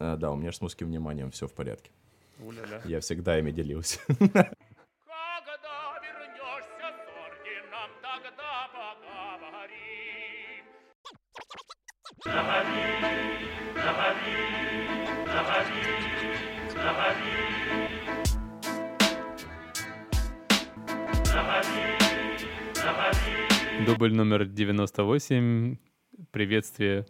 А, 0.00 0.16
да, 0.16 0.30
у 0.30 0.36
меня 0.36 0.50
же 0.50 0.56
с 0.56 0.60
мужским 0.62 0.88
вниманием 0.88 1.30
все 1.30 1.46
в 1.46 1.52
порядке. 1.52 1.90
Уля-ля. 2.38 2.80
Я 2.86 3.00
всегда 3.00 3.38
ими 3.38 3.50
делился. 3.50 4.00
Дубль 23.86 24.14
номер 24.14 24.46
98. 24.46 25.76
Приветствие. 26.30 27.06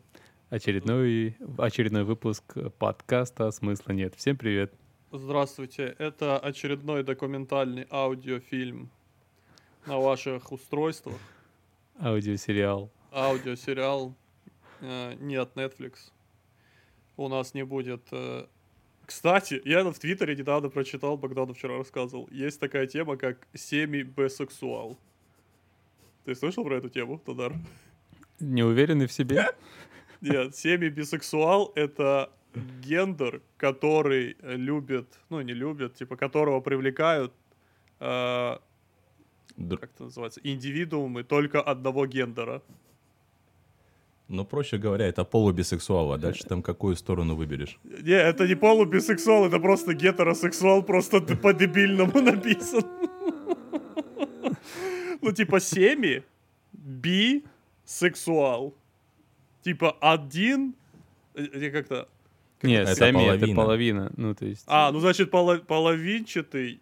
Очередной, 0.51 1.37
очередной 1.59 2.03
выпуск 2.03 2.43
подкаста 2.81 3.53
«Смысла 3.53 3.93
нет». 3.93 4.17
Всем 4.17 4.37
привет. 4.37 4.75
Здравствуйте, 5.13 5.95
это 5.97 6.41
очередной 6.41 7.05
документальный 7.05 7.87
аудиофильм 7.89 8.91
на 9.87 10.01
ваших 10.01 10.51
устройствах. 10.51 11.15
Аудиосериал. 12.01 12.91
Аудиосериал 13.13 14.17
э, 14.81 15.15
не 15.21 15.37
от 15.37 15.55
Netflix. 15.57 16.11
У 17.17 17.29
нас 17.29 17.55
не 17.55 17.65
будет... 17.65 18.03
э, 18.11 18.47
Кстати, 19.07 19.63
я 19.65 19.85
в 19.85 19.99
Твиттере 20.01 20.35
недавно 20.35 20.69
прочитал, 20.69 21.17
Богдан 21.17 21.55
вчера 21.55 21.79
рассказывал, 21.79 22.29
есть 22.33 22.59
такая 22.59 22.89
тема, 22.89 23.17
как 23.17 23.47
семи-бисексуал. 23.55 24.99
Ты 26.25 26.35
слышал 26.35 26.65
про 26.65 26.79
эту 26.79 26.89
тему, 26.89 27.21
Тодар? 27.25 27.55
Не 28.41 28.65
уверены 28.65 29.07
в 29.07 29.13
себе? 29.13 29.47
Нет, 30.21 30.57
семи-бисексуал— 30.57 31.73
это 31.75 32.31
гендер, 32.83 33.41
который 33.57 34.37
любит, 34.43 35.07
ну 35.31 35.41
не 35.41 35.55
любит, 35.55 35.95
типа 35.95 36.17
которого 36.17 36.61
привлекают, 36.61 37.33
э, 38.01 38.57
Др- 39.57 39.79
как 39.79 39.91
это 39.95 40.05
называется, 40.05 40.41
индивидуумы 40.43 41.23
только 41.23 41.63
одного 41.63 42.07
гендера. 42.07 42.63
Ну, 44.29 44.45
проще 44.45 44.79
говоря, 44.79 45.07
это 45.07 45.25
полубисексуал, 45.25 46.13
а 46.13 46.19
дальше 46.19 46.45
там 46.45 46.63
какую 46.63 46.95
сторону 46.97 47.35
выберешь? 47.35 47.79
Не, 47.83 48.13
это 48.13 48.47
не 48.47 48.55
полубисексуал, 48.55 49.47
это 49.47 49.59
просто 49.59 49.93
гетеросексуал, 49.93 50.85
просто 50.85 51.21
по-дебильному 51.21 52.21
написан. 52.21 52.83
Ну, 55.21 55.33
типа, 55.33 55.61
семи, 55.61 56.23
би-сексуал. 56.73 58.75
Типа, 59.63 59.97
один, 60.01 60.75
э, 61.35 61.43
э, 61.45 61.71
как-то, 61.71 62.09
Нет, 62.63 62.89
Это 62.89 62.95
сами 62.95 63.23
это 63.25 63.39
половина. 63.39 63.57
половина. 63.57 64.13
Ну, 64.17 64.35
то 64.35 64.47
есть... 64.47 64.65
а, 64.67 64.91
ну, 64.93 65.01
значит, 65.01 65.31
поло- 65.31 65.59
половинчатый 65.59 66.81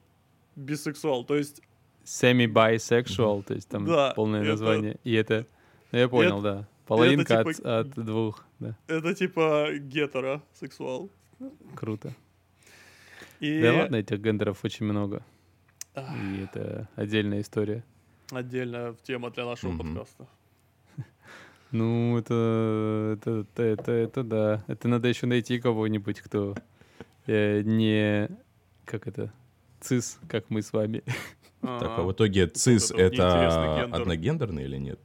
бисексуал, 0.57 1.25
то 1.25 1.37
есть, 1.37 1.63
Semi-bisexual, 2.05 3.43
то 3.43 3.55
есть 3.55 3.69
там 3.69 3.85
Да, 3.85 4.13
полное 4.15 4.41
это- 4.43 4.51
название. 4.51 4.97
И 5.05 5.13
это... 5.13 5.47
Ну, 5.93 5.99
я 5.99 6.09
понял, 6.09 6.41
да. 6.41 6.67
Половинка 6.87 7.41
от, 7.41 7.55
типа- 7.57 7.81
от 7.81 7.91
двух, 7.91 8.45
да. 8.61 8.77
это 8.87 9.15
типа 9.15 9.69
гетеросексуал. 9.79 11.11
Круто. 11.75 12.15
И 13.41 13.61
Да 13.63 13.75
ладно, 13.75 13.97
этих 13.97 14.21
гендеров 14.21 14.65
очень 14.65 14.87
много. 14.87 15.23
И 15.97 16.43
это 16.45 16.89
отдельная 16.97 17.41
история. 17.41 17.85
отдельная 18.33 18.95
тема 19.05 19.31
для 19.31 19.45
нашего 19.45 19.77
подкаста. 19.77 20.27
Ну, 21.71 22.19
это, 22.19 23.19
это, 23.19 23.31
это, 23.41 23.63
это, 23.63 23.93
это 23.93 24.23
да. 24.23 24.65
Это 24.69 24.89
надо 24.89 25.09
еще 25.09 25.27
найти 25.27 25.59
кого-нибудь, 25.61 26.21
кто 26.21 26.55
э, 27.27 27.63
не, 27.63 28.29
как 28.85 29.07
это, 29.07 29.33
цис, 29.81 30.19
как 30.29 30.49
мы 30.51 30.63
с 30.63 30.73
вами. 30.73 31.03
Так, 31.61 31.99
а 31.99 32.03
в 32.03 32.13
итоге 32.13 32.47
цис 32.47 32.93
это 32.93 33.83
одногендерный 33.83 34.63
или 34.63 34.77
нет? 34.77 35.01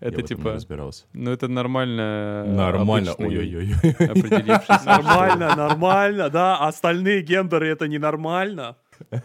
Я 0.00 0.08
Это 0.08 0.20
не 0.20 0.28
типа, 0.28 0.52
разбирался. 0.52 1.06
ну 1.14 1.30
это 1.30 1.48
нормально. 1.48 2.44
Нормально, 2.46 3.14
ой-ой-ой. 3.14 3.74
Нормально, 4.84 5.56
нормально, 5.56 6.28
да. 6.28 6.58
Остальные 6.58 7.22
гендеры 7.22 7.68
это 7.68 7.88
ненормально. 7.88 8.76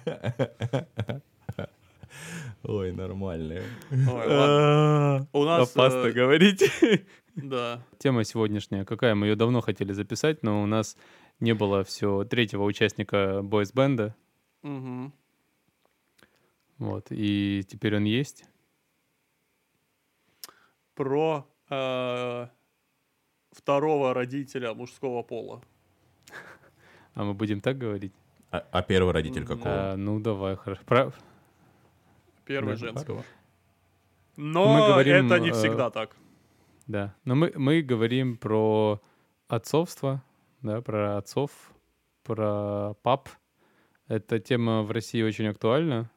Ой, 2.64 2.92
нормально. 2.92 3.62
Ой, 3.92 4.28
ладно. 4.28 5.28
У 5.34 5.44
нас... 5.44 5.72
Опасно 5.72 6.08
э, 6.08 6.12
говорить. 6.12 6.64
Да. 7.34 7.82
Тема 7.98 8.26
сегодняшняя 8.26 8.84
какая? 8.84 9.16
Мы 9.16 9.28
ее 9.28 9.36
давно 9.38 9.62
хотели 9.62 9.94
записать, 9.94 10.44
но 10.44 10.62
у 10.62 10.66
нас 10.66 10.98
не 11.40 11.54
было 11.54 11.86
все 11.86 12.26
третьего 12.26 12.64
участника 12.64 13.40
бойс-бенда. 13.42 14.14
Мгм. 14.64 15.14
Вот, 16.78 17.08
и 17.10 17.64
теперь 17.66 17.96
он 17.96 18.04
есть. 18.04 18.44
Про 20.94 21.48
э, 21.70 22.48
второго 23.54 24.14
родителя 24.14 24.74
мужского 24.74 25.24
пола. 25.24 25.62
А 27.14 27.24
мы 27.24 27.34
будем 27.34 27.62
так 27.62 27.78
говорить? 27.78 28.14
А, 28.52 28.66
а 28.72 28.82
первый 28.82 29.14
родитель 29.14 29.46
какого? 29.46 29.94
А, 29.94 29.96
ну, 29.96 30.20
давай, 30.20 30.56
хорошо. 30.58 30.82
Про- 30.86 31.14
Первый 32.46 32.74
Да. 32.74 32.78
женского. 32.78 33.24
Мы 34.38 34.44
Но 34.46 34.88
говорим, 34.88 35.26
это 35.28 35.40
не 35.40 35.50
э, 35.50 35.54
всегда 35.54 35.90
так. 35.90 36.16
Да, 36.88 37.16
но 37.26 37.36
мы, 37.36 37.52
мы 37.56 37.82
говорим 37.82 38.38
про 38.38 39.02
отцовство, 39.48 40.24
да, 40.62 40.82
про 40.82 41.18
отцов, 41.18 41.52
про 42.24 42.96
пап. 43.04 43.30
Эта 44.08 44.40
тема 44.40 44.84
в 44.84 44.92
России 44.92 45.22
очень 45.22 45.48
актуальна, 45.48 46.10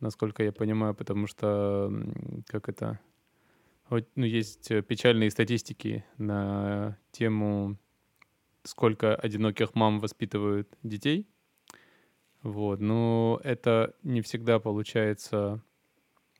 насколько 0.00 0.42
я 0.42 0.52
понимаю, 0.52 0.94
потому 0.94 1.26
что, 1.26 1.90
как 2.46 2.68
это, 2.68 3.00
вот, 3.88 4.06
ну, 4.14 4.24
есть 4.24 4.70
э, 4.70 4.82
печальные 4.82 5.30
статистики 5.30 6.04
на 6.18 6.98
тему, 7.10 7.76
сколько 8.62 9.14
одиноких 9.16 9.74
мам 9.74 9.98
воспитывают 10.00 10.68
детей. 10.82 11.26
Вот, 12.48 12.80
но 12.80 13.38
это 13.44 13.94
не 14.02 14.22
всегда 14.22 14.58
получается 14.58 15.62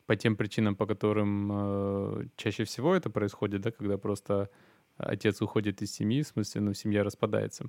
по 0.07 0.17
тем 0.17 0.37
причинам, 0.37 0.75
по 0.75 0.87
которым 0.87 1.51
э, 1.53 2.25
чаще 2.37 2.65
всего 2.65 2.95
это 2.95 3.11
происходит, 3.11 3.61
да, 3.61 3.71
когда 3.71 3.99
просто 3.99 4.49
отец 4.97 5.43
уходит 5.43 5.83
из 5.83 5.93
семьи, 5.93 6.23
в 6.23 6.29
смысле, 6.29 6.63
ну, 6.63 6.73
семья 6.73 7.05
распадается. 7.05 7.67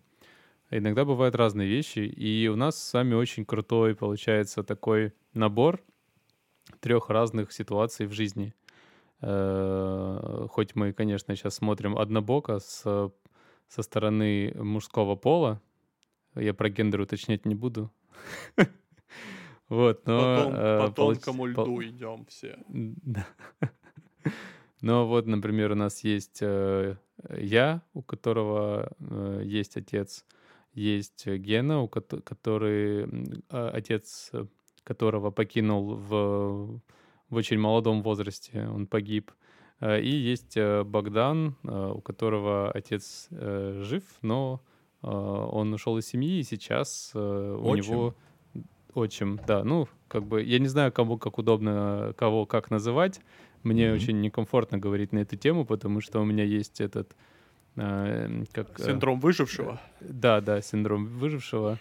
Иногда 0.72 1.04
бывают 1.04 1.36
разные 1.36 1.68
вещи, 1.68 2.00
и 2.00 2.48
у 2.48 2.56
нас 2.56 2.82
с 2.82 2.94
вами 2.94 3.14
очень 3.14 3.44
крутой 3.44 3.94
получается 3.94 4.64
такой 4.64 5.12
набор 5.34 5.84
трех 6.80 7.10
разных 7.10 7.52
ситуаций 7.52 8.06
в 8.06 8.14
жизни. 8.14 8.54
Э, 9.20 10.48
Хоть 10.50 10.76
мы, 10.76 10.94
конечно, 10.94 11.36
сейчас 11.36 11.56
смотрим 11.56 11.98
однобоко 11.98 12.60
с, 12.60 13.12
со 13.68 13.82
стороны 13.82 14.54
мужского 14.56 15.18
пола, 15.18 15.62
я 16.36 16.54
про 16.54 16.70
гендер 16.70 17.02
уточнять 17.02 17.46
не 17.46 17.56
буду. 17.56 17.92
Вот, 19.70 20.08
но... 20.08 20.36
Потом, 20.36 20.54
э, 20.56 20.88
по 20.88 20.92
тонкому 20.94 21.46
льду 21.46 21.84
идем 21.84 22.26
все. 22.26 22.58
Но 24.82 25.08
вот, 25.08 25.28
например, 25.28 25.74
у 25.74 25.76
нас 25.76 26.04
есть 26.04 26.40
э, 26.42 26.96
я, 27.38 27.82
у 27.94 28.02
которого 28.02 28.92
э, 29.00 29.42
есть 29.44 29.78
отец, 29.78 30.26
есть 30.74 31.28
Гена, 31.28 31.82
у 31.82 31.88
кото- 31.88 32.22
который 32.22 33.06
а, 33.50 33.72
отец 33.72 34.32
которого 34.84 35.30
покинул 35.30 35.96
в, 35.96 36.82
в 37.30 37.36
очень 37.36 37.60
молодом 37.60 38.02
возрасте, 38.02 38.68
он 38.68 38.88
погиб. 38.88 39.32
И 39.82 40.10
есть 40.10 40.58
Богдан, 40.58 41.56
у 41.64 42.02
которого 42.02 42.72
отец 42.72 43.28
жив, 43.30 44.04
но 44.22 44.62
он 45.08 45.74
ушел 45.74 45.98
из 45.98 46.08
семьи, 46.08 46.40
и 46.40 46.44
сейчас 46.44 47.12
э, 47.16 47.58
у 47.60 47.72
Отчим? 47.72 47.84
него 47.94 48.16
отчим, 48.94 49.40
да, 49.48 49.64
ну, 49.64 49.88
как 50.08 50.24
бы, 50.26 50.44
я 50.44 50.60
не 50.60 50.68
знаю, 50.68 50.92
кому 50.92 51.18
как 51.18 51.38
удобно, 51.38 52.14
кого 52.18 52.46
как 52.46 52.72
называть. 52.72 53.22
Мне 53.64 53.88
Мгм. 53.88 53.96
очень 53.96 54.20
некомфортно 54.22 54.78
говорить 54.78 55.14
на 55.14 55.20
эту 55.20 55.36
тему, 55.36 55.66
потому 55.66 56.02
что 56.02 56.20
у 56.22 56.26
меня 56.26 56.44
есть 56.44 56.82
этот, 56.82 57.16
э, 57.76 58.44
как... 58.52 58.80
э, 58.80 58.84
Синдром 58.86 59.20
выжившего. 59.20 59.80
да, 60.02 60.42
да, 60.42 60.62
синдром 60.62 61.06
выжившего. 61.06 61.78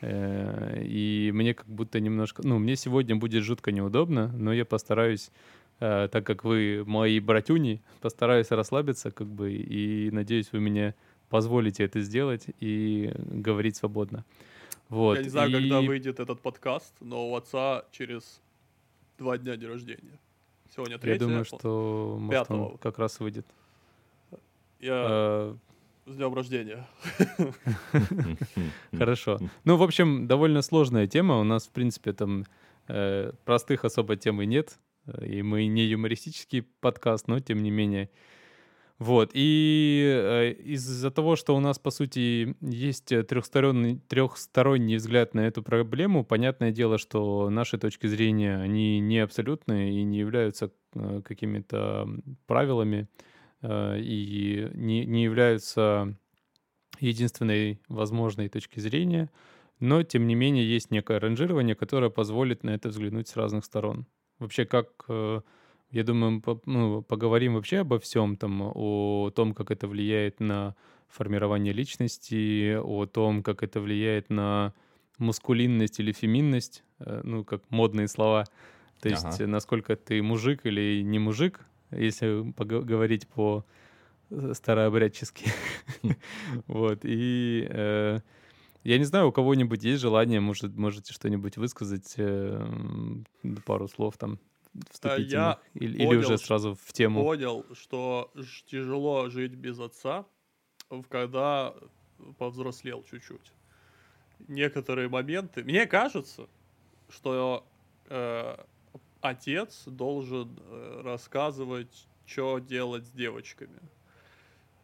Э, 0.00 0.82
И 0.82 1.30
мне 1.34 1.54
как 1.54 1.66
будто 1.66 2.00
немножко... 2.00 2.42
Ну, 2.46 2.58
мне 2.58 2.76
сегодня 2.76 3.16
будет 3.16 3.42
жутко 3.44 3.70
неудобно, 3.72 4.28
но 4.36 4.52
я 4.52 4.64
постараюсь, 4.64 5.30
э, 5.80 6.08
так 6.10 6.24
как 6.26 6.44
вы 6.44 6.84
мои 6.86 7.18
братюни, 7.20 7.82
постараюсь 8.00 8.50
расслабиться, 8.50 9.10
как 9.10 9.26
бы, 9.26 9.52
и 9.52 10.10
надеюсь, 10.10 10.50
вы 10.52 10.60
мне 10.60 10.94
позволите 11.28 11.84
это 11.84 12.00
сделать 12.00 12.46
и 12.60 13.12
говорить 13.16 13.76
свободно. 13.76 14.24
Вот. 14.88 15.16
Я 15.18 15.22
не 15.24 15.28
знаю, 15.28 15.50
и- 15.50 15.52
когда 15.52 15.80
выйдет 15.80 16.20
этот 16.20 16.40
подкаст, 16.40 16.94
но 17.00 17.28
у 17.30 17.34
отца 17.36 17.84
через 17.92 18.40
два 19.18 19.36
дня 19.38 19.56
день 19.56 19.68
рождения. 19.70 20.18
Сегодня 20.74 20.94
Я 20.94 20.98
третье. 21.00 21.20
думаю, 21.20 21.38
он- 21.40 21.44
что 21.44 22.16
может, 22.20 22.50
он 22.50 22.56
пятого. 22.58 22.76
как 22.78 22.98
раз 22.98 23.18
выйдет. 23.20 23.46
Я... 24.80 25.04
Э, 25.08 25.54
С 26.06 26.14
днем 26.16 26.34
рождения. 26.34 26.86
Хорошо. 28.96 29.38
Ну, 29.64 29.76
в 29.76 29.82
общем, 29.82 30.26
довольно 30.26 30.62
сложная 30.62 31.06
тема. 31.06 31.38
У 31.40 31.44
нас, 31.44 31.66
в 31.66 31.70
принципе, 31.70 32.12
там 32.12 32.44
э, 32.88 33.32
простых 33.44 33.84
особо 33.84 34.16
тем 34.16 34.40
и 34.42 34.46
нет. 34.46 34.78
Э, 35.06 35.26
И 35.26 35.42
мы 35.42 35.66
не 35.66 35.82
юмористический 35.84 36.62
подкаст, 36.80 37.28
но 37.28 37.40
тем 37.40 37.62
не 37.62 37.70
менее. 37.70 38.08
Вот. 38.98 39.30
И 39.34 40.02
э, 40.06 40.52
из-за 40.52 41.10
того, 41.10 41.36
что 41.36 41.54
у 41.54 41.60
нас, 41.60 41.78
по 41.78 41.90
сути, 41.90 42.56
есть 42.62 43.06
трехсторонний, 43.26 44.00
трехсторонний 44.08 44.96
взгляд 44.96 45.34
на 45.34 45.40
эту 45.40 45.62
проблему, 45.62 46.24
понятное 46.24 46.70
дело, 46.70 46.96
что 46.96 47.50
наши 47.50 47.76
точки 47.76 48.06
зрения, 48.06 48.56
они 48.56 49.00
не 49.00 49.18
абсолютные 49.18 50.00
и 50.00 50.02
не 50.02 50.18
являются 50.18 50.72
э, 50.94 51.20
какими-то 51.22 52.08
правилами 52.46 53.06
э, 53.60 54.00
и 54.00 54.70
не, 54.72 55.04
не 55.04 55.24
являются 55.24 56.16
единственной 56.98 57.82
возможной 57.88 58.48
точки 58.48 58.80
зрения, 58.80 59.30
но 59.78 60.02
тем 60.04 60.26
не 60.26 60.34
менее 60.34 60.66
есть 60.66 60.90
некое 60.90 61.20
ранжирование, 61.20 61.74
которое 61.74 62.08
позволит 62.08 62.64
на 62.64 62.70
это 62.70 62.88
взглянуть 62.88 63.28
с 63.28 63.36
разных 63.36 63.66
сторон. 63.66 64.06
Вообще, 64.38 64.64
как, 64.64 65.04
я 65.90 66.04
думаю, 66.04 66.32
мы 66.32 66.40
по- 66.40 66.60
ну, 66.66 67.02
поговорим 67.02 67.54
вообще 67.54 67.78
обо 67.78 67.98
всем, 67.98 68.36
там, 68.36 68.62
о 68.74 69.30
том, 69.34 69.54
как 69.54 69.70
это 69.70 69.88
влияет 69.88 70.40
на 70.40 70.74
формирование 71.08 71.72
личности, 71.72 72.76
о 72.76 73.06
том, 73.06 73.42
как 73.42 73.62
это 73.62 73.80
влияет 73.80 74.30
на 74.30 74.74
мускулинность 75.18 76.00
или 76.00 76.12
феминность, 76.12 76.84
э, 76.98 77.20
ну, 77.24 77.44
как 77.44 77.62
модные 77.70 78.08
слова. 78.08 78.44
То 79.00 79.08
есть, 79.08 79.24
Ага. 79.28 79.40
э, 79.40 79.46
насколько 79.46 79.96
ты 79.96 80.22
мужик 80.22 80.66
или 80.66 81.02
не 81.02 81.18
мужик, 81.18 81.66
если 81.90 82.42
говорить 82.58 83.28
по 83.28 83.64
э, 84.30 84.52
старообрядчески. 84.54 85.46
Вот, 86.66 87.00
и 87.04 87.66
э, 87.70 88.20
я 88.84 88.98
не 88.98 89.04
знаю, 89.04 89.28
у 89.28 89.32
кого-нибудь 89.32 89.84
есть 89.84 90.00
желание, 90.02 90.40
может, 90.40 90.76
можете 90.76 91.12
что-нибудь 91.12 91.56
высказать, 91.56 92.14
э, 92.18 92.66
пару 93.64 93.88
слов 93.88 94.16
там 94.18 94.38
вступительных, 94.90 95.58
или, 95.74 95.98
или 95.98 96.16
уже 96.16 96.38
сразу 96.38 96.74
в 96.74 96.92
тему. 96.92 97.22
Понял, 97.22 97.64
что 97.74 98.32
тяжело 98.66 99.28
жить 99.28 99.52
без 99.52 99.78
отца, 99.78 100.26
когда 101.08 101.74
повзрослел 102.38 103.04
чуть-чуть. 103.10 103.52
Некоторые 104.48 105.08
моменты. 105.08 105.64
Мне 105.64 105.86
кажется, 105.86 106.48
что 107.08 107.66
э, 108.08 108.56
отец 109.20 109.84
должен 109.86 110.58
э, 110.58 111.00
рассказывать, 111.04 112.06
что 112.26 112.58
делать 112.58 113.06
с 113.06 113.10
девочками. 113.10 113.80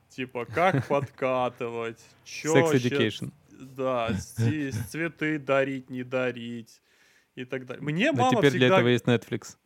Типа, 0.09 0.45
как 0.47 0.87
подкатывать, 0.89 2.03
чё 2.25 2.55
Sex 2.55 2.75
education. 2.75 3.33
Да, 3.51 4.11
с- 4.13 4.35
цветы 4.91 5.39
дарить, 5.39 5.91
не 5.91 6.03
дарить 6.03 6.83
и 7.35 7.45
так 7.45 7.67
далее. 7.67 7.83
Мне 7.83 8.13
Но 8.13 8.25
мама 8.25 8.39
теперь 8.39 8.51
для 8.53 8.61
всегда 8.61 8.77
этого 8.77 8.89
есть 8.89 9.05
Netflix. 9.05 9.57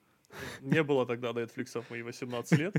Не 0.61 0.83
было 0.83 1.07
тогда 1.07 1.31
Netflix 1.31 1.81
в 1.81 1.91
мои 1.91 2.03
18 2.03 2.59
лет. 2.59 2.77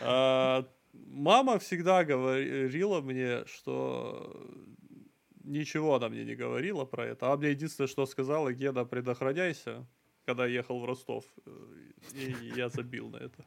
А, 0.00 0.66
Мама 0.92 1.58
всегда 1.58 2.04
говорила 2.04 3.00
мне, 3.00 3.44
что 3.46 4.36
ничего 5.42 5.94
она 5.94 6.08
мне 6.08 6.24
не 6.24 6.34
говорила 6.34 6.84
про 6.84 7.06
это. 7.06 7.32
А 7.32 7.36
мне 7.36 7.50
единственное, 7.50 7.88
что 7.88 8.06
сказала, 8.06 8.52
Гена, 8.52 8.84
предохраняйся, 8.84 9.86
когда 10.26 10.46
ехал 10.46 10.80
в 10.80 10.84
Ростов. 10.84 11.24
И 12.14 12.36
я 12.56 12.68
забил 12.68 13.08
на 13.08 13.16
это. 13.16 13.44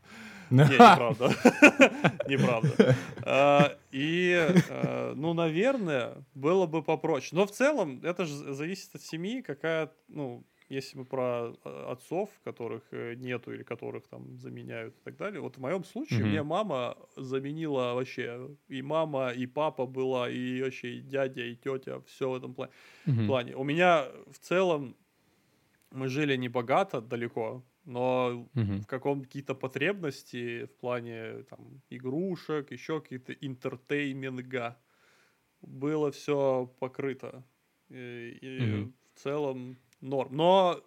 Не, 0.49 0.63
неправда. 0.63 1.29
Неправда. 2.27 2.95
А, 3.23 3.77
И, 3.91 4.31
э, 4.69 5.13
ну, 5.15 5.33
наверное, 5.33 6.25
было 6.33 6.65
бы 6.65 6.81
попроще. 6.81 7.35
Но 7.35 7.45
в 7.45 7.51
целом, 7.51 8.01
это 8.03 8.25
же 8.25 8.53
зависит 8.53 8.95
от 8.95 9.01
семьи, 9.01 9.41
какая, 9.41 9.91
ну, 10.07 10.43
если 10.69 10.97
мы 10.99 11.05
про 11.05 11.53
э, 11.63 11.85
отцов, 11.91 12.29
которых 12.43 12.83
э, 12.91 13.15
нету 13.15 13.53
или 13.53 13.63
которых 13.63 14.07
там 14.07 14.37
заменяют 14.39 14.95
и 14.97 15.01
так 15.03 15.17
далее. 15.17 15.41
Вот 15.41 15.57
в 15.57 15.61
моем 15.61 15.83
случае 15.83 16.25
Мгм. 16.25 16.41
мне 16.41 16.43
мама 16.43 16.97
заменила 17.15 17.93
вообще 17.93 18.57
и 18.67 18.81
мама, 18.81 19.31
и 19.31 19.45
папа 19.47 19.85
была, 19.85 20.29
и 20.29 20.61
вообще 20.61 20.95
и 20.97 21.01
дядя, 21.01 21.43
и 21.43 21.55
тетя, 21.55 22.01
все 22.01 22.29
в 22.31 22.35
этом 22.35 22.53
плане 22.55 22.71
Мгм. 23.05 23.37
плане. 23.43 23.55
У 23.55 23.63
меня 23.63 24.07
в 24.31 24.39
целом 24.39 24.97
мы 25.91 26.07
жили 26.09 26.35
не 26.35 26.49
богато, 26.49 27.01
далеко, 27.01 27.65
но 27.85 28.49
Мгм. 28.53 28.85
в 28.85 28.87
каком 28.87 29.21
какие-то 29.23 29.55
потребности 29.55 30.65
в 30.65 30.75
плане 30.77 31.43
там 31.43 31.81
игрушек, 31.89 32.71
еще 32.71 33.01
какие-то 33.01 33.33
интертейминга 33.33 34.81
было 35.61 36.11
все 36.11 36.67
покрыто. 36.79 37.45
И, 37.89 38.39
и 38.41 38.57
Мгм. 38.57 38.89
в 39.15 39.19
целом 39.19 39.79
норм. 40.01 40.35
Но 40.35 40.83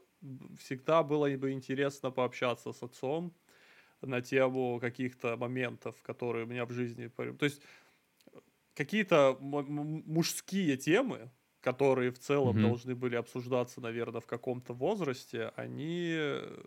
всегда 0.58 1.02
было 1.02 1.28
бы 1.36 1.52
интересно 1.52 2.10
пообщаться 2.10 2.72
с 2.72 2.82
отцом 2.82 3.36
на 4.02 4.20
тему 4.22 4.78
каких-то 4.80 5.36
моментов, 5.36 6.02
которые 6.02 6.44
у 6.46 6.48
меня 6.48 6.66
в 6.66 6.72
жизни... 6.72 7.08
То 7.08 7.44
есть 7.44 7.62
какие-то 8.74 9.36
м- 9.40 9.54
м- 9.56 10.02
мужские 10.06 10.76
темы, 10.76 11.30
которые 11.60 12.12
в 12.12 12.18
целом 12.18 12.58
Мгм. 12.58 12.60
должны 12.60 12.94
были 12.94 13.16
обсуждаться, 13.16 13.80
наверное, 13.80 14.20
в 14.20 14.26
каком-то 14.26 14.72
возрасте, 14.74 15.52
они 15.56 16.12
э, 16.16 16.62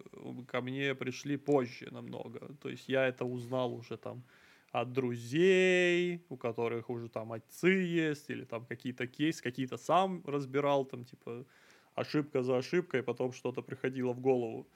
ко 0.47 0.61
мне 0.61 0.93
пришли 0.95 1.37
позже 1.37 1.89
намного. 1.91 2.55
То 2.55 2.69
есть 2.69 2.89
я 2.89 3.07
это 3.07 3.23
узнал 3.25 3.73
уже 3.73 3.97
там 3.97 4.25
от 4.71 4.91
друзей, 4.93 6.25
у 6.29 6.37
которых 6.37 6.89
уже 6.89 7.09
там 7.09 7.31
отцы 7.33 7.69
есть, 7.69 8.29
или 8.29 8.43
там 8.45 8.65
какие-то 8.65 9.07
кейсы, 9.07 9.41
какие-то 9.43 9.77
сам 9.77 10.23
разбирал, 10.25 10.85
там 10.85 11.05
типа 11.05 11.45
ошибка 11.95 12.43
за 12.43 12.57
ошибкой, 12.57 13.03
потом 13.03 13.33
что-то 13.33 13.61
приходило 13.61 14.13
в 14.13 14.19
голову. 14.19 14.67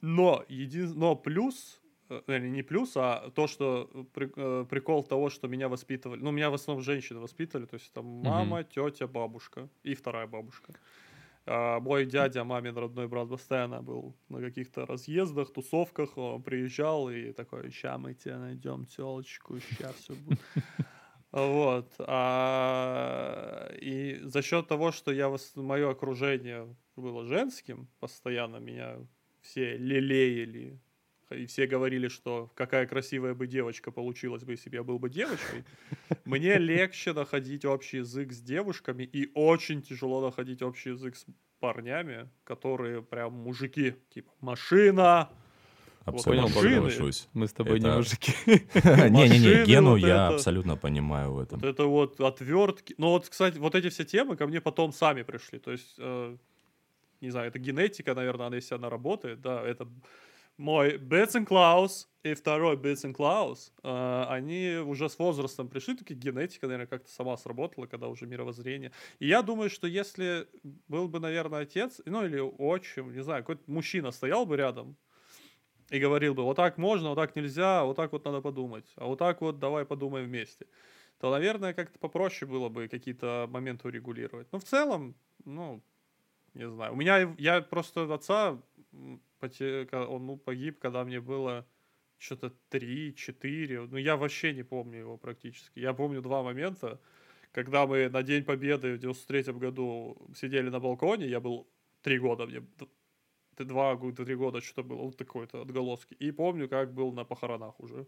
Но, 0.00 0.44
един... 0.48 0.98
Но 0.98 1.16
плюс, 1.16 1.80
э, 2.10 2.38
не 2.38 2.62
плюс, 2.62 2.96
а 2.96 3.30
то, 3.30 3.46
что 3.46 3.88
при- 4.12 4.32
э, 4.36 4.64
прикол 4.64 5.02
того, 5.02 5.30
что 5.30 5.48
меня 5.48 5.68
воспитывали, 5.68 6.20
ну, 6.20 6.30
меня 6.30 6.50
в 6.50 6.54
основном 6.54 6.84
женщины 6.84 7.20
воспитывали, 7.20 7.66
то 7.66 7.74
есть 7.74 7.92
там 7.92 8.04
мама, 8.04 8.64
тетя, 8.64 9.06
бабушка 9.06 9.68
и 9.82 9.94
вторая 9.94 10.26
бабушка. 10.26 10.74
А, 11.46 11.78
мой 11.80 12.06
дядя, 12.06 12.44
мамин 12.44 12.76
родной 12.76 13.06
брат 13.06 13.28
постоянно 13.28 13.82
был 13.82 14.14
на 14.28 14.40
каких-то 14.40 14.86
разъездах, 14.86 15.52
тусовках, 15.52 16.16
он 16.16 16.42
приезжал 16.42 17.10
и 17.10 17.32
такой, 17.32 17.70
ща 17.70 17.98
мы 17.98 18.14
тебе 18.14 18.36
найдем 18.36 18.86
телочку, 18.86 19.58
ща 19.60 19.92
все 19.92 20.14
будет. 20.14 20.40
Вот. 21.34 21.92
А, 21.98 23.68
и 23.80 24.20
за 24.22 24.40
счет 24.40 24.68
того, 24.68 24.92
что 24.92 25.10
я 25.10 25.34
мое 25.56 25.90
окружение 25.90 26.72
было 26.94 27.26
женским, 27.26 27.88
постоянно 27.98 28.58
меня 28.58 28.98
все 29.42 29.76
лелеяли. 29.76 30.78
И 31.30 31.46
все 31.46 31.66
говорили, 31.66 32.06
что 32.06 32.52
какая 32.54 32.86
красивая 32.86 33.34
бы 33.34 33.48
девочка 33.48 33.90
получилась 33.90 34.44
бы, 34.44 34.52
если 34.52 34.70
бы 34.70 34.76
я 34.76 34.84
был 34.84 35.00
бы 35.00 35.10
девочкой. 35.10 35.64
Мне 36.24 36.56
легче 36.56 37.12
находить 37.12 37.64
общий 37.64 37.96
язык 37.96 38.32
с 38.32 38.40
девушками 38.40 39.02
и 39.02 39.32
очень 39.34 39.82
тяжело 39.82 40.24
находить 40.24 40.62
общий 40.62 40.90
язык 40.90 41.16
с 41.16 41.26
парнями, 41.58 42.28
которые 42.44 43.02
прям 43.02 43.32
мужики. 43.32 43.96
Типа 44.10 44.30
машина, 44.40 45.32
Абсолютно 46.04 46.48
машины. 46.48 46.74
соглашусь. 46.90 47.28
Мы 47.32 47.46
с 47.48 47.52
тобой 47.52 47.80
не 47.80 47.86
Это- 47.86 47.96
мужики. 47.96 48.32
Не-не-не, 49.10 49.64
Гену 49.64 49.96
я 49.96 50.28
абсолютно 50.28 50.76
понимаю 50.76 51.32
в 51.32 51.38
этом. 51.38 51.58
Вот 51.58 51.68
это 51.68 51.84
вот 51.84 52.20
отвертки. 52.20 52.94
Ну 52.98 53.08
вот, 53.08 53.28
кстати, 53.28 53.58
вот 53.58 53.74
эти 53.74 53.88
все 53.88 54.04
темы 54.04 54.36
ко 54.36 54.46
мне 54.46 54.60
потом 54.60 54.92
сами 54.92 55.22
пришли. 55.22 55.58
То 55.58 55.72
есть, 55.72 55.94
э, 55.98 56.36
не 57.20 57.30
знаю, 57.30 57.48
это 57.48 57.58
генетика, 57.58 58.14
наверное, 58.14 58.46
она, 58.48 58.56
если 58.56 58.74
она 58.74 58.90
работает, 58.90 59.40
да, 59.40 59.62
это 59.62 59.88
мой 60.56 60.98
Бетсен 60.98 61.46
Клаус 61.46 62.08
и 62.22 62.34
второй 62.34 62.76
Бетсен 62.76 63.12
Клаус, 63.12 63.72
э, 63.82 64.24
они 64.28 64.76
уже 64.84 65.08
с 65.08 65.18
возрастом 65.18 65.68
пришли, 65.68 65.96
таки 65.96 66.14
генетика, 66.14 66.66
наверное, 66.66 66.86
как-то 66.86 67.10
сама 67.10 67.36
сработала, 67.36 67.86
когда 67.86 68.08
уже 68.08 68.26
мировоззрение. 68.26 68.92
И 69.18 69.26
я 69.26 69.42
думаю, 69.42 69.70
что 69.70 69.86
если 69.86 70.46
был 70.88 71.08
бы, 71.08 71.18
наверное, 71.18 71.60
отец, 71.62 72.00
ну 72.04 72.24
или 72.24 72.38
отчим, 72.38 73.12
не 73.12 73.22
знаю, 73.22 73.42
какой-то 73.42 73.62
мужчина 73.66 74.10
стоял 74.12 74.46
бы 74.46 74.56
рядом, 74.56 74.96
и 75.90 75.98
говорил 75.98 76.34
бы, 76.34 76.42
вот 76.42 76.56
так 76.56 76.78
можно, 76.78 77.10
вот 77.10 77.16
так 77.16 77.36
нельзя, 77.36 77.84
вот 77.84 77.96
так 77.96 78.12
вот 78.12 78.24
надо 78.24 78.40
подумать, 78.40 78.86
а 78.96 79.06
вот 79.06 79.18
так 79.18 79.40
вот 79.40 79.58
давай 79.58 79.84
подумаем 79.84 80.26
вместе, 80.26 80.66
то, 81.18 81.30
наверное, 81.30 81.74
как-то 81.74 81.98
попроще 81.98 82.50
было 82.50 82.68
бы 82.68 82.88
какие-то 82.88 83.46
моменты 83.50 83.88
урегулировать. 83.88 84.48
Но 84.52 84.58
в 84.58 84.64
целом, 84.64 85.14
ну, 85.44 85.82
не 86.54 86.68
знаю. 86.68 86.92
У 86.92 86.96
меня, 86.96 87.34
я 87.38 87.60
просто 87.60 88.12
отца, 88.12 88.60
он 88.92 89.20
ну, 90.26 90.36
погиб, 90.36 90.78
когда 90.78 91.04
мне 91.04 91.20
было 91.20 91.66
что-то 92.18 92.52
3-4, 92.70 93.88
ну, 93.90 93.96
я 93.96 94.16
вообще 94.16 94.54
не 94.54 94.62
помню 94.62 95.00
его 95.00 95.16
практически. 95.16 95.80
Я 95.80 95.92
помню 95.92 96.22
два 96.22 96.42
момента, 96.42 97.00
когда 97.52 97.86
мы 97.86 98.08
на 98.08 98.22
День 98.22 98.44
Победы 98.44 98.94
в 98.94 98.98
93 98.98 99.52
году 99.54 100.16
сидели 100.34 100.68
на 100.70 100.80
балконе, 100.80 101.26
я 101.26 101.40
был 101.40 101.68
три 102.02 102.18
года, 102.18 102.46
мне 102.46 102.62
д- 103.56 103.64
т- 103.64 103.64
два 103.64 103.96
три 103.96 104.34
года 104.36 104.60
что-то 104.60 104.82
было, 104.82 105.02
вот 105.02 105.16
такое-то 105.16 105.62
отголоски. 105.62 106.14
И 106.14 106.32
помню, 106.32 106.68
как 106.68 106.92
был 106.94 107.12
на 107.12 107.24
похоронах 107.24 107.80
уже, 107.80 108.06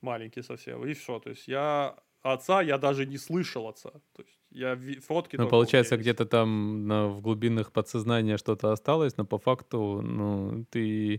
маленький 0.00 0.42
совсем, 0.42 0.84
и 0.86 0.92
все. 0.94 1.18
То 1.18 1.30
есть 1.30 1.48
я 1.48 1.96
отца 2.22 2.62
я 2.62 2.78
даже 2.78 3.06
не 3.06 3.18
слышал 3.18 3.68
отца. 3.68 3.90
То 3.90 4.22
есть 4.22 4.38
я 4.50 4.78
фотки 5.00 5.36
Ну, 5.36 5.48
получается, 5.48 5.96
где-то 5.96 6.26
там 6.26 6.86
на- 6.86 7.08
в 7.08 7.20
глубинах 7.20 7.72
подсознания 7.72 8.36
что-то 8.38 8.72
осталось, 8.72 9.16
но 9.16 9.24
по 9.24 9.38
факту, 9.38 10.00
ну, 10.02 10.64
ты 10.70 11.18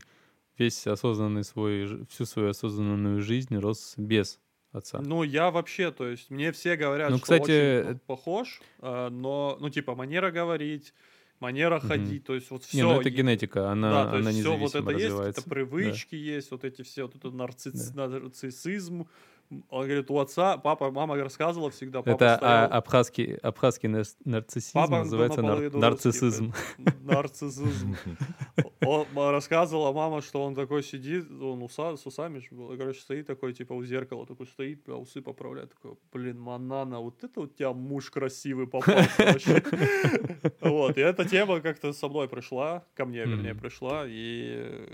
весь 0.58 0.88
осознанный 0.88 1.44
свой, 1.44 2.06
всю 2.08 2.26
свою 2.26 2.50
осознанную 2.50 3.22
жизнь 3.22 3.56
рос 3.58 3.94
без 3.98 4.40
отца. 4.72 5.00
Ну, 5.02 5.24
я 5.24 5.52
вообще, 5.52 5.92
то 5.92 6.08
есть, 6.08 6.30
мне 6.30 6.52
все 6.52 6.76
говорят, 6.76 7.12
Ну, 7.12 7.18
что 7.18 7.24
кстати, 7.24 7.42
очень 7.42 7.54
э, 7.54 7.94
по- 7.96 8.16
похож, 8.16 8.62
а, 8.80 9.10
но, 9.10 9.58
ну, 9.60 9.70
типа, 9.70 9.96
манера 9.96 10.32
говорить, 10.32 10.94
манера 11.40 11.78
Мгм. 11.80 11.88
ходить, 11.88 12.24
то 12.26 12.36
есть, 12.36 12.52
вот 12.52 12.64
все. 12.64 12.78
Не, 12.78 12.84
ну 12.84 13.00
это 13.00 13.10
генетика, 13.10 13.72
она, 13.72 14.06
да, 14.06 14.12
то 14.12 14.18
она 14.18 14.30
есть 14.30 14.42
все 14.42 14.56
вот 14.58 14.76
это 14.76 14.92
есть, 14.92 15.06
развивается. 15.06 15.42
это 15.42 15.50
привычки 15.50 16.16
есть, 16.16 16.52
вот 16.52 16.64
эти 16.64 16.82
все, 16.82 17.04
вот 17.04 17.16
этот 17.16 17.34
нарцисс- 17.34 17.94
нарциссизм. 17.96 19.08
Он 19.70 19.86
говорит, 19.86 20.12
у 20.12 20.20
отца, 20.20 20.58
папа, 20.58 20.92
мама 20.92 21.16
рассказывала 21.18 21.72
всегда, 21.72 22.04
папа 22.04 22.16
Это 22.16 22.34
а, 22.34 22.38
стоял- 22.38 22.72
абхазский, 22.72 23.36
абхазский 23.38 23.90
нар- 23.90 24.06
нарциссизм 24.24 24.74
Папа 24.74 25.00
называется 25.00 25.42
нар- 25.42 25.76
нарциссизм. 25.76 26.54
нарциссизм. 27.02 27.96
Он 28.82 29.08
рассказывала 29.32 29.92
мама, 29.92 30.22
что 30.22 30.44
он 30.44 30.54
такой 30.54 30.84
сидит, 30.84 31.30
он 31.32 31.64
уса, 31.64 31.98
с 31.98 32.06
усами 32.06 32.44
короче, 32.78 33.00
стоит 33.00 33.26
такой, 33.26 33.54
типа, 33.54 33.74
у 33.74 33.84
зеркала, 33.84 34.28
такой 34.28 34.46
стоит, 34.46 34.88
усы 34.88 35.22
поправляет, 35.22 35.72
такой, 35.74 35.98
блин, 36.14 36.40
Манана, 36.40 37.00
вот 37.00 37.24
это 37.24 37.42
у 37.42 37.48
тебя 37.48 37.74
муж 37.74 38.12
красивый 38.12 38.68
попался 38.68 39.10
вообще. 39.18 39.64
Вот, 40.62 40.98
и 40.98 41.02
эта 41.02 41.26
тема 41.26 41.60
как-то 41.60 41.92
со 41.94 42.08
мной 42.08 42.28
пришла, 42.28 42.86
ко 42.94 43.06
мне, 43.06 43.26
вернее, 43.26 43.56
пришла, 43.56 44.04
и... 44.08 44.94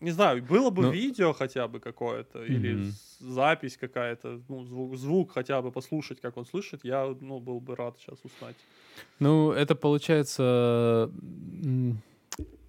Не 0.00 0.10
знаю, 0.12 0.42
было 0.42 0.70
бы 0.70 0.82
Ну, 0.84 0.90
видео 0.92 1.32
хотя 1.32 1.66
бы 1.66 1.80
какое-то, 1.80 2.44
или 2.44 2.74
Мгм. 2.74 2.82
с- 2.84 3.18
запись 3.18 3.76
какая-то, 3.76 4.40
ну, 4.48 4.64
звук, 4.64 4.96
звук 4.96 5.32
хотя 5.32 5.60
бы 5.60 5.72
послушать, 5.72 6.20
как 6.20 6.36
он 6.36 6.46
слышит, 6.46 6.84
я, 6.84 7.14
ну, 7.20 7.40
был 7.40 7.60
бы 7.60 7.74
рад 7.74 7.98
сейчас 7.98 8.18
узнать. 8.24 8.56
Ну, 9.18 9.50
это 9.52 9.74
получается 9.74 11.10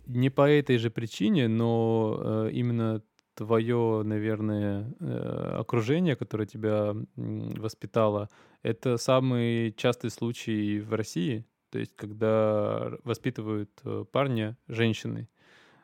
не 0.08 0.30
по 0.32 0.50
этой 0.50 0.78
же 0.78 0.90
причине, 0.90 1.48
но 1.48 2.20
э, 2.20 2.52
именно 2.52 3.02
твое, 3.36 4.02
наверное, 4.04 4.92
э, 5.00 5.56
окружение, 5.60 6.16
которое 6.16 6.48
тебя 6.48 6.96
воспитало, 7.16 8.28
это 8.64 8.98
самый 8.98 9.72
частый 9.78 10.10
случай 10.10 10.80
в 10.80 10.94
России. 10.94 11.46
То 11.70 11.80
есть, 11.80 11.96
когда 11.96 12.92
воспитывают 13.04 13.70
э, 13.86 14.06
парня 14.12 14.58
женщины, 14.68 15.30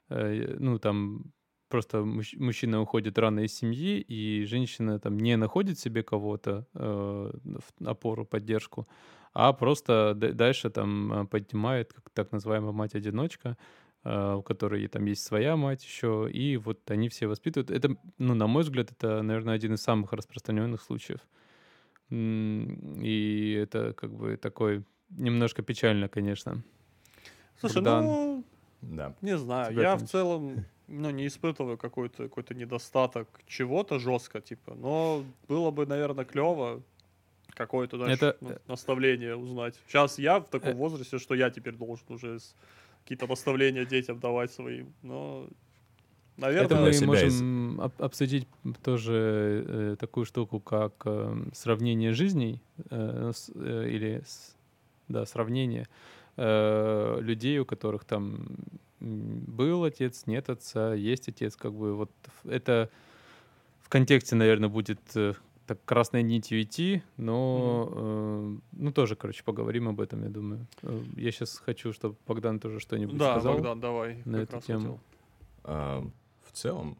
ну, 0.09 0.79
там 0.79 1.33
просто 1.69 1.97
мужч- 1.97 2.37
мужчина 2.39 2.81
уходит 2.81 3.17
рано 3.17 3.41
из 3.41 3.53
семьи, 3.53 3.99
и 3.99 4.45
женщина 4.45 4.99
там 4.99 5.17
не 5.17 5.37
находит 5.37 5.79
себе 5.79 6.03
кого-то, 6.03 6.65
э, 6.73 7.31
в 7.43 7.87
опору, 7.87 8.25
поддержку, 8.25 8.87
а 9.33 9.53
просто 9.53 10.13
дальше 10.13 10.69
там 10.69 11.13
э, 11.13 11.25
поднимает 11.25 11.93
как 11.93 12.09
так 12.13 12.31
называемая 12.31 12.71
мать-одиночка, 12.71 13.57
э, 14.03 14.35
у 14.35 14.41
которой 14.41 14.87
там 14.87 15.05
есть 15.05 15.23
своя 15.23 15.55
мать 15.55 15.83
еще, 15.83 16.29
и 16.31 16.57
вот 16.57 16.91
они 16.91 17.09
все 17.09 17.27
воспитывают. 17.27 17.71
Это, 17.71 17.95
ну, 18.17 18.35
на 18.35 18.47
мой 18.47 18.63
взгляд, 18.63 18.91
это, 18.91 19.21
наверное, 19.23 19.55
один 19.55 19.73
из 19.73 19.81
самых 19.81 20.13
распространенных 20.13 20.81
случаев. 20.81 21.19
И 22.11 23.59
это 23.63 23.93
как 23.93 24.13
бы 24.13 24.37
такой 24.37 24.83
немножко 25.09 25.63
печально, 25.63 26.07
конечно. 26.07 26.63
Слушай, 27.59 27.75
Богдан. 27.75 28.05
ну, 28.05 28.43
Да. 28.89 29.13
не 29.21 29.37
знаю, 29.37 29.71
Тебя 29.73 29.81
я 29.83 29.97
там 29.97 30.05
в 30.05 30.09
целом, 30.09 30.65
ну, 30.87 31.09
не 31.09 31.25
испытываю 31.27 31.77
какой-то 31.77 32.23
какой-то 32.23 32.53
недостаток 32.53 33.27
чего-то 33.47 33.99
жестко, 33.99 34.41
типа, 34.41 34.75
но 34.75 35.23
было 35.47 35.71
бы, 35.71 35.85
наверное, 35.85 36.25
клево 36.25 36.81
какое-то 37.49 37.97
знаешь, 37.97 38.17
Это- 38.17 38.37
ну, 38.41 38.55
наставление 38.67 39.35
узнать. 39.35 39.75
Сейчас 39.87 40.19
я 40.19 40.39
в 40.39 40.45
таком 40.45 40.71
Э. 40.71 40.75
возрасте, 40.75 41.17
что 41.19 41.35
я 41.35 41.49
теперь 41.49 41.73
должен 41.75 42.05
уже 42.09 42.39
с- 42.39 42.55
какие-то 43.03 43.27
наставления 43.27 43.85
детям 43.85 44.19
давать 44.19 44.51
своим, 44.51 44.93
но, 45.03 45.47
наверное, 46.37 46.65
Это 46.65 46.75
мы 46.75 46.91
себя 46.93 47.07
можем 47.07 47.79
об- 47.81 48.01
обсудить 48.01 48.47
тоже 48.83 49.63
э, 49.67 49.95
такую 49.99 50.25
штуку, 50.25 50.59
как 50.59 50.93
э, 51.05 51.35
сравнение 51.53 52.13
жизней 52.13 52.61
э, 52.89 53.31
с- 53.33 53.51
э, 53.55 53.89
или 53.89 54.21
с- 54.25 54.55
да, 55.07 55.25
сравнение 55.25 55.83
э, 55.83 55.85
людей, 56.37 57.59
у 57.59 57.65
которых 57.65 58.03
там 58.03 58.45
был 58.99 59.83
отец, 59.83 60.23
нет 60.25 60.49
отца, 60.49 60.93
есть 60.93 61.29
отец, 61.29 61.55
как 61.55 61.73
бы 61.73 61.95
вот 61.95 62.11
это 62.43 62.89
в 63.81 63.89
контексте, 63.89 64.35
наверное, 64.35 64.67
будет 64.67 64.99
э, 65.15 65.33
так 65.67 65.83
красной 65.85 66.23
нитью 66.23 66.61
идти, 66.61 67.03
но 67.17 67.87
э, 67.91 68.57
ну 68.71 68.91
тоже, 68.91 69.15
короче, 69.15 69.43
поговорим 69.43 69.87
об 69.87 70.01
этом, 70.01 70.23
я 70.23 70.29
думаю. 70.29 70.65
Э, 70.81 71.03
Я 71.17 71.31
сейчас 71.31 71.61
хочу, 71.63 71.93
чтобы 71.93 72.15
Богдан 72.25 72.59
тоже 72.59 72.79
что-нибудь 72.79 73.17
да, 73.17 73.33
сказал. 73.33 73.53
Богдан, 73.53 73.79
давай, 73.79 74.21
на 74.25 74.37
эту 74.37 74.59
тему. 74.59 74.99
А, 75.63 76.03
в 76.47 76.51
целом, 76.51 76.97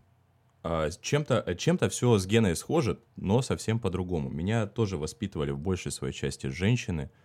а, 0.61 0.89
чем-то 0.91 1.55
чем 1.55 1.77
все 1.89 2.17
с 2.19 2.27
геной 2.27 2.55
схоже, 2.55 2.99
но 3.15 3.41
совсем 3.41 3.79
по-другому. 3.79 4.29
Меня 4.29 4.67
тоже 4.67 4.97
воспитывали 4.97 5.49
в 5.49 5.59
большей 5.59 5.91
своей 5.91 6.13
части 6.13 6.47
женщины, 6.47 7.09
а, 7.09 7.24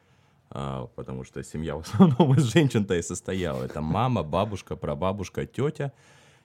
потому 0.51 1.25
что 1.25 1.43
семья 1.43 1.77
в 1.77 1.81
основном 1.81 2.35
из 2.35 2.45
женщин-то 2.45 2.95
и 2.95 3.03
состояла. 3.03 3.65
Это 3.65 3.81
мама, 3.81 4.23
бабушка, 4.23 4.77
прабабушка, 4.77 5.47
тетя. 5.47 5.93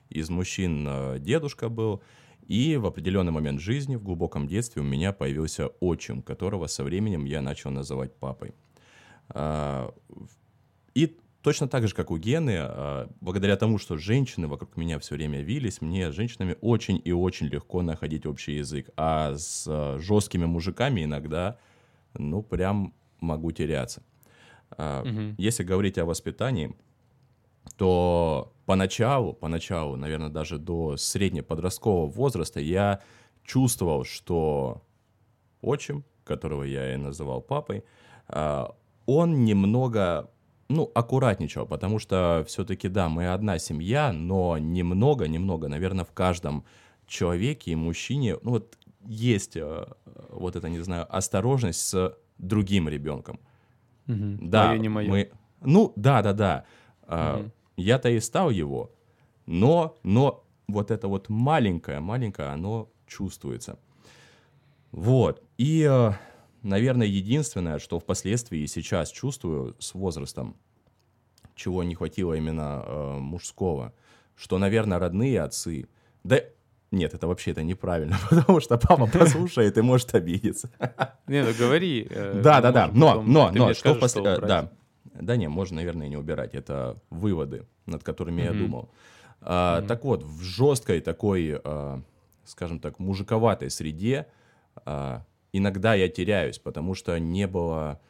Из 0.08 0.30
мужчин 0.30 0.86
а, 0.88 1.18
дедушка 1.18 1.68
был. 1.68 2.02
И 2.46 2.76
в 2.76 2.86
определенный 2.86 3.32
момент 3.32 3.60
жизни, 3.60 3.96
в 3.96 4.04
глубоком 4.04 4.46
детстве, 4.46 4.82
у 4.82 4.84
меня 4.84 5.12
появился 5.12 5.66
отчим, 5.80 6.22
которого 6.22 6.68
со 6.68 6.84
временем 6.84 7.24
я 7.24 7.42
начал 7.42 7.70
называть 7.70 8.14
папой. 8.14 8.54
А, 9.30 9.92
И 10.94 11.18
точно 11.42 11.66
так 11.66 11.88
же, 11.88 11.94
как 11.94 12.12
у 12.12 12.18
Гены, 12.18 12.56
а, 12.58 13.10
благодаря 13.20 13.56
тому, 13.56 13.78
что 13.78 13.96
женщины 13.96 14.46
вокруг 14.46 14.76
меня 14.76 15.00
все 15.00 15.16
время 15.16 15.42
вились, 15.42 15.80
мне 15.80 16.12
с 16.12 16.14
женщинами 16.14 16.56
очень 16.60 17.02
и 17.04 17.10
очень 17.10 17.46
легко 17.48 17.82
находить 17.82 18.26
общий 18.26 18.52
язык. 18.52 18.90
А 18.96 19.34
с 19.34 19.64
а, 19.66 19.98
жесткими 19.98 20.44
мужиками 20.44 21.02
иногда, 21.02 21.58
ну, 22.14 22.42
прям 22.42 22.94
могу 23.20 23.52
теряться. 23.52 24.02
Мгм. 24.78 25.34
Если 25.38 25.62
говорить 25.62 25.98
о 25.98 26.04
воспитании, 26.04 26.74
то 27.76 28.52
поначалу, 28.64 29.32
поначалу, 29.32 29.96
наверное, 29.96 30.28
даже 30.28 30.58
до 30.58 30.96
среднеподросткового 30.96 32.06
возраста 32.06 32.60
я 32.60 33.00
чувствовал, 33.44 34.04
что 34.04 34.82
отчим, 35.60 36.04
которого 36.24 36.64
я 36.64 36.94
и 36.94 36.96
называл 36.96 37.40
папой, 37.40 37.84
а, 38.28 38.74
он 39.06 39.44
немного, 39.44 40.30
ну, 40.68 40.90
аккуратничал, 40.94 41.66
потому 41.66 41.98
что 41.98 42.44
все-таки, 42.48 42.88
да, 42.88 43.08
мы 43.08 43.32
одна 43.32 43.58
семья, 43.58 44.12
но 44.12 44.58
немного, 44.58 45.28
немного, 45.28 45.68
наверное, 45.68 46.04
в 46.04 46.12
каждом 46.12 46.64
человеке 47.06 47.70
и 47.72 47.76
мужчине, 47.76 48.36
ну, 48.42 48.52
вот 48.52 48.76
есть 49.06 49.56
э, 49.56 49.86
вот 50.30 50.56
это, 50.56 50.68
не 50.68 50.80
знаю, 50.80 51.06
осторожность 51.08 51.78
с 51.78 52.18
другим 52.38 52.88
ребенком. 52.88 53.40
Мгм. 54.06 54.50
Да, 54.50 54.68
Моё 54.68 54.80
не 54.80 54.88
моё. 54.88 55.10
мы... 55.10 55.30
Ну, 55.62 55.92
да, 55.96 56.22
да, 56.22 56.32
да. 56.32 56.64
А, 57.02 57.38
Мгм. 57.38 57.52
Я-то 57.76 58.08
и 58.08 58.20
стал 58.20 58.50
его, 58.50 58.90
но, 59.46 59.98
но 60.02 60.44
вот 60.68 60.90
это 60.90 61.08
вот 61.08 61.28
маленькое, 61.28 62.00
маленькое, 62.00 62.48
оно 62.48 62.88
чувствуется. 63.06 63.78
Вот. 64.92 65.42
И, 65.58 65.86
э, 65.88 66.12
наверное, 66.62 67.06
единственное, 67.06 67.78
что 67.78 67.98
впоследствии 67.98 68.60
и 68.60 68.66
сейчас 68.66 69.10
чувствую 69.10 69.76
с 69.78 69.94
возрастом, 69.94 70.56
чего 71.54 71.82
не 71.82 71.94
хватило 71.94 72.34
именно 72.34 72.82
э, 72.86 73.18
мужского, 73.18 73.92
что, 74.36 74.58
наверное, 74.58 74.98
родные 74.98 75.42
отцы, 75.42 75.88
да 76.24 76.40
нет, 76.90 77.14
это 77.14 77.26
вообще 77.26 77.50
это 77.50 77.62
неправильно, 77.62 78.16
потому 78.30 78.60
что 78.60 78.78
папа 78.78 79.06
послушает 79.12 79.76
и 79.78 79.82
может 79.82 80.14
обидеться. 80.14 80.70
Не, 81.26 81.42
ну 81.42 81.52
говори. 81.58 82.06
э, 82.08 82.40
Да, 82.42 82.60
да, 82.60 82.72
да. 82.72 82.90
Но, 82.92 83.22
но, 83.22 83.50
но, 83.50 83.74
что 83.74 83.94
после... 83.94 84.22
э. 84.22 84.40
Да. 84.40 84.72
Да 85.20 85.36
не, 85.36 85.48
можно, 85.48 85.76
наверное, 85.76 86.08
не 86.08 86.16
убирать. 86.16 86.54
Это 86.54 86.96
выводы, 87.10 87.66
над 87.86 88.04
которыми 88.04 88.42
я 88.42 88.52
думал. 88.52 88.90
А, 89.40 89.82
Так 89.82 90.04
вот, 90.04 90.22
в 90.22 90.42
жесткой 90.42 91.00
такой, 91.00 91.58
а, 91.64 92.02
скажем 92.44 92.80
так, 92.80 92.98
мужиковатой 92.98 93.70
среде 93.70 94.26
а, 94.84 95.24
иногда 95.52 95.94
я 95.94 96.08
теряюсь, 96.08 96.58
потому 96.58 96.94
что 96.94 97.18
не 97.18 97.46
было... 97.46 98.00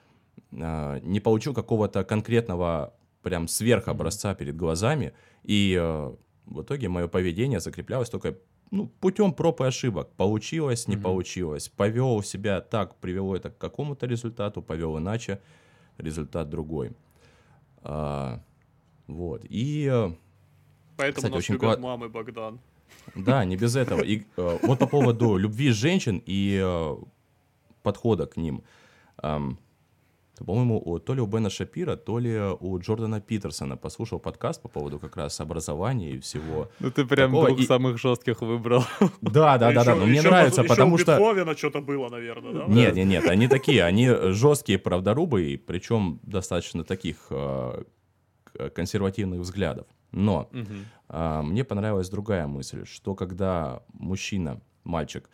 Не 0.51 1.21
получил 1.21 1.55
какого-то 1.55 2.05
конкретного 2.05 2.95
прям 3.23 3.49
сверхобразца 3.49 4.35
перед 4.35 4.57
глазами, 4.57 5.13
и 5.43 5.77
а, 5.81 6.15
в 6.45 6.63
итоге 6.63 6.89
мое 6.89 7.09
поведение 7.09 7.61
закреплялось 7.61 8.11
только 8.11 8.37
ну, 8.71 8.87
путем 9.01 9.33
проб 9.33 9.61
и 9.61 9.65
ошибок. 9.65 10.09
Получилось, 10.17 10.89
не 10.89 10.97
Мгм. 10.97 11.03
получилось. 11.05 11.69
Повел 11.69 12.23
себя 12.23 12.61
так, 12.61 12.97
привело 12.97 13.37
это 13.37 13.51
к 13.51 13.59
какому-то 13.59 14.07
результату, 14.07 14.63
повел 14.63 14.99
иначе, 14.99 15.41
результат 15.99 16.49
другой. 16.51 16.93
А, 17.83 18.41
вот. 19.07 19.45
И 19.49 19.87
Поэтому 20.97 21.17
Кстати, 21.17 21.33
нас 21.33 21.39
очень 21.39 21.55
любят 21.55 21.79
кла- 21.79 21.83
мамы, 21.83 22.09
Богдан. 22.09 22.59
да, 23.15 23.45
не 23.45 23.57
без 23.57 23.77
этого. 23.77 24.01
И 24.03 24.23
э, 24.37 24.59
вот 24.63 24.79
по 24.79 24.87
поводу 24.87 25.37
любви 25.37 25.71
женщин 25.71 26.23
и 26.27 26.59
э, 26.65 26.97
подхода 27.83 28.27
к 28.27 28.37
ним. 28.39 28.63
По-моему, 30.45 30.81
у- 30.85 30.99
то 30.99 31.15
ли 31.15 31.21
у 31.21 31.27
Бена 31.27 31.51
Шапира, 31.51 31.97
то 31.97 32.19
ли 32.19 32.39
у 32.61 32.79
Джордана 32.79 33.21
Питерсона 33.21 33.77
послушал 33.77 34.19
подкаст 34.19 34.61
по 34.63 34.69
поводу 34.69 34.99
как 34.99 35.17
раз 35.17 35.41
образования 35.41 36.13
и 36.13 36.19
всего. 36.19 36.69
Ну 36.81 36.91
ты 36.91 37.05
прям 37.07 37.31
Такого 37.31 37.49
двух 37.49 37.61
и- 37.61 37.67
самых 37.67 37.99
жестких 37.99 38.43
выбрал. 38.43 38.85
Да, 39.21 39.59
да, 39.59 39.73
да, 39.73 39.85
да, 39.85 39.95
но 39.95 40.07
мне 40.07 40.23
нравится, 40.23 40.63
потому 40.65 40.99
что... 40.99 41.17
Бетховена 41.17 41.57
что-то 41.57 41.81
было, 41.81 42.09
наверное, 42.09 42.53
да? 42.53 42.65
Нет, 42.67 42.95
нет, 42.95 43.07
нет, 43.07 43.25
они 43.29 43.49
такие, 43.49 43.85
они 43.85 44.09
жесткие 44.33 44.79
правдорубы, 44.79 45.61
причем 45.67 46.21
достаточно 46.23 46.85
таких 46.85 47.27
э, 47.31 47.85
консервативных 48.75 49.41
взглядов. 49.41 49.87
Но 50.13 50.49
а, 51.09 51.43
мне 51.43 51.65
понравилась 51.65 52.09
другая 52.09 52.47
мысль, 52.47 52.85
что 52.87 53.15
когда 53.15 53.83
мужчина, 53.93 54.61
мальчик, 54.85 55.29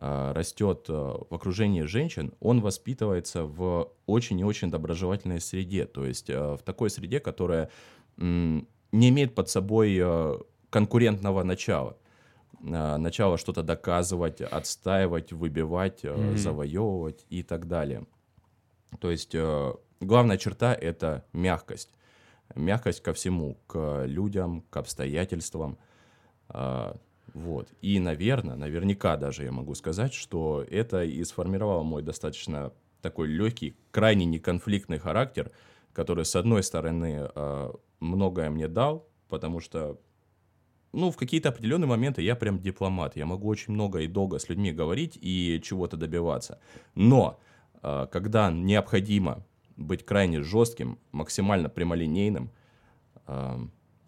растет 0.00 0.86
а, 0.88 1.22
в 1.28 1.34
окружении 1.34 1.82
женщин, 1.82 2.32
он 2.40 2.60
воспитывается 2.60 3.44
в 3.44 3.92
очень 4.06 4.40
и 4.40 4.44
очень 4.44 4.70
доброжелательной 4.70 5.40
среде, 5.40 5.84
то 5.84 6.06
есть 6.06 6.30
а, 6.30 6.56
в 6.56 6.62
такой 6.62 6.88
среде, 6.90 7.20
которая 7.20 7.70
не 8.16 8.64
имеет 8.92 9.34
под 9.34 9.48
собой 9.48 9.98
а, 10.00 10.40
конкурентного 10.70 11.42
начала. 11.42 11.96
А, 12.72 12.96
Начало 12.98 13.36
что-то 13.38 13.62
доказывать, 13.62 14.40
отстаивать, 14.40 15.32
выбивать, 15.32 16.00
а, 16.04 16.16
Мгм. 16.16 16.36
завоевывать 16.38 17.26
и 17.28 17.42
так 17.42 17.68
далее. 17.68 18.06
То 19.00 19.10
есть 19.10 19.36
главная 20.00 20.36
черта— 20.38 20.74
это 20.80 21.24
мягкость. 21.32 21.94
Мягкость 22.56 23.02
ко 23.02 23.12
всему, 23.12 23.58
к 23.68 24.04
людям, 24.06 24.62
к 24.70 24.76
обстоятельствам. 24.78 25.78
Вот. 27.34 27.72
И, 27.80 27.98
наверное, 28.00 28.56
наверняка 28.56 29.16
даже 29.16 29.44
я 29.44 29.52
могу 29.52 29.74
сказать, 29.74 30.12
что 30.12 30.64
это 30.68 31.04
и 31.04 31.22
сформировало 31.24 31.82
мой 31.82 32.02
достаточно 32.02 32.72
такой 33.00 33.28
легкий, 33.28 33.76
крайне 33.90 34.24
неконфликтный 34.26 34.98
характер, 34.98 35.50
который, 35.92 36.24
с 36.24 36.36
одной 36.36 36.62
стороны, 36.62 37.30
а, 37.34 37.74
многое 38.00 38.50
мне 38.50 38.68
дал, 38.68 39.08
потому 39.28 39.60
что, 39.60 40.00
ну, 40.92 41.10
в 41.10 41.16
какие-то 41.16 41.48
определенные 41.50 41.88
моменты 41.88 42.22
я 42.22 42.36
прям 42.36 42.60
дипломат. 42.60 43.16
Я 43.16 43.26
могу 43.26 43.48
очень 43.48 43.72
много 43.72 44.00
и 44.00 44.06
долго 44.06 44.38
с 44.38 44.48
людьми 44.48 44.72
говорить 44.72 45.18
и 45.20 45.60
чего-то 45.62 45.96
добиваться. 45.96 46.60
Но 46.94 47.40
а, 47.82 48.06
когда 48.06 48.50
необходимо 48.50 49.44
быть 49.76 50.04
крайне 50.04 50.42
жестким, 50.42 50.98
максимально 51.10 51.68
прямолинейным, 51.70 52.50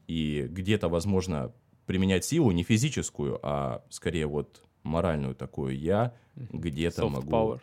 и 0.06 0.46
где-то, 0.50 0.88
возможно, 0.88 1.52
применять 1.92 2.24
силу 2.24 2.52
не 2.52 2.62
физическую, 2.62 3.38
а 3.42 3.82
скорее 3.90 4.26
вот 4.26 4.62
моральную 4.82 5.34
такую, 5.34 5.78
я 5.78 6.14
где-то 6.36 7.02
Soft 7.02 7.10
могу... 7.10 7.30
power. 7.30 7.60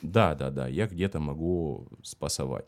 Да, 0.00 0.34
да, 0.34 0.50
да, 0.50 0.68
я 0.68 0.86
где-то 0.86 1.20
могу 1.20 1.86
спасовать. 2.02 2.64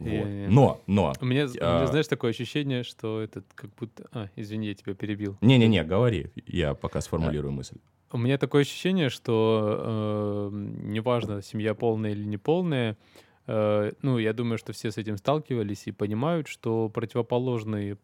Вот. 0.00 0.08
И- 0.08 0.46
Но, 0.48 0.80
но... 0.88 1.12
У 1.20 1.24
меня, 1.24 1.44
у 1.46 1.48
А. 1.60 1.76
меня, 1.76 1.86
знаешь, 1.86 2.08
такое 2.08 2.30
ощущение, 2.32 2.82
что 2.82 3.20
этот 3.20 3.44
как 3.54 3.70
будто... 3.78 4.08
А, 4.10 4.28
извини, 4.34 4.66
я 4.66 4.74
тебя 4.74 4.94
перебил. 4.94 5.36
Не-не-не, 5.40 5.84
говори, 5.84 6.26
я 6.46 6.74
пока 6.74 7.00
сформулирую 7.00 7.52
мысль. 7.52 7.76
У 8.10 8.18
меня 8.18 8.36
такое 8.36 8.62
ощущение, 8.62 9.10
что 9.10 10.50
э, 10.52 10.56
неважно, 10.92 11.40
семья 11.40 11.74
полная 11.74 12.10
или 12.10 12.24
неполная, 12.24 12.96
э, 13.46 13.92
ну, 14.02 14.18
я 14.18 14.32
думаю, 14.32 14.58
что 14.58 14.72
все 14.72 14.90
с 14.90 14.98
этим 14.98 15.16
сталкивались 15.18 15.86
и 15.86 15.92
понимают, 15.92 16.48
что 16.48 16.88
противоположный 16.88 17.92
э, 17.92 17.96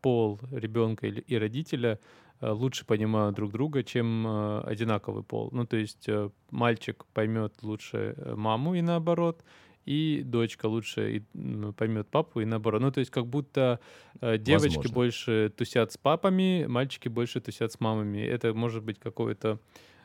пол 0.00 0.40
ребенка 0.50 1.06
и 1.06 1.36
родителя 1.36 1.98
э, 2.40 2.50
лучше 2.50 2.84
понимают 2.84 3.36
друг 3.36 3.52
друга, 3.52 3.82
чем 3.82 4.26
э, 4.26 4.60
одинаковый 4.62 5.22
пол. 5.22 5.50
Ну, 5.52 5.66
то 5.66 5.76
есть 5.76 6.08
э, 6.08 6.30
мальчик 6.50 7.04
поймет 7.12 7.54
лучше 7.62 8.14
э, 8.16 8.34
маму 8.34 8.74
и 8.74 8.82
наоборот, 8.82 9.44
и 9.84 10.22
дочка 10.24 10.66
лучше 10.66 11.16
и, 11.16 11.72
поймет 11.72 12.08
папу 12.08 12.40
и 12.40 12.44
наоборот. 12.44 12.80
Ну, 12.80 12.90
то 12.90 13.00
есть 13.00 13.10
как 13.10 13.26
будто 13.26 13.80
э, 14.20 14.38
девочки 14.38 14.76
Возможно. 14.76 14.94
больше 14.94 15.52
тусят 15.56 15.92
с 15.92 15.98
папами, 15.98 16.66
мальчики 16.68 17.08
больше 17.08 17.40
тусят 17.40 17.72
с 17.72 17.80
мамами. 17.80 18.18
Это 18.18 18.54
может 18.54 18.82
быть 18.82 18.98
какое-то 18.98 19.58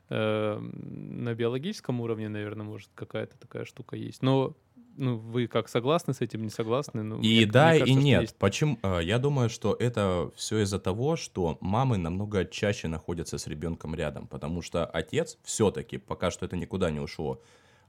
э, 0.10 0.60
на 0.60 1.34
биологическом 1.34 2.02
уровне, 2.02 2.30
наверное, 2.30 2.66
может 2.66 2.90
какая-то 2.94 3.38
такая 3.38 3.66
штука 3.66 3.96
есть. 3.96 4.22
Но 4.22 4.56
ну, 5.00 5.18
вы 5.18 5.48
как 5.48 5.70
согласны 5.70 6.14
с 6.14 6.22
этим, 6.22 6.44
не 6.44 6.50
согласны? 6.50 7.04
Ну, 7.04 7.16
И 7.18 7.20
мне- 7.20 7.46
да, 7.46 7.68
мне 7.70 7.76
и 7.78 7.80
кажется, 7.80 7.94
что 8.00 8.04
нет. 8.04 8.22
есть. 8.22 8.36
Почему? 8.38 8.78
а, 8.84 9.00
Я 9.00 9.18
думаю, 9.20 9.50
что 9.50 9.76
это 9.80 10.30
все 10.36 10.60
из-за 10.60 10.80
того, 10.80 11.16
что 11.16 11.58
мамы 11.62 11.98
намного 11.98 12.46
чаще 12.46 12.88
находятся 12.88 13.38
с 13.38 13.48
ребенком 13.48 13.96
рядом, 13.96 14.28
потому 14.28 14.62
что 14.62 14.86
отец 14.86 15.38
все-таки, 15.44 15.98
пока 15.98 16.30
что 16.32 16.46
это 16.46 16.56
никуда 16.58 16.92
не 16.92 17.00
ушло, 17.00 17.42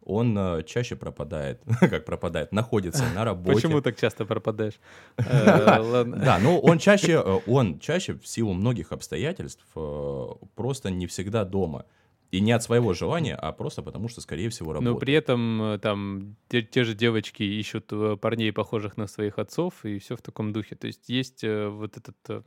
он 0.03 0.35
а, 0.39 0.63
чаще 0.63 0.97
пропадает, 0.97 1.61
как 1.81 2.05
пропадает, 2.07 2.53
находится 2.53 3.05
на 3.15 3.25
работе. 3.25 3.55
Почему 3.55 3.81
так 3.83 3.99
часто 4.01 4.25
пропадаешь? 4.25 4.81
Э. 5.19 6.05
Да, 6.05 6.39
ну 6.41 6.59
он 6.59 6.79
чаще, 6.79 7.23
э, 7.25 7.41
он 7.47 7.79
чаще 7.81 8.15
в 8.15 8.27
силу 8.27 8.55
многих 8.55 8.93
обстоятельств 8.93 9.65
э, 9.77 10.27
просто 10.55 10.91
не 10.91 11.07
всегда 11.07 11.45
дома. 11.45 11.85
И 12.31 12.41
не 12.41 12.53
от 12.53 12.63
своего 12.63 12.93
желания, 12.93 13.35
а 13.35 13.51
просто 13.53 13.83
потому, 13.83 14.09
что, 14.09 14.21
скорее 14.21 14.51
всего, 14.51 14.73
Но 14.73 14.75
работает. 14.75 15.01
при 15.01 15.15
этом 15.15 15.63
э, 15.63 15.79
там 15.79 16.37
те, 16.49 16.63
те 16.63 16.85
же 16.85 16.95
девочки 16.95 17.43
ищут 17.43 17.93
э, 17.93 18.17
парней, 18.21 18.53
похожих 18.53 18.97
на 18.97 19.09
своих 19.09 19.39
отцов, 19.39 19.85
и 19.85 19.99
все 19.99 20.15
в 20.15 20.23
таком 20.23 20.53
духе. 20.53 20.77
То 20.77 20.87
есть 20.87 21.09
есть 21.09 21.43
э, 21.43 21.69
вот 21.69 21.97
эта 21.97 22.45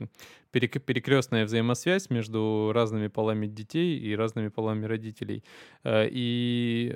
перекрестная 0.51 1.45
взаимосвязь 1.45 2.09
между 2.09 2.71
разными 2.73 3.07
полами 3.07 3.47
детей 3.47 3.99
и 3.99 4.15
разными 4.15 4.47
полами 4.49 4.85
родителей. 4.85 5.43
И, 5.85 6.93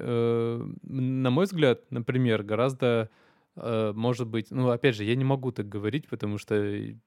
на 0.83 1.29
мой 1.31 1.45
взгляд, 1.45 1.81
например, 1.89 2.43
гораздо 2.43 3.09
может 3.95 4.27
быть, 4.27 4.51
ну, 4.51 4.69
опять 4.69 4.95
же, 4.95 5.03
я 5.03 5.15
не 5.15 5.23
могу 5.25 5.51
так 5.51 5.67
говорить, 5.67 6.07
потому 6.07 6.37
что 6.37 6.55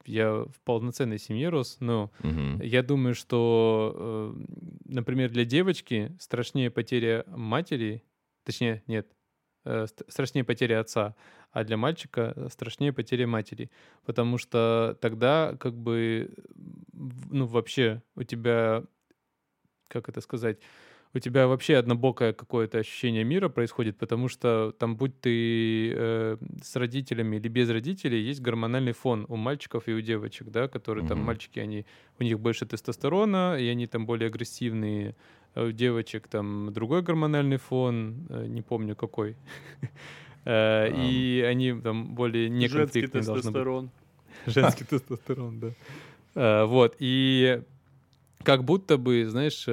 я 0.04 0.32
в 0.44 0.60
полноценной 0.64 1.18
семье 1.18 1.48
рос, 1.48 1.76
но 1.80 2.10
Мгм. 2.22 2.60
я 2.62 2.82
думаю, 2.82 3.14
что, 3.14 4.34
э, 4.36 4.44
например, 4.86 5.30
для 5.30 5.44
девочки 5.44 6.16
страшнее 6.18 6.70
потеря 6.70 7.24
матери, 7.28 8.02
точнее, 8.44 8.82
нет, 8.86 9.12
э, 9.64 9.86
ст- 9.86 10.02
страшнее 10.08 10.44
потеря 10.44 10.80
отца, 10.80 11.14
а 11.52 11.64
для 11.64 11.76
мальчика 11.76 12.32
э, 12.36 12.48
страшнее 12.50 12.92
потеря 12.92 13.26
матери, 13.26 13.70
потому 14.04 14.38
что 14.38 14.96
тогда 15.00 15.56
как 15.60 15.76
бы, 15.76 16.34
ну, 16.92 17.46
вообще 17.46 18.02
у 18.16 18.22
тебя, 18.24 18.84
как 19.88 20.08
это 20.08 20.20
сказать, 20.20 20.58
у 21.12 21.18
тебя 21.18 21.46
вообще 21.48 21.76
однобокое 21.76 22.32
какое-то 22.32 22.78
ощущение 22.78 23.24
мира 23.24 23.48
происходит, 23.48 23.96
потому 23.98 24.28
что 24.28 24.72
там, 24.78 24.96
будь 24.96 25.20
ты 25.20 25.92
э, 25.92 26.36
с 26.62 26.76
родителями 26.76 27.36
или 27.36 27.48
без 27.48 27.68
родителей, 27.70 28.20
есть 28.22 28.40
гормональный 28.40 28.92
фон 28.92 29.26
у 29.28 29.36
мальчиков 29.36 29.88
и 29.88 29.92
у 29.92 30.00
девочек, 30.00 30.48
да, 30.50 30.68
которые 30.68 31.06
там 31.06 31.18
Мгм. 31.18 31.26
мальчики, 31.26 31.58
они 31.58 31.84
у 32.20 32.22
них 32.22 32.38
больше 32.38 32.64
тестостерона, 32.66 33.56
и 33.58 33.66
они 33.66 33.86
там 33.86 34.06
более 34.06 34.28
агрессивные, 34.28 35.14
а 35.54 35.64
у 35.64 35.72
девочек 35.72 36.28
там 36.28 36.72
другой 36.72 37.02
гормональный 37.02 37.56
фон, 37.56 38.26
э, 38.28 38.46
не 38.46 38.62
помню 38.62 38.94
какой. 38.96 39.36
Э, 40.46 40.88
И 40.90 41.42
они 41.42 41.74
там 41.82 42.14
более 42.14 42.48
Женский 42.48 42.60
неконфликтные 42.78 43.24
должны 43.24 43.34
быть. 43.34 43.42
тестостерон. 43.44 43.90
Женский 44.46 44.84
тестостерон, 44.84 45.60
да. 45.60 45.72
Э, 46.34 46.64
Вот, 46.64 46.96
и 46.98 47.62
как 48.42 48.64
будто 48.64 48.96
бы, 48.96 49.26
знаешь, 49.28 49.66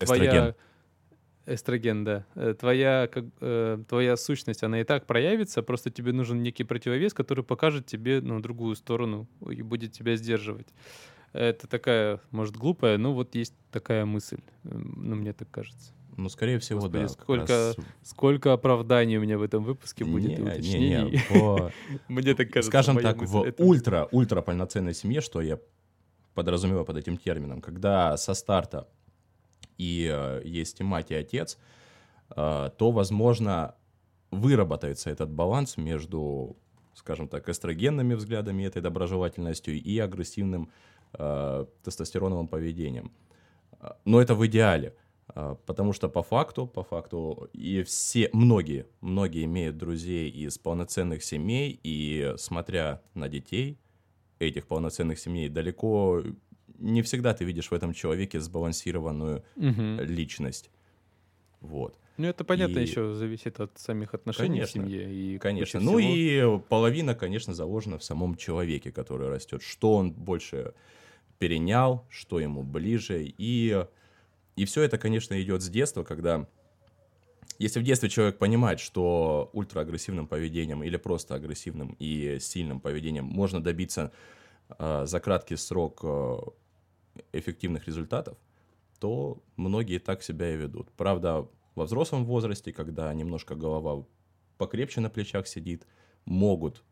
э, 0.00 0.04
твоя... 0.06 0.22
Эстроген. 0.24 0.54
Эстроген, 1.46 2.04
да. 2.04 2.26
Э, 2.34 2.54
Твоя, 2.58 3.08
как, 3.10 3.24
э, 3.40 3.78
твоя 3.88 4.16
сущность, 4.16 4.62
она 4.62 4.80
и 4.80 4.84
так 4.84 5.06
проявится, 5.06 5.62
просто 5.62 5.90
тебе 5.90 6.12
нужен 6.12 6.42
некий 6.42 6.64
противовес, 6.64 7.14
который 7.14 7.42
покажет 7.42 7.86
тебе 7.86 8.20
ну, 8.20 8.38
другую 8.40 8.76
сторону 8.76 9.26
и 9.50 9.62
будет 9.62 9.92
тебя 9.92 10.16
сдерживать. 10.16 10.66
Это 11.32 11.66
такая, 11.66 12.20
может, 12.32 12.54
глупая, 12.56 12.98
но 12.98 13.14
вот 13.14 13.34
есть 13.34 13.54
такая 13.70 14.04
мысль, 14.04 14.40
М, 14.64 14.92
ну, 14.96 15.16
мне 15.16 15.32
так 15.32 15.50
кажется. 15.50 15.92
Ну, 16.18 16.28
скорее 16.28 16.58
всего, 16.58 16.80
Господи, 16.80 17.02
да. 17.04 17.08
сколько 17.08 17.52
раз- 17.52 17.76
Сколько 18.02 18.52
оправданий 18.52 19.16
у 19.18 19.20
меня 19.22 19.38
в 19.38 19.42
этом 19.42 19.62
выпуске 19.64 20.04
будет 20.04 20.30
и 20.30 20.32
Не, 20.32 20.36
не, 20.36 20.42
уточнений. 20.50 21.10
не, 21.12 21.20
по- 21.40 21.70
Мне 22.08 22.34
так 22.34 22.48
кажется. 22.50 22.70
Скажем 22.70 22.98
так, 22.98 23.22
в 23.22 23.42
Это- 23.44 23.62
ультра, 23.62 24.08
ультра 24.10 24.42
полноценной 24.42 24.92
семье, 24.94 25.20
что 25.22 25.40
я 25.40 25.58
подразумеваю 26.34 26.84
под 26.84 26.96
этим 26.98 27.16
термином, 27.16 27.60
когда 27.62 28.16
со 28.16 28.34
старта 28.34 28.86
и 29.78 30.08
э, 30.12 30.42
есть 30.44 30.80
и 30.80 30.84
мать, 30.84 31.10
и 31.10 31.14
отец, 31.14 31.58
э, 32.30 32.70
то, 32.76 32.90
возможно, 32.90 33.74
выработается 34.30 35.10
этот 35.10 35.30
баланс 35.30 35.76
между, 35.76 36.56
скажем 36.94 37.28
так, 37.28 37.48
эстрогенными 37.48 38.14
взглядами, 38.14 38.64
этой 38.64 38.82
доброжелательностью 38.82 39.74
и 39.74 39.98
агрессивным 39.98 40.70
э, 41.14 41.66
тестостероновым 41.82 42.48
поведением. 42.48 43.12
Э, 43.80 43.90
Но 44.04 44.20
это 44.20 44.34
в 44.34 44.46
идеале. 44.46 44.94
А, 45.34 45.54
Потому 45.66 45.92
что 45.92 46.08
по 46.08 46.22
факту, 46.22 46.66
по 46.66 46.82
факту, 46.82 47.48
и 47.52 47.82
все, 47.82 48.30
многие, 48.32 48.86
многие 49.00 49.44
имеют 49.44 49.76
друзей 49.76 50.30
из 50.30 50.58
полноценных 50.58 51.22
семей, 51.22 51.78
и 51.82 52.34
смотря 52.36 53.02
на 53.14 53.28
детей 53.28 53.78
этих 54.38 54.66
полноценных 54.66 55.18
семей, 55.18 55.48
далеко 55.48 56.22
не 56.78 57.02
всегда 57.02 57.34
ты 57.34 57.44
видишь 57.44 57.70
в 57.70 57.74
этом 57.74 57.92
человеке 57.92 58.40
сбалансированную 58.40 59.44
Мгм. 59.56 60.00
личность. 60.00 60.70
Вот. 61.60 61.98
Ну, 62.16 62.26
это 62.26 62.44
понятно, 62.44 62.78
И- 62.78 62.82
еще 62.82 63.14
зависит 63.14 63.60
от 63.60 63.78
самих 63.78 64.14
отношений 64.14 64.48
Конечно, 64.60 64.82
в 64.82 64.86
семье. 64.86 65.12
И 65.12 65.38
Конечно. 65.38 65.80
Ну 65.80 65.98
всего. 65.98 66.58
и 66.58 66.60
половина, 66.68 67.14
конечно, 67.14 67.54
заложена 67.54 67.98
в 67.98 68.04
самом 68.04 68.36
человеке, 68.36 68.90
который 68.90 69.28
растет. 69.28 69.62
Что 69.62 69.94
он 69.94 70.12
больше 70.12 70.74
перенял, 71.38 72.04
что 72.10 72.40
ему 72.40 72.62
ближе. 72.64 73.32
И, 73.38 73.84
и 74.56 74.64
все 74.64 74.82
это, 74.82 74.98
конечно, 74.98 75.40
идет 75.40 75.62
с 75.62 75.68
детства, 75.68 76.02
когда... 76.02 76.48
Если 77.60 77.80
в 77.80 77.82
детстве 77.82 78.08
человек 78.08 78.38
понимает, 78.38 78.78
что 78.78 79.50
ультраагрессивным 79.52 80.28
поведением 80.28 80.84
или 80.84 80.96
просто 80.96 81.34
агрессивным 81.34 81.96
и 81.98 82.38
сильным 82.40 82.78
поведением 82.80 83.24
можно 83.24 83.60
добиться 83.60 84.12
э, 84.78 85.06
за 85.06 85.18
краткий 85.20 85.56
срок 85.56 86.00
э, 86.04 86.36
эффективных 87.32 87.86
результатов, 87.86 88.38
то 88.98 89.42
многие 89.56 89.98
так 89.98 90.22
себя 90.22 90.52
и 90.52 90.56
ведут. 90.56 90.90
Правда, 90.92 91.48
во 91.74 91.84
взрослом 91.84 92.24
возрасте, 92.24 92.72
когда 92.72 93.12
немножко 93.14 93.54
голова 93.54 94.04
покрепче 94.56 95.00
на 95.00 95.10
плечах 95.10 95.46
сидит, 95.46 95.86
могут 96.24 96.82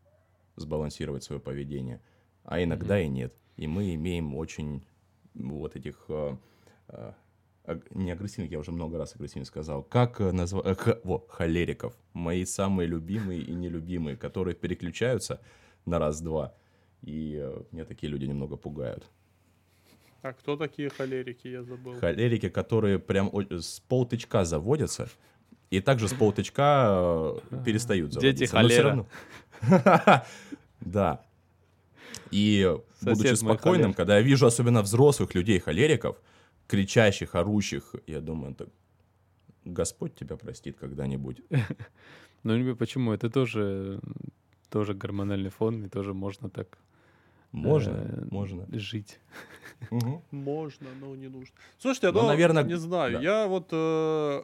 сбалансировать 0.55 1.23
свое 1.23 1.41
поведение, 1.41 2.01
а 2.43 2.63
иногда 2.63 2.99
и 2.99 3.07
нет. 3.07 3.33
И 3.57 3.67
мы 3.67 3.93
имеем 3.95 4.35
очень 4.35 4.85
вот 5.33 5.75
этих 5.75 6.05
э, 6.07 6.37
э, 6.87 7.13
не 7.91 8.11
агрессивных, 8.11 8.51
я 8.51 8.59
уже 8.59 8.71
много 8.71 8.97
раз 8.97 9.15
агрессивно 9.15 9.45
сказал, 9.45 9.83
как 9.83 10.19
назвать, 10.19 10.79
во, 11.03 11.25
холериков, 11.27 11.93
мои 12.13 12.45
самые 12.45 12.87
любимые 12.87 13.41
и 13.41 13.53
нелюбимые, 13.53 14.15
которые 14.15 14.55
переключаются 14.55 15.41
на 15.85 15.99
раз-два, 15.99 16.55
и 17.01 17.37
э, 17.39 17.63
меня 17.71 17.85
такие 17.85 18.09
люди 18.09 18.25
немного 18.25 18.55
пугают. 18.55 19.09
А 20.21 20.33
кто 20.33 20.57
такие 20.57 20.89
холерики, 20.89 21.47
я 21.47 21.63
забыл. 21.63 21.99
Холерики, 21.99 22.49
которые 22.49 22.99
прям 22.99 23.31
с 23.49 23.79
полтычка 23.81 24.45
заводятся, 24.45 25.09
и 25.69 25.79
также 25.81 26.07
с 26.07 26.13
полтычка 26.13 27.39
э, 27.51 27.63
перестают 27.65 28.11
Дети 28.11 28.45
заводиться. 28.45 29.05
всё 29.61 29.67
холера. 29.71 30.25
Да. 30.81 31.21
И 32.31 32.75
будучи 33.01 33.35
спокойным, 33.35 33.93
когда 33.93 34.17
я 34.17 34.21
вижу 34.21 34.45
особенно 34.45 34.81
взрослых 34.81 35.33
людей 35.35 35.59
холериков, 35.59 36.21
кричащих, 36.67 37.35
орущих, 37.35 37.95
я 38.05 38.21
думаю, 38.21 38.53
так 38.53 38.69
Господь 39.65 40.15
тебя 40.15 40.35
простит 40.37 40.77
когда-нибудь. 40.79 41.41
Ну, 42.43 42.75
почему? 42.75 43.11
Это 43.11 43.29
тоже, 43.29 43.99
тоже 44.69 44.93
гормональный 44.93 45.49
фон, 45.49 45.83
и 45.83 45.89
тоже 45.89 46.13
можно 46.13 46.49
так 46.49 46.77
Можно, 47.51 47.91
э, 47.95 48.25
можно. 48.31 48.65
жить. 48.71 49.19
Мгм. 49.91 50.21
Можно, 50.31 50.87
но 50.99 51.15
не 51.15 51.27
нужно. 51.27 51.53
Слушайте, 51.79 52.11
Ну, 52.11 52.21
ну, 52.21 52.27
наверно, 52.27 52.63
не 52.63 52.77
знаю, 52.77 53.13
да. 53.13 53.19
я 53.21 53.47
вот, 53.47 53.69
э, 53.71 54.43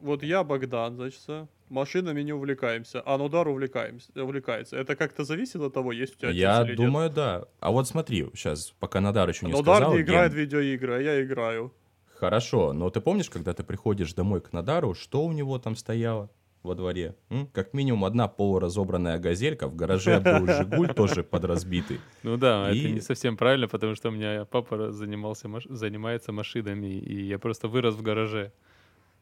вот 0.00 0.22
я 0.22 0.42
Богдан, 0.44 0.96
значит, 0.96 1.20
э, 1.28 1.46
машинами 1.68 2.22
не 2.22 2.32
увлекаемся, 2.32 3.02
а 3.06 3.16
Нудар 3.18 3.48
увлекаемся, 3.48 4.10
увлекается. 4.22 4.76
Это 4.76 4.96
как-то 4.96 5.24
зависит 5.24 5.56
от 5.60 5.72
того, 5.72 5.92
есть 5.92 6.16
у 6.16 6.18
тебя 6.18 6.30
Я 6.30 6.58
отец 6.58 6.70
или 6.70 6.76
нет? 6.78 6.86
думаю, 6.86 7.10
да. 7.10 7.44
А 7.60 7.70
вот 7.70 7.88
смотри, 7.88 8.28
сейчас, 8.34 8.72
пока 8.80 9.00
Надар 9.00 9.28
еще 9.28 9.46
не 9.46 9.52
Нудар 9.52 9.76
сказал, 9.76 9.94
не 9.94 10.02
играет 10.02 10.32
Ген- 10.32 10.38
в 10.38 10.40
видеоигры, 10.40 10.94
а 10.94 11.00
я 11.00 11.22
играю. 11.22 11.72
Хорошо, 12.16 12.72
но 12.72 12.88
ты 12.90 13.00
помнишь, 13.00 13.30
когда 13.30 13.52
ты 13.54 13.64
приходишь 13.64 14.12
домой 14.14 14.40
к 14.40 14.52
Надару, 14.52 14.94
что 14.94 15.24
у 15.24 15.32
него 15.32 15.58
там 15.58 15.74
стояло 15.76 16.30
во 16.62 16.74
дворе? 16.74 17.14
М? 17.30 17.46
Как 17.52 17.74
минимум 17.74 18.04
одна 18.04 18.28
полуразобранная 18.28 19.18
газелька, 19.18 19.68
в 19.68 19.74
гараже 19.76 20.20
был 20.20 20.46
Жигуль 20.46 20.88
тоже 20.94 21.22
подразбитый. 21.22 22.00
Ну 22.22 22.36
да, 22.36 22.68
это 22.70 22.76
И- 22.88 22.92
не 22.92 23.00
совсем 23.00 23.36
правильно, 23.36 23.68
потому 23.68 23.94
что 23.94 24.08
у 24.08 24.12
меня 24.12 24.44
папа 24.44 24.92
занимался, 24.92 25.48
маш- 25.48 25.66
занимается 25.68 26.32
машинами, 26.32 26.86
и 26.98 27.22
я 27.24 27.38
просто 27.38 27.68
вырос 27.68 27.94
в 27.94 28.02
гараже. 28.02 28.52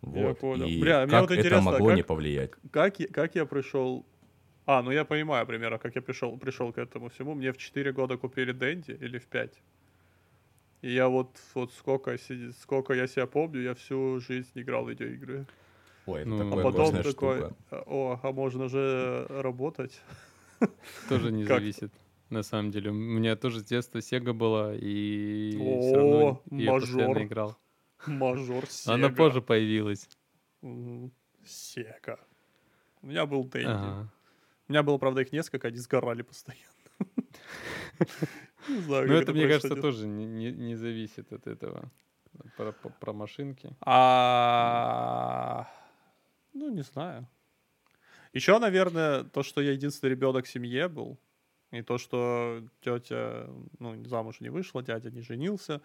Вот. 0.02 0.38
понял. 0.38 0.66
И 0.66 0.80
Бля, 0.80 1.02
мне 1.02 1.10
как 1.10 1.20
вот 1.22 1.30
это 1.32 1.40
интересно, 1.40 1.70
могло 1.72 1.88
как- 1.88 1.96
не 1.96 2.02
повлиять? 2.02 2.50
Как, 2.70 3.00
я- 3.00 3.08
как 3.08 3.34
я 3.34 3.44
пришел... 3.46 4.04
А, 4.66 4.82
ну 4.82 4.90
я 4.92 5.04
понимаю 5.04 5.46
примерно, 5.46 5.78
как 5.78 5.94
я 5.96 6.02
пришел, 6.02 6.36
пришел 6.38 6.72
к 6.72 6.78
этому 6.78 7.08
всему. 7.08 7.34
Мне 7.34 7.52
в 7.52 7.56
4 7.58 7.92
года 7.92 8.16
купили 8.16 8.52
Дэнди, 8.52 8.92
или 8.92 9.18
в 9.18 9.26
5. 9.26 9.50
И 10.82 10.92
я 10.92 11.08
вот, 11.08 11.36
вот 11.54 11.72
сколько, 11.72 12.16
сколько 12.62 12.94
я 12.94 13.06
себя 13.06 13.26
помню, 13.26 13.60
я 13.62 13.74
всю 13.74 14.20
жизнь 14.20 14.52
играл 14.54 14.84
в 14.84 14.90
видеоигры. 14.90 15.44
Ой, 16.06 16.20
это 16.20 16.28
Ну, 16.28 16.58
А 16.60 16.62
потом 16.62 16.92
такой, 16.96 17.12
штука. 17.12 17.56
«А, 17.70 17.82
о, 17.86 18.20
а 18.22 18.32
можно 18.32 18.68
же 18.68 19.26
работать. 19.28 20.00
Тоже 21.08 21.30
не 21.32 21.44
зависит. 21.44 21.92
На 22.30 22.42
самом 22.42 22.70
деле, 22.70 22.90
у 22.90 22.94
меня 22.94 23.34
тоже 23.34 23.58
с 23.60 23.64
детства 23.64 24.00
Сега 24.00 24.32
была, 24.32 24.72
и 24.74 25.56
О, 25.60 25.80
все 25.80 25.96
равно 25.96 26.42
я 26.50 26.70
мажор. 26.72 26.88
постоянно 26.88 27.24
играл. 27.26 27.56
Мажор 28.06 28.66
Сега. 28.68 28.94
Она 28.96 29.08
позже 29.08 29.42
появилась. 29.42 30.08
Сега. 31.44 32.18
У 33.02 33.06
меня 33.08 33.26
был 33.26 33.44
Дэнди. 33.44 33.66
Ага. 33.68 34.08
У 34.68 34.72
меня 34.72 34.82
было, 34.84 34.98
правда, 34.98 35.22
их 35.22 35.32
несколько, 35.32 35.68
они 35.68 35.78
сгорали 35.78 36.22
постоянно. 36.22 36.64
Не 38.68 38.78
знаю, 38.82 39.08
Ну, 39.08 39.14
как 39.14 39.22
это, 39.22 39.32
мне 39.32 39.48
кажется, 39.48 39.74
тоже 39.74 40.06
не, 40.06 40.26
не- 40.26 40.52
не 40.52 40.76
зависит 40.76 41.32
от 41.32 41.46
этого. 41.48 41.90
Про, 42.56 42.70
про- 42.72 42.90
про 42.90 43.12
машинки. 43.12 43.74
А, 43.80 45.66
Ну, 46.52 46.70
не 46.70 46.82
знаю. 46.82 47.28
Еще, 48.32 48.58
наверное, 48.58 49.24
то, 49.24 49.42
что 49.42 49.60
я 49.60 49.72
единственный 49.72 50.10
ребенок 50.10 50.46
в 50.46 50.50
семье 50.50 50.88
был, 50.88 51.18
и 51.72 51.82
то, 51.82 51.98
что 51.98 52.62
тетя, 52.80 53.48
ну, 53.78 54.04
замуж 54.04 54.40
не 54.40 54.50
вышла, 54.50 54.82
дядя 54.82 55.10
не 55.10 55.22
женился, 55.22 55.80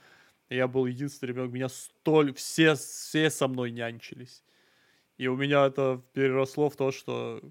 и 0.49 0.56
я 0.56 0.67
был 0.67 0.86
единственный 0.86 1.30
ребенок, 1.30 1.51
меня 1.51 1.69
столь, 1.69 2.34
все, 2.34 2.75
все 2.75 3.30
со 3.30 3.47
мной 3.47 3.71
нянчились. 3.71 4.43
И 5.17 5.28
у 5.28 5.36
меня 5.36 5.65
это 5.65 6.01
переросло 6.13 6.69
в 6.69 6.75
то, 6.75 6.91
что 6.91 7.41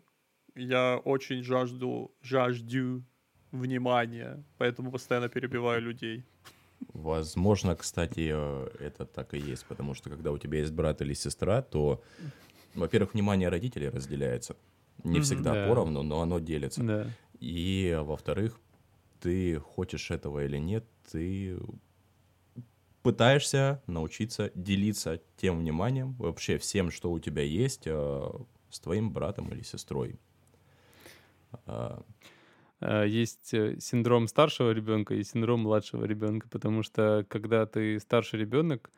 я 0.54 1.00
очень 1.04 1.42
жажду, 1.42 2.14
жажду 2.22 3.02
внимания, 3.50 4.44
поэтому 4.58 4.92
постоянно 4.92 5.28
перебиваю 5.28 5.80
людей. 5.82 6.24
Возможно, 6.92 7.74
кстати, 7.76 8.30
э, 8.32 8.68
это 8.80 9.06
так 9.06 9.34
и 9.34 9.38
есть, 9.38 9.64
потому 9.66 9.94
что 9.94 10.10
когда 10.10 10.30
у 10.30 10.38
тебя 10.38 10.58
есть 10.58 10.72
брат 10.72 11.00
или 11.00 11.14
сестра, 11.14 11.62
то, 11.62 12.02
во-первых, 12.74 13.14
внимание 13.14 13.48
родителей 13.48 13.88
разделяется. 13.88 14.56
Не 15.02 15.20
всегда 15.20 15.52
Да. 15.54 15.68
поровну, 15.68 16.02
но 16.02 16.20
оно 16.20 16.38
делится. 16.38 16.82
Да. 16.82 17.10
И, 17.40 17.96
во-вторых, 18.02 18.60
ты 19.20 19.58
хочешь 19.58 20.10
этого 20.10 20.44
или 20.44 20.58
нет, 20.58 20.84
ты 21.10 21.58
пытаешься 23.02 23.82
научиться 23.86 24.50
делиться 24.54 25.20
тем 25.36 25.58
вниманием, 25.58 26.14
вообще 26.14 26.58
всем, 26.58 26.90
что 26.90 27.12
у 27.12 27.18
тебя 27.18 27.42
есть, 27.42 27.82
э, 27.86 28.28
с 28.70 28.80
твоим 28.80 29.12
братом 29.12 29.52
или 29.52 29.62
сестрой. 29.62 30.18
А, 31.66 32.02
А, 32.80 33.04
Есть 33.04 33.54
э, 33.54 33.78
синдром 33.80 34.28
старшего 34.28 34.70
ребенка 34.72 35.14
и 35.14 35.22
синдром 35.24 35.60
младшего 35.60 36.04
ребенка, 36.04 36.48
потому 36.48 36.82
что 36.82 37.24
когда 37.28 37.66
ты 37.66 37.98
старший 38.00 38.40
ребенок, 38.40 38.90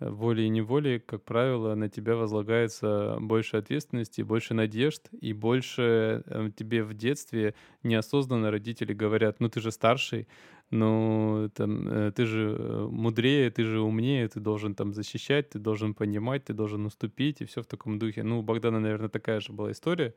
волей-неволей, 0.00 0.98
как 0.98 1.22
правило, 1.22 1.74
на 1.74 1.88
тебя 1.88 2.16
возлагается 2.16 3.16
больше 3.20 3.56
ответственности, 3.56 4.22
больше 4.22 4.54
надежд, 4.54 5.08
и 5.20 5.32
больше 5.32 6.22
э, 6.26 6.50
тебе 6.56 6.82
в 6.82 6.94
детстве 6.94 7.54
неосознанно 7.82 8.50
родители 8.50 8.92
говорят, 8.92 9.38
ну 9.38 9.48
ты 9.48 9.60
же 9.60 9.70
старший, 9.70 10.26
ну 10.70 11.48
там, 11.54 11.86
э, 11.88 12.12
ты 12.12 12.26
же 12.26 12.56
э, 12.58 12.88
мудрее, 12.90 13.50
ты 13.50 13.62
же 13.62 13.80
умнее, 13.80 14.28
ты 14.28 14.40
должен 14.40 14.74
там 14.74 14.92
защищать, 14.92 15.50
ты 15.50 15.58
должен 15.58 15.94
понимать, 15.94 16.44
ты 16.44 16.54
должен 16.54 16.84
уступить, 16.86 17.40
и 17.40 17.44
все 17.44 17.62
в 17.62 17.66
таком 17.66 17.98
духе. 17.98 18.24
Ну, 18.24 18.40
у 18.40 18.42
Богдана, 18.42 18.80
наверное, 18.80 19.08
такая 19.08 19.40
же 19.40 19.52
была 19.52 19.70
история. 19.70 20.14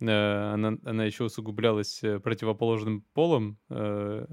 Она, 0.00 0.78
она 0.82 1.04
еще 1.04 1.24
усугублялась 1.24 2.00
противоположным 2.22 3.04
полом, 3.12 3.58
то 3.68 4.28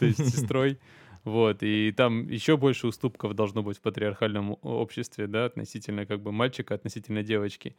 есть 0.00 0.34
сестрой. 0.34 0.78
Вот, 1.24 1.62
и 1.62 1.92
там 1.96 2.28
еще 2.28 2.56
больше 2.56 2.86
уступков 2.86 3.34
должно 3.34 3.62
быть 3.62 3.78
в 3.78 3.82
патриархальном 3.82 4.56
обществе, 4.62 5.26
да, 5.26 5.44
относительно 5.46 6.06
как 6.06 6.20
бы 6.22 6.32
мальчика, 6.32 6.74
относительно 6.74 7.22
девочки. 7.22 7.76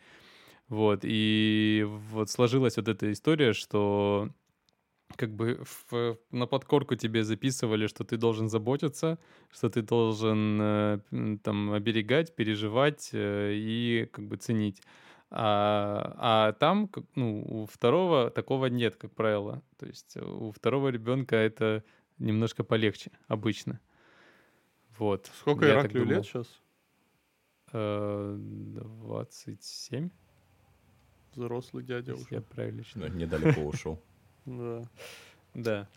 Вот, 0.69 0.99
и 1.03 1.85
вот 1.87 2.29
сложилась 2.29 2.77
вот 2.77 2.87
эта 2.87 3.11
история, 3.11 3.53
что 3.53 4.29
как 5.15 5.35
бы 5.35 5.59
в- 5.89 6.17
на 6.31 6.47
подкорку 6.47 6.95
тебе 6.95 7.23
записывали, 7.23 7.87
что 7.87 8.03
ты 8.03 8.17
должен 8.17 8.49
заботиться, 8.49 9.19
что 9.51 9.69
ты 9.69 9.81
должен 9.81 10.59
э, 10.61 10.99
там 11.43 11.73
оберегать, 11.73 12.35
переживать 12.35 13.09
э, 13.13 13.53
и 13.55 14.07
как 14.11 14.27
бы 14.27 14.37
ценить. 14.37 14.81
А, 15.29 16.15
а 16.17 16.53
там, 16.53 16.89
ну, 17.15 17.43
у 17.47 17.65
второго 17.65 18.29
такого 18.29 18.65
нет, 18.65 18.97
как 18.97 19.13
правило. 19.15 19.61
То 19.77 19.85
есть 19.85 20.17
у 20.17 20.51
второго 20.51 20.89
ребенка 20.89 21.35
это 21.35 21.83
немножко 22.21 22.63
полегче 22.63 23.11
обычно. 23.27 23.79
Вот. 24.97 25.29
Сколько 25.39 25.65
Я 25.65 25.73
Ираклию 25.73 26.05
лет 26.05 26.25
сейчас? 26.25 26.47
Э, 27.73 28.35
27, 28.37 30.09
Взрослый 31.33 31.83
дядя 31.83 32.13
уже. 32.15 32.25
я 32.29 32.41
правильно 32.41 32.83
считаю. 32.83 33.11
ну, 33.11 33.17
недалеко 33.17 33.61
ушел. 33.61 34.01
Да. 34.45 34.83
Да. 35.53 35.87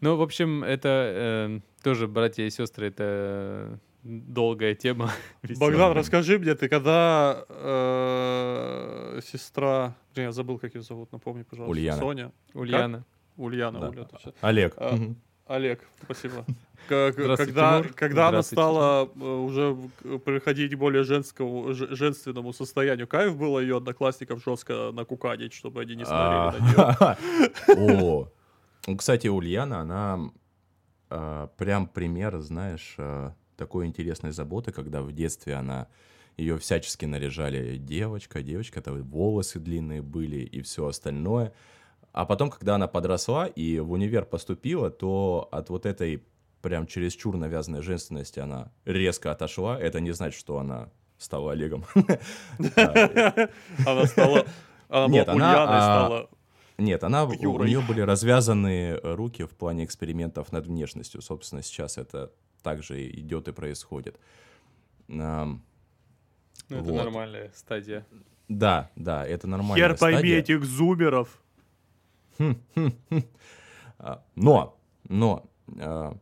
Ну, 0.00 0.16
в 0.16 0.22
общем, 0.22 0.62
это 0.62 0.88
э, 0.88 1.60
тоже 1.82 2.06
братья 2.08 2.44
и 2.44 2.50
сестры, 2.50 2.88
это 2.88 3.80
долгая 4.02 4.74
тема. 4.74 5.10
Богдан, 5.58 5.92
расскажи 5.92 6.38
мне, 6.38 6.54
ты 6.54 6.68
когда 6.68 7.44
э, 7.48 9.20
сестра... 9.24 9.96
Блин, 10.14 10.26
я 10.26 10.32
забыл, 10.32 10.58
как 10.58 10.74
ее 10.74 10.82
зовут, 10.82 11.10
напомни, 11.12 11.42
пожалуйста. 11.42 11.70
Ульяна. 11.70 11.98
Соня. 12.00 12.32
Ульяна. 12.54 13.04
Ульяна, 13.36 13.80
Да. 13.80 13.88
Уля, 13.88 14.04
точно. 14.04 14.32
Олег. 14.42 14.74
А, 14.76 14.94
Мгм. 14.94 15.16
Олег, 15.46 15.80
спасибо. 16.02 16.44
Когда 16.88 17.82
когда 17.82 18.28
она 18.28 18.42
стала 18.42 19.10
э, 19.12 19.18
уже 19.18 19.76
приходить 20.24 20.72
к 20.72 20.78
более 20.78 21.02
женскому, 21.02 21.72
женственному 21.72 22.52
состоянию, 22.52 23.08
кайф 23.08 23.36
было 23.36 23.58
ее 23.58 23.78
одноклассников 23.78 24.44
жестко 24.44 24.92
накуканить, 24.92 25.52
чтобы 25.52 25.80
они 25.80 25.96
не 25.96 26.04
смотрели 26.04 26.60
на 26.60 27.16
нее. 27.76 27.96
О, 27.96 28.28
Ну, 28.86 28.96
кстати, 28.96 29.26
Ульяна, 29.26 29.80
она 29.80 30.30
а, 31.10 31.48
прям 31.56 31.88
пример, 31.88 32.38
знаешь, 32.38 32.94
а, 32.98 33.34
такой 33.56 33.86
интересной 33.86 34.32
заботы, 34.32 34.70
когда 34.70 35.02
в 35.02 35.12
детстве 35.12 35.54
она 35.54 35.88
ее 36.36 36.58
всячески 36.58 37.04
наряжали 37.04 37.78
девочка, 37.78 38.42
девочка, 38.42 38.80
это 38.80 38.92
волосы 38.92 39.58
длинные 39.58 40.02
были 40.02 40.38
и 40.38 40.60
все 40.60 40.86
остальное. 40.86 41.52
А 42.16 42.24
потом, 42.24 42.48
когда 42.48 42.76
она 42.76 42.88
подросла 42.88 43.46
и 43.46 43.78
в 43.78 43.92
универ 43.92 44.24
поступила, 44.24 44.90
то 44.90 45.50
от 45.52 45.68
вот 45.68 45.84
этой 45.84 46.24
прям 46.62 46.86
чересчур 46.86 47.36
навязанной 47.36 47.82
женственности 47.82 48.40
она 48.40 48.72
резко 48.86 49.30
отошла. 49.30 49.78
Это 49.78 50.00
не 50.00 50.12
значит, 50.12 50.40
что 50.40 50.58
она 50.58 50.88
стала 51.18 51.52
Олегом. 51.52 51.84
А, 52.74 53.48
Она 53.86 54.06
стала... 54.06 54.46
Она 54.88 55.08
Нет, 55.08 55.28
она, 55.28 55.64
а, 55.64 55.66
стала... 55.66 56.30
Нет, 56.78 57.04
она, 57.04 57.24
у 57.26 57.64
нее 57.64 57.82
были 57.82 58.00
развязаны 58.00 58.98
руки 59.02 59.44
в 59.44 59.50
плане 59.50 59.84
экспериментов 59.84 60.52
над 60.52 60.66
внешностью. 60.66 61.20
Собственно, 61.20 61.62
сейчас 61.62 61.98
это 61.98 62.32
также 62.62 63.10
идет 63.10 63.48
и 63.48 63.52
происходит. 63.52 64.18
Ну, 65.06 65.60
это 66.70 66.92
нормальная 66.92 67.52
стадия. 67.54 68.06
Да, 68.48 68.90
да, 68.96 69.26
это 69.26 69.46
нормально. 69.46 69.76
Хер 69.76 69.98
пойми 69.98 70.30
этих 70.30 70.64
зумеров. 70.64 71.42
А, 73.98 74.22
Но, 74.34 74.76
но 75.08 75.44
а, 75.78 76.16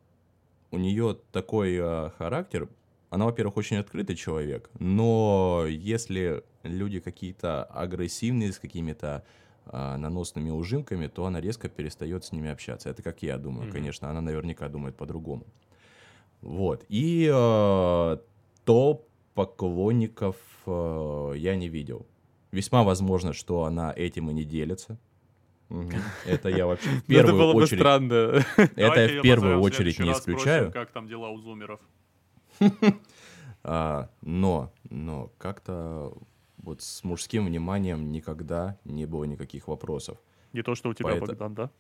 у 0.70 0.78
нее 0.78 1.18
такой 1.32 1.76
а, 1.80 2.10
характер. 2.18 2.68
Она, 3.10 3.24
во-первых, 3.26 3.56
очень 3.56 3.76
открытый 3.76 4.16
человек, 4.16 4.70
но 4.78 5.64
если 5.68 6.42
люди 6.62 6.98
какие-то 7.00 7.64
агрессивные, 7.64 8.52
с 8.52 8.58
какими-то 8.58 9.24
а, 9.66 9.96
наносными 9.96 10.50
ужимками, 10.50 11.06
то 11.08 11.24
она 11.26 11.40
резко 11.40 11.68
перестает 11.68 12.24
с 12.24 12.32
ними 12.32 12.50
общаться. 12.50 12.88
Это 12.90 13.02
как 13.02 13.22
я 13.22 13.38
думаю, 13.38 13.64
Мгм. 13.66 13.72
конечно. 13.72 14.10
Она 14.10 14.20
наверняка 14.20 14.68
думает 14.68 14.96
по-другому. 14.96 15.44
Вот. 16.42 16.84
И 16.88 17.30
а, 17.32 18.20
топ 18.64 19.06
поклонников 19.34 20.36
а, 20.66 21.32
я 21.32 21.56
не 21.56 21.68
видел. 21.68 22.06
Весьма 22.52 22.82
возможно, 22.84 23.32
что 23.32 23.64
она 23.64 23.92
этим 23.96 24.30
и 24.30 24.34
не 24.34 24.44
делится. 24.44 24.96
Это 26.24 26.48
я 26.48 26.66
вообще 26.66 26.88
в 26.88 26.92
Ну, 27.08 27.14
это 27.16 27.26
первую 27.26 27.38
было 27.38 27.52
бы 27.52 27.62
очередь... 27.62 27.80
странно. 27.80 28.44
Это 28.76 29.00
я 29.00 29.20
в 29.20 29.22
первую 29.22 29.60
очередь 29.60 29.98
не 29.98 30.12
исключаю. 30.12 30.72
как 30.72 30.90
там 30.90 31.06
дела 31.06 31.30
у 31.30 31.38
зумеров. 31.38 31.80
А, 33.66 34.10
но, 34.20 34.74
но 34.90 35.32
как-то 35.38 36.12
вот 36.58 36.82
с 36.82 37.02
мужским 37.02 37.46
вниманием 37.46 38.12
никогда 38.12 38.78
не 38.84 39.06
было 39.06 39.24
никаких 39.24 39.68
вопросов. 39.68 40.18
Не 40.52 40.62
то, 40.62 40.74
что 40.74 40.90
у 40.90 40.94
тебя, 40.94 41.16
Богдан, 41.16 41.54
да? 41.54 41.70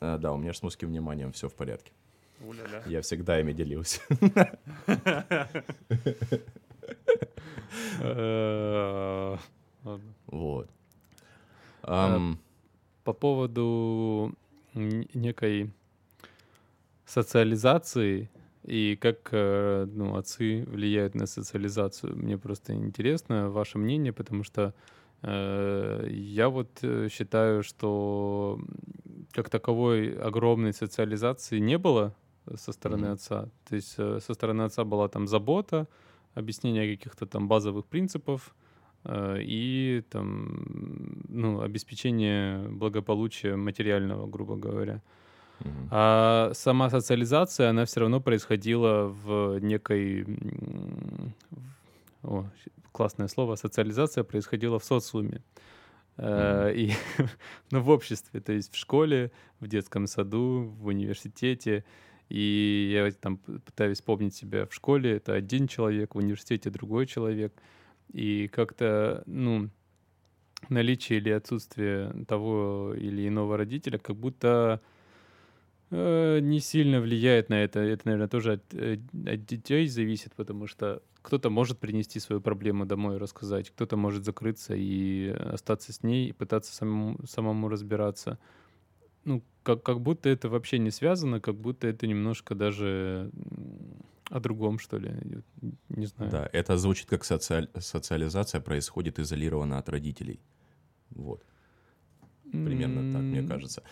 А, 0.00 0.16
да, 0.16 0.32
у 0.32 0.38
меня 0.38 0.54
с 0.54 0.62
мужским 0.62 0.88
вниманием 0.88 1.32
все 1.32 1.48
в 1.48 1.54
порядке. 1.54 1.92
Уля-ля. 2.40 2.82
Я 2.86 3.02
всегда 3.02 3.40
ими 3.40 3.52
делился. 3.52 4.00
Э. 8.00 9.36
Вот. 10.26 10.70
По 13.08 13.14
поводу 13.14 14.34
некой 14.74 15.70
социализации 17.06 18.28
и 18.64 18.98
как 19.00 19.30
э, 19.32 19.86
ну, 19.90 20.14
отцы 20.16 20.66
влияют 20.66 21.14
на 21.14 21.24
социализацию. 21.26 22.14
Мне 22.14 22.36
просто 22.36 22.74
интересно 22.74 23.48
ваше 23.48 23.78
мнение, 23.78 24.12
потому 24.12 24.44
что 24.44 24.74
э, 25.22 26.06
я 26.10 26.50
вот 26.50 26.68
э, 26.82 27.08
считаю, 27.10 27.62
что 27.62 28.60
как 29.32 29.48
таковой 29.48 30.12
огромной 30.12 30.74
социализации 30.74 31.60
не 31.60 31.78
было 31.78 32.14
со 32.56 32.72
стороны 32.72 33.06
Мгм. 33.06 33.14
отца. 33.14 33.48
То 33.70 33.74
есть 33.74 33.94
э, 33.96 34.20
со 34.20 34.34
стороны 34.34 34.64
отца 34.64 34.84
была 34.84 35.08
там 35.08 35.26
забота, 35.26 35.88
объяснение 36.34 36.94
каких-то 36.94 37.24
там 37.24 37.48
базовых 37.48 37.86
принципов 37.86 38.54
и 39.40 40.02
там 40.10 41.22
ну 41.28 41.60
обеспечение 41.60 42.68
благополучия 42.68 43.56
материального, 43.56 44.26
грубо 44.26 44.56
говоря. 44.56 45.02
мгм. 45.60 45.88
А 45.90 46.50
сама 46.54 46.90
социализация, 46.90 47.70
она 47.70 47.84
все 47.84 48.00
равно 48.00 48.20
происходила 48.20 49.06
в 49.08 49.58
некой... 49.60 50.26
О, 52.22 52.44
классное 52.92 53.28
слово. 53.28 53.56
Социализация 53.56 54.24
происходила 54.24 54.78
в 54.78 54.84
социуме. 54.84 55.42
Э, 56.18 56.72
И, 56.74 56.92
ну, 57.70 57.80
в 57.80 57.90
обществе, 57.90 58.40
то 58.40 58.52
есть 58.52 58.72
в 58.72 58.76
школе, 58.76 59.30
в 59.60 59.68
детском 59.68 60.06
саду, 60.06 60.74
в 60.80 60.86
университете. 60.86 61.84
И 62.28 62.90
я 62.92 63.10
там 63.12 63.38
пытаюсь 63.38 63.98
вспомнить 63.98 64.34
себя 64.34 64.66
в 64.66 64.74
школе, 64.74 65.16
это 65.16 65.32
один 65.32 65.66
человек, 65.66 66.14
в 66.14 66.18
университете 66.18 66.70
другой 66.70 67.06
человек. 67.06 67.52
И 68.12 68.48
как-то, 68.48 69.22
ну, 69.26 69.70
наличие 70.68 71.18
или 71.18 71.30
отсутствие 71.30 72.24
того 72.26 72.94
или 72.96 73.28
иного 73.28 73.56
родителя 73.56 73.98
как 73.98 74.16
будто 74.16 74.80
э, 75.90 76.38
не 76.40 76.60
сильно 76.60 77.00
влияет 77.00 77.48
на 77.48 77.62
это. 77.62 77.80
Это, 77.80 78.02
наверное, 78.06 78.28
тоже 78.28 78.52
от, 78.54 78.74
э, 78.74 78.98
от 79.26 79.46
детей 79.46 79.86
зависит, 79.86 80.34
потому 80.34 80.66
что 80.66 81.02
кто-то 81.22 81.50
может 81.50 81.78
принести 81.78 82.20
свою 82.20 82.40
проблему 82.40 82.86
домой 82.86 83.16
и 83.16 83.18
рассказать, 83.18 83.70
кто-то 83.70 83.96
может 83.96 84.24
закрыться 84.24 84.74
и 84.74 85.28
остаться 85.28 85.92
с 85.92 86.02
ней 86.02 86.28
и 86.28 86.32
пытаться 86.32 86.74
самому, 86.74 87.18
самому 87.26 87.68
разбираться. 87.68 88.38
Ну, 89.24 89.42
как, 89.62 89.82
как 89.82 90.00
будто 90.00 90.28
это 90.28 90.48
вообще 90.48 90.78
не 90.78 90.90
связано, 90.90 91.40
как 91.40 91.56
будто 91.56 91.86
это 91.86 92.06
немножко 92.06 92.54
даже 92.54 93.30
о 94.30 94.40
другом, 94.40 94.78
что 94.78 94.98
ли. 94.98 95.42
Не 95.88 96.06
знаю. 96.06 96.30
Да, 96.30 96.50
это 96.52 96.76
звучит 96.76 97.08
как 97.08 97.24
социаль- 97.24 97.68
социализация 97.80 98.60
происходит 98.60 99.18
изолированно 99.18 99.78
от 99.78 99.88
родителей. 99.88 100.40
Вот. 101.10 101.44
Примерно 102.52 103.12
так, 103.12 103.22
мне 103.22 103.42
кажется. 103.42 103.82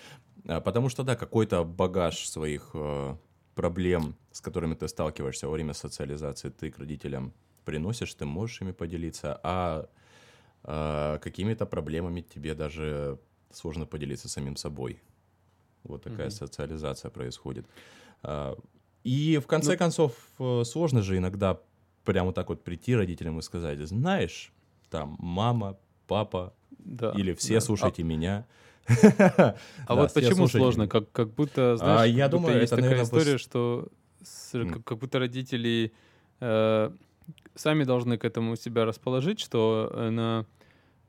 А, 0.47 0.61
Потому 0.61 0.89
что, 0.89 1.03
да, 1.03 1.17
какой-то 1.17 1.65
багаж 1.65 2.29
своих 2.29 2.71
э, 2.75 3.17
проблем, 3.55 4.15
с 4.33 4.41
которыми 4.41 4.75
ты 4.75 4.89
сталкиваешься 4.89 5.47
во 5.47 5.53
время 5.53 5.75
социализации, 5.75 6.51
ты 6.51 6.71
к 6.71 6.79
родителям 6.79 7.33
приносишь, 7.65 8.15
ты 8.15 8.25
можешь 8.25 8.61
ими 8.63 8.73
поделиться, 8.73 9.41
а 9.43 9.89
э, 10.65 11.19
какими-то 11.23 11.67
проблемами 11.67 12.21
тебе 12.21 12.55
даже 12.55 13.19
сложно 13.53 13.87
поделиться 13.87 14.29
самим 14.29 14.57
собой. 14.57 15.01
Вот 15.85 16.03
такая 16.03 16.27
Мгм. 16.29 16.37
социализация 16.37 17.11
происходит. 17.11 17.67
А, 18.23 18.57
И 19.07 19.39
в 19.39 19.47
конце 19.47 19.73
Ну- 19.73 19.79
концов, 19.79 20.13
э, 20.41 20.65
сложно 20.65 21.01
же 21.01 21.17
иногда 21.17 21.61
прямо 22.05 22.33
так 22.33 22.49
вот 22.49 22.65
прийти 22.65 22.97
родителям 22.97 23.39
и 23.39 23.43
сказать, 23.43 23.79
знаешь, 23.87 24.53
там 24.91 25.17
мама, 25.21 25.77
папа, 26.09 26.53
Да, 26.79 27.13
или 27.13 27.33
все 27.33 27.55
да. 27.55 27.61
слушайте 27.61 28.03
меня. 28.03 28.47
А, 28.89 28.93
а 28.97 29.55
Да, 29.87 29.95
вот 29.95 30.13
почему 30.13 30.49
сложно? 30.49 30.83
меня. 30.83 30.91
Как, 30.91 31.13
как 31.13 31.29
будто, 31.35 31.77
знаешь, 31.77 32.01
А, 32.01 32.05
как 32.05 32.17
я 32.17 32.29
думаю, 32.29 32.61
есть 32.61 32.75
такая 32.75 33.03
история, 33.05 33.39
что 33.39 33.89
как 34.85 34.99
будто 34.99 35.21
родители 35.21 35.93
э, 36.41 36.91
сами 37.55 37.85
должны 37.85 38.19
к 38.19 38.25
этому 38.25 38.57
себя 38.57 38.85
расположить, 38.85 39.39
что 39.39 39.89
э, 39.93 40.11
на 40.11 40.47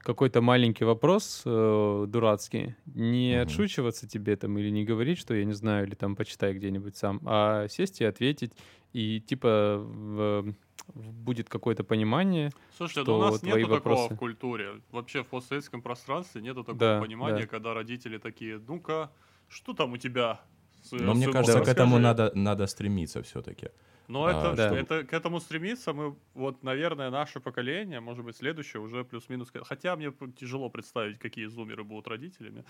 какой-то 0.08 0.42
маленький 0.42 0.86
вопрос 0.86 1.42
э, 1.46 2.06
дурацкий 2.08 2.76
не 2.96 3.34
Мгм. 3.34 3.42
отшучиваться 3.44 4.08
тебе 4.08 4.36
там 4.38 4.58
или 4.58 4.70
не 4.72 4.86
говорить, 4.86 5.18
что 5.20 5.34
я 5.36 5.44
не 5.46 5.54
знаю, 5.54 5.86
или 5.86 5.96
там 5.96 6.16
почитай 6.16 6.54
где-нибудь 6.54 6.96
сам, 6.96 7.20
а 7.26 7.68
сесть 7.68 8.00
и 8.02 8.06
ответить, 8.06 8.54
и 8.94 9.20
типа 9.20 9.78
в- 9.80 10.54
в- 10.94 11.12
будет 11.12 11.50
какое-то 11.50 11.84
понимание. 11.84 12.52
Слушай, 12.78 13.04
что 13.04 13.18
у 13.18 13.22
нас 13.22 13.40
твои 13.42 13.64
нету 13.64 13.74
такого 13.76 13.94
вопросы. 13.96 14.14
в 14.16 14.18
культуре. 14.18 14.68
Вообще 14.92 15.22
в 15.24 15.28
постсоветском 15.28 15.82
пространстве 15.82 16.42
нету 16.42 16.64
такого 16.64 16.80
Да, 16.80 17.02
понимания, 17.02 17.42
да. 17.42 17.48
когда 17.48 17.74
родители 17.74 18.18
такие, 18.18 18.60
ну-ка, 18.68 19.10
что 19.50 19.74
там 19.74 19.92
у 19.94 19.98
тебя? 19.98 20.40
с- 20.84 20.92
Но 20.94 21.14
мне 21.14 21.26
сынок, 21.26 21.34
кажется, 21.34 21.60
к 21.60 21.68
этому 21.68 21.98
расскажи». 21.98 22.04
надо, 22.04 22.32
надо 22.36 22.68
стремиться 22.68 23.22
все-таки. 23.22 23.68
Но 24.08 24.26
А, 24.26 24.32
это, 24.32 24.56
да. 24.56 24.78
это 24.78 25.04
к 25.04 25.12
этому 25.14 25.40
стремиться 25.42 25.92
мы, 25.94 26.16
вот, 26.34 26.64
наверное, 26.64 27.10
наше 27.10 27.42
поколение, 27.42 28.00
может 28.00 28.24
быть, 28.24 28.38
следующее 28.38 28.82
уже 28.82 29.04
плюс-минус. 29.04 29.52
Хотя 29.64 29.96
мне 29.98 30.14
тяжело 30.40 30.70
представить, 30.70 31.20
какие 31.20 31.46
зумеры 31.48 31.84
будут 31.84 32.08
родителями. 32.08 32.64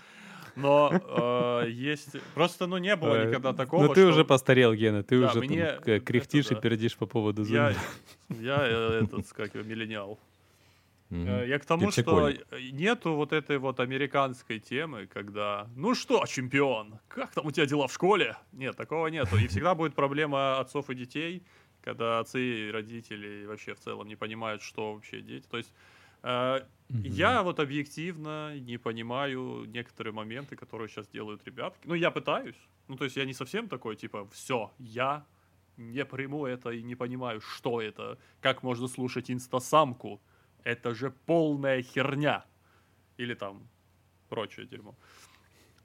Но 0.56 0.90
э, 0.92 1.70
есть... 1.70 2.16
Просто, 2.34 2.66
ну, 2.66 2.78
не 2.78 2.96
было 2.96 3.14
Э, 3.14 3.28
никогда 3.28 3.52
такого, 3.52 3.82
Ну 3.86 3.94
ты 3.94 4.00
что 4.00 4.08
уже 4.10 4.24
постарел, 4.24 4.74
Гена, 4.74 5.02
ты 5.04 5.20
Да, 5.20 5.30
уже 5.30 5.40
мне 5.40 5.72
там 5.72 6.00
кряхтишь 6.00 6.46
это 6.46 6.56
и 6.56 6.60
пердишь 6.60 6.96
по 6.96 7.06
поводу 7.06 7.44
я, 7.44 7.72
зума. 7.72 8.40
я 8.40 8.58
э, 8.62 9.04
этот, 9.04 9.32
как 9.32 9.54
его, 9.54 9.64
миллениал. 9.64 10.18
Э, 11.10 11.44
Я 11.46 11.58
к 11.58 11.64
тому, 11.64 11.90
что 11.90 12.28
э, 12.28 12.36
нету 12.72 13.14
вот 13.14 13.32
этой 13.32 13.58
вот 13.58 13.80
американской 13.80 14.58
темы, 14.58 15.06
когда, 15.06 15.68
ну 15.74 15.94
что, 15.94 16.24
чемпион, 16.26 16.98
как 17.08 17.32
там 17.32 17.46
у 17.46 17.50
тебя 17.50 17.66
дела 17.66 17.86
в 17.86 17.92
школе? 17.92 18.36
Нет, 18.52 18.76
такого 18.76 19.06
нету. 19.08 19.36
И 19.36 19.46
всегда 19.48 19.74
будет 19.74 19.94
проблема 19.94 20.58
отцов 20.60 20.90
и 20.90 20.94
детей, 20.94 21.42
когда 21.82 22.20
отцы 22.20 22.68
и 22.68 22.70
родители 22.70 23.46
вообще 23.46 23.74
в 23.74 23.80
целом 23.80 24.06
не 24.08 24.16
понимают, 24.16 24.62
что 24.62 24.94
вообще 24.94 25.20
дети. 25.22 25.46
То 25.48 25.56
есть 25.56 25.72
э, 26.22 26.60
я 26.88 27.42
вот 27.42 27.60
объективно 27.60 28.58
не 28.58 28.78
понимаю 28.78 29.64
некоторые 29.66 30.12
моменты, 30.12 30.56
которые 30.56 30.88
сейчас 30.88 31.08
делают 31.08 31.44
ребятки. 31.46 31.80
Ну, 31.86 31.94
я 31.94 32.10
пытаюсь. 32.10 32.56
Ну, 32.88 32.96
то 32.96 33.04
есть 33.04 33.16
я 33.16 33.24
не 33.24 33.34
совсем 33.34 33.68
такой, 33.68 33.96
типа, 33.96 34.28
все, 34.32 34.70
я 34.78 35.24
не 35.78 36.04
приму 36.04 36.44
это 36.46 36.70
и 36.70 36.82
не 36.82 36.96
понимаю, 36.96 37.40
что 37.40 37.80
это, 37.80 38.18
как 38.40 38.62
можно 38.62 38.88
слушать 38.88 39.30
инстасамку. 39.30 40.20
Это 40.64 40.94
же 40.94 41.10
полная 41.26 41.82
херня. 41.82 42.44
Или 43.16 43.34
там 43.34 43.68
прочее 44.28 44.66
дерьмо. 44.66 44.94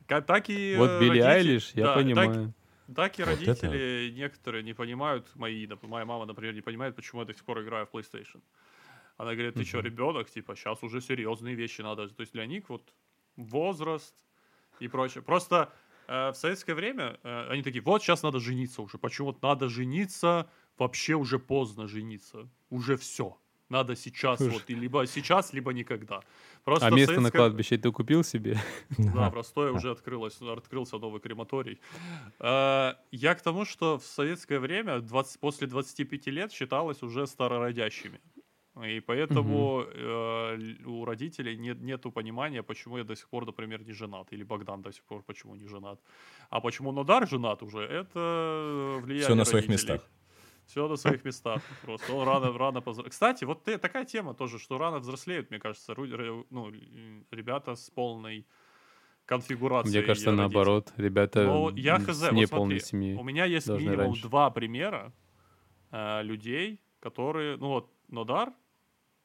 Так 0.08 0.50
и 0.50 0.76
Вот 0.78 0.90
э, 0.90 1.00
Билли 1.00 1.20
родители- 1.22 1.50
Айлиш, 1.50 1.72
я 1.76 1.84
да, 1.86 1.94
так- 1.96 2.04
понимаю. 2.04 2.54
так 2.96 3.20
и 3.20 3.24
Вот 3.24 3.32
это- 3.32 3.46
родители 3.46 4.12
некоторые 4.16 4.64
не 4.64 4.74
понимают, 4.74 5.36
мои, 5.36 5.68
моя 5.82 6.06
мама, 6.06 6.26
например, 6.26 6.54
не 6.54 6.62
понимает, 6.62 6.96
почему 6.96 7.22
я 7.22 7.26
до 7.28 7.34
сих 7.34 7.44
пор 7.46 7.62
играю 7.62 7.86
в 7.86 7.92
PlayStation. 7.96 8.42
Она 9.18 9.34
говорит, 9.34 9.54
ты 9.56 9.64
что, 9.64 9.80
ребенок, 9.80 10.30
типа, 10.30 10.56
сейчас 10.56 10.84
уже 10.84 11.00
серьезные 11.02 11.56
вещи 11.56 11.82
надо. 11.82 12.08
То 12.10 12.22
есть 12.22 12.34
для 12.34 12.46
них 12.46 12.70
вот 12.70 12.94
возраст 13.38 14.16
и 14.80 14.88
прочее. 14.88 15.22
Просто 15.22 15.72
э, 16.08 16.30
в 16.32 16.36
советское 16.36 16.74
время 16.76 17.18
э, 17.24 17.48
они 17.50 17.62
такие, 17.64 17.82
вот 17.82 18.02
сейчас 18.04 18.24
надо 18.24 18.40
жениться 18.40 18.82
уже. 18.82 18.98
Почему 18.98 19.28
вот 19.28 19.42
надо 19.42 19.70
жениться, 19.70 20.50
вообще 20.78 21.14
уже 21.14 21.40
поздно 21.40 21.88
жениться. 21.88 22.50
Уже 22.70 22.98
все. 22.98 23.38
Надо 23.74 23.96
сейчас 23.96 24.38
Слушай. 24.38 24.54
вот, 24.54 24.70
и 24.70 24.76
либо 24.76 25.06
сейчас, 25.08 25.54
либо 25.54 25.74
никогда. 25.74 26.20
Просто 26.64 26.88
А 26.88 26.92
место 26.92 27.14
на 27.14 27.18
советское- 27.22 27.38
кладбище 27.40 27.78
ты 27.78 27.92
купил 27.92 28.24
себе? 28.24 28.58
да, 29.16 29.30
в 29.30 29.34
Ростове 29.34 29.72
уже 29.72 29.90
открылось, 29.92 30.42
открылся 30.42 30.98
новый 31.00 31.20
крематорий. 31.20 31.78
Э, 32.40 32.94
Я 33.12 33.34
к 33.36 33.42
тому, 33.42 33.66
что 33.66 33.98
в 33.98 34.04
советское 34.06 34.60
время 34.60 35.00
20 35.00 35.40
после 35.40 35.68
25 35.68 36.32
лет 36.32 36.52
считалось 36.52 37.04
уже 37.04 37.26
старородящими. 37.28 38.20
И 38.88 39.00
поэтому 39.02 39.84
э, 39.96 40.58
л- 40.86 40.90
у 41.02 41.06
родителей 41.06 41.58
нет, 41.58 41.82
нету 41.82 42.12
понимания, 42.12 42.64
почему 42.64 42.98
я 42.98 43.04
до 43.04 43.16
сих 43.16 43.28
пор, 43.30 43.46
например, 43.46 43.84
не 43.84 43.94
женат. 43.94 44.34
Или 44.34 44.44
Богдан 44.44 44.82
до 44.82 44.92
сих 44.92 45.04
пор 45.04 45.22
почему 45.24 45.56
не 45.56 45.68
женат. 45.68 46.00
А 46.50 46.60
почему 46.60 46.92
Нодар 46.92 47.28
женат 47.28 47.64
уже, 47.64 47.80
это 47.80 49.00
влияние 49.04 49.26
Всё 49.26 49.36
на 49.36 49.46
своих 49.46 49.68
родителей. 49.68 49.94
местах. 49.94 50.10
Все 50.66 50.88
на 50.88 50.96
своих 50.96 51.26
местах. 51.26 51.62
Просто 51.82 52.14
он 52.14 52.28
рано, 52.28 52.58
рано 52.58 52.78
позр- 52.80 53.10
Кстати, 53.10 53.44
вот 53.46 53.64
ты- 53.64 53.78
такая 53.78 54.06
тема 54.06 54.34
тоже, 54.34 54.60
что 54.60 54.78
рано 54.78 55.00
взрослеют, 55.00 55.50
мне 55.50 55.60
кажется, 55.60 55.94
ну, 55.98 56.72
ребята 57.32 57.76
с 57.76 57.90
полной 57.90 58.46
конфигурацией. 59.26 60.00
Мне 60.00 60.08
кажется, 60.08 60.30
родителей. 60.32 60.48
наоборот. 60.48 60.94
Ребята 60.98 61.44
Но 61.44 61.70
я 61.76 62.00
хз, 62.00 62.18
с 62.18 62.22
вот 62.22 62.32
неполной 62.34 62.80
смотри, 62.80 62.80
семьей. 62.80 63.16
У 63.18 63.24
меня 63.24 63.46
есть 63.46 63.68
минимум 63.70 63.98
раньше. 63.98 64.22
два 64.24 64.50
примера 64.52 65.12
э, 65.92 66.24
людей, 66.24 66.80
которые, 67.00 67.58
ну 67.58 67.68
вот, 67.68 67.90
Нодар 68.10 68.54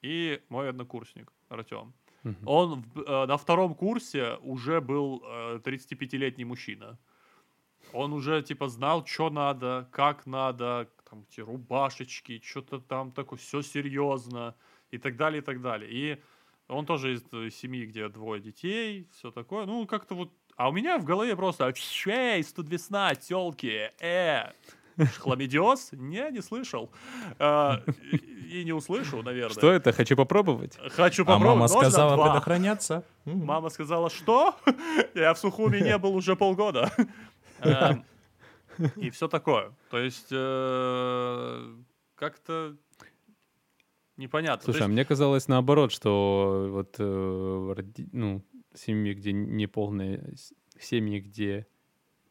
и 0.03 0.41
мой 0.49 0.69
однокурсник 0.71 1.33
Артем. 1.49 1.93
Мгм. 2.25 2.37
Он 2.47 2.85
э, 3.07 3.27
на 3.27 3.37
втором 3.37 3.75
курсе 3.75 4.37
уже 4.43 4.81
был 4.81 5.23
э, 5.25 5.61
35-летний 5.65 6.45
мужчина. 6.45 6.99
Он 7.93 8.13
уже, 8.13 8.43
типа, 8.43 8.69
знал, 8.69 9.07
что 9.07 9.31
надо, 9.31 9.89
как 9.93 10.27
надо, 10.27 10.89
там, 11.11 11.25
эти 11.31 11.41
рубашечки, 11.41 12.41
что-то 12.45 12.79
там 12.81 13.13
такое, 13.13 13.39
все 13.39 13.63
серьезно, 13.63 14.55
и 14.91 14.99
так 14.99 15.17
далее, 15.17 15.41
и 15.43 15.45
так 15.45 15.61
далее. 15.61 15.91
И 15.91 16.23
он 16.69 16.87
тоже 16.87 17.15
из 17.15 17.23
э, 17.33 17.51
семьи, 17.51 17.87
где 17.87 18.09
двое 18.09 18.41
детей, 18.41 19.09
все 19.13 19.31
такое. 19.31 19.67
Ну, 19.67 19.87
как-то 19.87 20.15
вот... 20.15 20.33
А 20.57 20.69
у 20.69 20.73
меня 20.73 20.99
в 20.99 21.05
голове 21.05 21.37
просто 21.37 21.73
«Эй, 22.07 22.43
тут 22.45 22.69
весна, 22.69 23.15
тёлки, 23.15 23.93
э!» 24.01 24.53
Хламидиоз? 25.19 25.91
Не, 25.93 26.31
не 26.33 26.43
слышал. 26.43 26.91
А, 27.39 27.81
и, 28.51 28.65
не 28.65 28.73
услышу, 28.73 29.23
наверное. 29.23 29.55
Что 29.55 29.71
это? 29.71 29.93
Хочу 29.93 30.17
попробовать. 30.17 30.77
Хочу 30.91 31.23
А 31.23 31.27
попробовать. 31.27 31.47
мама 31.47 31.61
Можно 31.61 31.81
сказала 31.81 32.17
два? 32.17 32.31
предохраняться. 32.31 33.05
Мама 33.25 33.69
сказала, 33.71 34.11
что? 34.11 34.57
Я 35.15 35.35
в 35.35 35.39
Сухуми 35.39 35.79
не 35.79 35.97
был 35.99 36.17
уже 36.17 36.35
полгода. 36.35 36.91
И 38.97 39.11
все 39.11 39.29
такое. 39.29 39.73
То 39.91 39.99
есть 39.99 40.29
э, 40.31 41.77
как-то 42.15 42.77
непонятно. 44.17 44.65
Слушай, 44.65 44.83
а 44.85 44.89
мне 44.89 45.05
казалось 45.05 45.49
наоборот, 45.49 45.93
что 45.93 46.69
вот 46.71 46.97
э, 46.99 47.03
роди- 47.77 48.09
ну, 48.13 48.43
семьи, 48.75 49.15
где 49.15 49.33
неполные, 49.33 50.35
семьи, 50.79 51.21
где 51.21 51.67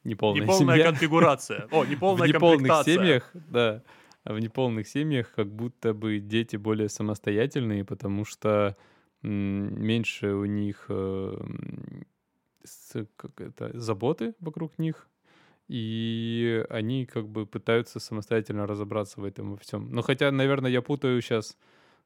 неполная, 0.04 0.42
неполная 0.44 0.76
семья, 0.76 0.84
конфигурация. 0.86 1.68
О, 1.72 1.84
в 1.84 1.90
неполная 1.90 2.28
неполных 2.28 2.58
комплектация. 2.58 2.96
семьях, 2.96 3.32
да, 3.34 3.84
а 4.24 4.34
в 4.34 4.40
неполных 4.40 4.88
семьях 4.88 5.32
как 5.34 5.48
будто 5.54 5.94
бы 5.94 6.20
дети 6.20 6.58
более 6.58 6.90
самостоятельные, 6.90 7.86
потому 7.86 8.26
что 8.26 8.76
меньше 9.22 10.34
у 10.34 10.46
них 10.46 10.86
э, 10.90 11.38
с- 12.64 13.08
как 13.16 13.42
это, 13.42 13.72
заботы 13.80 14.36
вокруг 14.40 14.78
них, 14.78 15.08
и 15.68 16.66
они 16.70 17.06
как 17.06 17.28
бы 17.28 17.46
пытаются 17.46 18.00
самостоятельно 18.00 18.68
разобраться 18.68 19.22
в 19.22 19.24
этом 19.24 19.52
во 19.52 19.58
всем. 19.58 19.92
Но 19.92 20.02
хотя, 20.02 20.32
наверное, 20.32 20.72
я 20.72 20.82
путаю 20.82 21.22
сейчас 21.22 21.58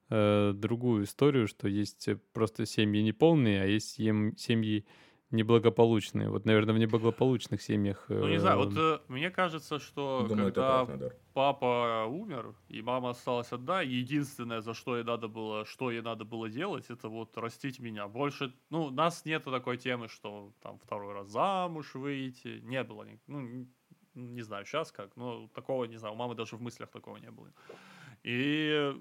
другую 0.09 1.05
историю, 1.05 1.47
что 1.47 1.69
есть 1.69 2.05
э, 2.09 2.19
просто 2.33 2.65
семьи 2.65 3.01
неполные, 3.01 3.61
а 3.61 3.65
есть 3.65 3.91
сем- 3.91 4.35
семьи 4.35 4.85
неблагополучные. 5.31 6.29
Вот, 6.29 6.45
наверное, 6.45 6.75
в 6.75 6.77
неблагополучных 6.77 7.61
семьях... 7.61 8.05
Ну, 8.09 8.27
не 8.27 8.39
знаю, 8.39 8.57
вот 8.57 8.73
э, 8.75 8.99
мне 9.07 9.29
кажется, 9.29 9.79
что 9.79 10.25
Думаю, 10.27 10.53
когда 10.53 10.85
прав, 10.85 11.13
папа 11.33 12.05
умер, 12.07 12.55
и 12.67 12.81
мама 12.81 13.11
осталась 13.11 13.51
одна, 13.51 13.81
единственное, 13.81 14.61
за 14.61 14.73
что 14.73 14.97
ей 14.97 15.03
надо 15.03 15.27
было, 15.27 15.65
что 15.65 15.91
ей 15.91 16.01
надо 16.01 16.25
было 16.25 16.49
делать, 16.49 16.89
это 16.89 17.09
вот 17.09 17.37
растить 17.37 17.79
меня. 17.79 18.07
Больше, 18.07 18.53
ну, 18.69 18.85
у 18.85 18.89
нас 18.91 19.25
нету 19.25 19.51
такой 19.51 19.77
темы, 19.77 20.07
что 20.07 20.53
там 20.61 20.77
второй 20.77 21.13
раз 21.13 21.29
замуж 21.29 21.95
выйти, 21.95 22.59
не 22.63 22.83
было, 22.83 23.05
ну, 23.27 23.67
не 24.13 24.41
знаю, 24.41 24.65
сейчас 24.65 24.91
как, 24.91 25.15
но 25.15 25.47
такого, 25.53 25.85
не 25.85 25.97
знаю, 25.97 26.15
у 26.15 26.17
мамы 26.17 26.35
даже 26.35 26.57
в 26.57 26.61
мыслях 26.61 26.89
такого 26.89 27.17
не 27.17 27.31
было. 27.31 27.51
И 28.23 28.93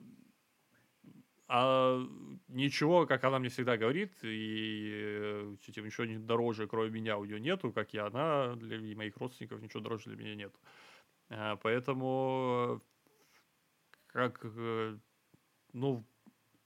а 1.53 2.07
ничего, 2.47 3.07
как 3.07 3.25
она 3.25 3.41
мне 3.41 3.49
всегда 3.49 3.77
говорит, 3.77 4.13
и 4.23 4.91
э, 4.93 5.57
типа, 5.67 5.87
ничего 5.87 6.07
дороже, 6.25 6.69
кроме 6.69 6.91
меня, 6.91 7.19
у 7.19 7.25
нее 7.25 7.41
нету, 7.41 7.73
как 7.73 7.93
и 7.93 7.99
она, 7.99 8.55
для 8.55 8.77
и 8.77 8.95
моих 8.95 9.17
родственников 9.17 9.61
ничего 9.61 9.81
дороже 9.83 10.11
для 10.11 10.17
меня 10.17 10.37
нет. 10.37 10.55
А, 11.29 11.57
Поэтому, 11.57 12.81
как, 14.07 14.41
э, 14.45 14.97
ну, 15.73 16.05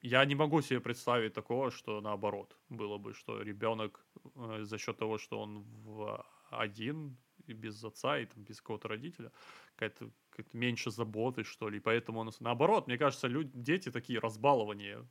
я 0.02 0.22
не 0.26 0.34
могу 0.34 0.60
себе 0.60 0.80
представить 0.80 1.32
такого, 1.32 1.70
что 1.70 2.02
наоборот 2.02 2.54
было 2.68 2.98
бы, 2.98 3.14
что 3.14 3.40
ребенок 3.40 4.04
э, 4.34 4.64
за 4.64 4.76
счет 4.76 4.98
того, 4.98 5.16
что 5.16 5.40
он 5.40 5.62
в 5.62 6.26
один, 6.50 7.16
и 7.46 7.52
без 7.52 7.82
отца, 7.84 8.18
и 8.18 8.26
там, 8.26 8.42
без 8.44 8.60
какого-то 8.60 8.88
родителя, 8.88 9.30
какая-то 9.74 10.10
какая-то 10.30 10.56
меньше 10.56 10.90
заботы, 10.90 11.44
что 11.44 11.68
ли. 11.68 11.78
И 11.78 11.80
поэтому 11.80 12.20
он... 12.20 12.30
Наоборот, 12.40 12.86
мне 12.86 12.98
кажется, 12.98 13.28
люди, 13.28 13.50
дети 13.54 13.90
такие 13.90 14.18
разбалования, 14.18 15.06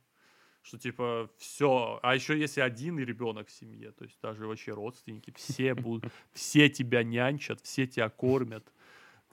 что 0.62 0.78
типа 0.78 1.30
все. 1.38 1.98
А 2.02 2.14
еще 2.14 2.38
если 2.38 2.60
один 2.60 2.98
ребенок 2.98 3.48
в 3.48 3.52
семье, 3.52 3.92
то 3.92 4.04
есть 4.04 4.18
даже 4.22 4.46
вообще 4.46 4.72
родственники, 4.72 5.32
все 5.36 5.74
будут, 5.74 6.12
все 6.32 6.68
тебя 6.68 7.02
нянчат, 7.02 7.60
все 7.62 7.86
тебя 7.86 8.08
кормят. 8.08 8.72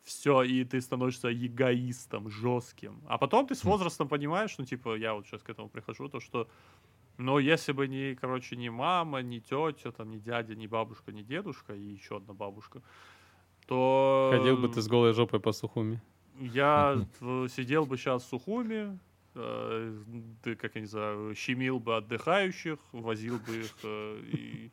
Все, 0.03 0.41
и 0.41 0.63
ты 0.63 0.81
становишься 0.81 1.31
эгоистом, 1.31 2.27
жестким. 2.29 3.03
А 3.07 3.19
потом 3.19 3.45
ты 3.45 3.53
с 3.53 3.63
возрастом 3.63 4.07
понимаешь, 4.07 4.57
ну, 4.57 4.65
типа, 4.65 4.95
я 4.95 5.13
вот 5.13 5.27
сейчас 5.27 5.43
к 5.43 5.49
этому 5.49 5.69
прихожу, 5.69 6.09
то 6.09 6.19
что, 6.19 6.49
ну, 7.17 7.39
если 7.39 7.71
бы 7.71 7.87
не, 7.87 8.15
короче, 8.15 8.55
не 8.55 8.69
мама, 8.69 9.21
не 9.21 9.39
тетя, 9.39 9.91
там, 9.91 10.09
не 10.09 10.19
дядя, 10.19 10.55
не 10.55 10.67
бабушка, 10.67 11.11
не 11.11 11.23
дедушка 11.23 11.73
и 11.75 11.81
еще 11.81 12.17
одна 12.17 12.33
бабушка, 12.33 12.81
то... 13.67 14.31
Ходил 14.33 14.57
бы 14.57 14.67
ты 14.69 14.81
с 14.81 14.87
голой 14.87 15.13
жопой 15.13 15.39
по 15.39 15.51
сухуми. 15.51 16.01
Я 16.39 17.05
сидел 17.49 17.85
бы 17.85 17.97
сейчас 17.97 18.23
в 18.23 18.27
Сухуми, 18.27 18.97
э, 19.35 20.01
как 20.43 20.75
я 20.75 20.81
не 20.81 20.87
знаю, 20.87 21.35
щемил 21.35 21.79
бы 21.79 21.97
отдыхающих, 21.97 22.79
возил 22.91 23.37
бы 23.37 23.57
их, 23.57 23.75
э, 23.83 24.19
и, 24.33 24.71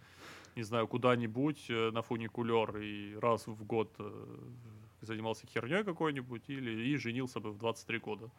не 0.56 0.62
знаю, 0.62 0.86
куда-нибудь 0.86 1.66
э, 1.68 1.90
на 1.90 2.02
фуникулер 2.02 2.78
и 2.78 3.16
раз 3.16 3.46
в 3.46 3.64
год 3.64 3.94
э, 3.98 4.38
занимался 5.02 5.46
херней 5.46 5.84
какой-нибудь 5.84 6.48
или 6.48 6.88
и 6.88 6.96
женился 6.96 7.40
бы 7.40 7.50
в 7.50 7.58
23 7.58 7.98
года. 7.98 8.30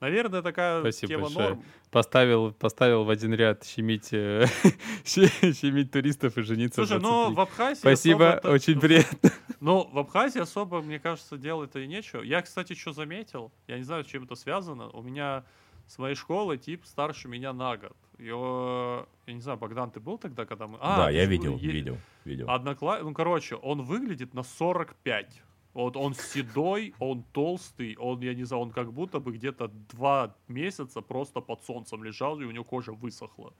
Наверное, 0.00 0.42
такая 0.42 0.80
Спасибо 0.80 1.08
тема 1.08 1.22
большое. 1.22 1.48
норм. 1.48 1.64
Поставил, 1.90 2.52
поставил 2.52 3.04
в 3.04 3.10
один 3.10 3.32
ряд 3.34 3.64
щемить, 3.64 4.12
э, 4.12 4.46
щемить 5.04 5.92
туристов 5.92 6.36
и 6.36 6.42
жениться 6.42 6.84
Слушай, 6.84 7.00
ну 7.00 7.32
23. 7.32 7.34
в 7.34 7.40
Абхазии 7.40 7.78
Спасибо, 7.78 8.40
очень 8.44 8.80
приятно. 8.80 9.30
Ну, 9.60 9.88
в 9.90 9.98
Абхазии 9.98 10.40
особо, 10.40 10.82
мне 10.82 10.98
кажется, 10.98 11.38
делать-то 11.38 11.78
и 11.78 11.86
нечего. 11.86 12.22
Я, 12.22 12.42
кстати, 12.42 12.74
что 12.74 12.92
заметил, 12.92 13.52
я 13.66 13.78
не 13.78 13.84
знаю, 13.84 14.04
с 14.04 14.06
чем 14.06 14.24
это 14.24 14.34
связано. 14.34 14.90
У 14.90 15.02
меня 15.02 15.44
с 15.86 15.98
моей 15.98 16.14
школы 16.14 16.58
тип 16.58 16.84
старше 16.84 17.28
меня 17.28 17.52
на 17.52 17.76
год. 17.76 17.96
Его, 18.18 19.06
я 19.26 19.34
не 19.34 19.40
знаю, 19.40 19.58
Богдан, 19.58 19.90
ты 19.90 20.00
был 20.00 20.18
тогда, 20.18 20.44
когда 20.46 20.66
мы... 20.66 20.78
А, 20.80 21.04
да, 21.04 21.10
я 21.10 21.24
видел, 21.26 21.56
видел, 21.56 21.98
видел. 22.24 22.50
Однокла... 22.50 23.00
Ну, 23.00 23.12
короче, 23.12 23.56
он 23.56 23.82
выглядит 23.82 24.34
на 24.34 24.42
45. 24.42 25.42
Вот 25.74 25.96
он 25.96 26.14
седой, 26.14 26.94
он 27.00 27.24
толстый, 27.32 27.96
он, 27.96 28.20
я 28.20 28.32
не 28.34 28.44
знаю, 28.44 28.62
он 28.62 28.70
как 28.70 28.92
будто 28.92 29.18
бы 29.18 29.32
где-то 29.32 29.68
два 29.92 30.34
месяца 30.46 31.02
просто 31.02 31.40
под 31.40 31.64
солнцем 31.64 32.04
лежал, 32.04 32.40
и 32.40 32.44
у 32.44 32.50
него 32.52 32.64
кожа 32.64 32.92
высохла. 32.92 33.52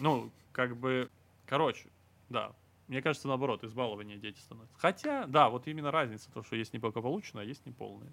Ну, 0.00 0.30
как 0.52 0.76
бы, 0.76 1.08
короче, 1.46 1.88
да. 2.28 2.52
Мне 2.88 3.02
кажется, 3.02 3.28
наоборот, 3.28 3.62
избалование 3.62 4.18
дети 4.18 4.40
становятся. 4.40 4.74
Хотя, 4.78 5.26
да, 5.26 5.48
вот 5.48 5.68
именно 5.68 5.90
разница, 5.90 6.30
то, 6.32 6.42
что 6.42 6.56
есть 6.56 6.72
неблагополучные, 6.72 7.42
а 7.42 7.44
есть 7.44 7.64
неполные. 7.66 8.12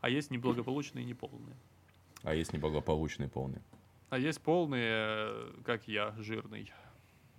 А 0.00 0.10
есть 0.10 0.30
неблагополучные 0.30 1.04
и 1.04 1.06
неполные. 1.06 1.56
А 2.22 2.34
есть 2.34 2.52
неблагополучный 2.52 3.28
полный. 3.28 3.62
А 4.10 4.18
есть 4.18 4.40
полные, 4.42 4.90
э, 4.90 5.52
как 5.64 5.88
я, 5.88 6.14
жирный. 6.18 6.70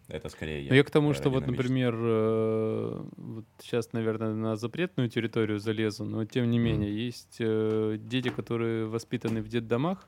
Это 0.08 0.30
скорее 0.30 0.64
я. 0.64 0.70
Ну, 0.70 0.76
я 0.76 0.84
к 0.84 0.92
тому, 0.92 1.14
что 1.14 1.30
вот, 1.30 1.48
например, 1.48 1.96
э, 1.98 3.06
вот 3.18 3.46
сейчас, 3.60 3.92
наверное, 3.94 4.34
на 4.34 4.56
запретную 4.56 5.10
территорию 5.10 5.60
залезу, 5.60 6.06
но 6.06 6.26
тем 6.26 6.50
не 6.50 6.60
менее, 6.60 7.06
есть 7.06 7.38
э, 7.40 7.98
дети, 8.00 8.30
которые 8.30 8.86
воспитаны 8.88 9.42
в 9.42 9.48
детдомах, 9.50 10.08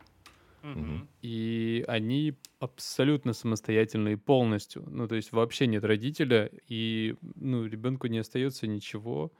Мгм. 0.64 1.08
и 1.22 1.84
они 1.88 2.34
абсолютно 2.60 3.34
самостоятельные 3.34 4.18
полностью. 4.18 4.84
Ну, 4.90 5.08
то 5.08 5.16
есть 5.16 5.32
вообще 5.32 5.68
нет 5.68 5.84
родителя, 5.84 6.50
и 6.68 7.16
ну, 7.36 7.66
ребенку 7.66 8.08
не 8.08 8.20
остается 8.20 8.68
ничего, 8.68 9.32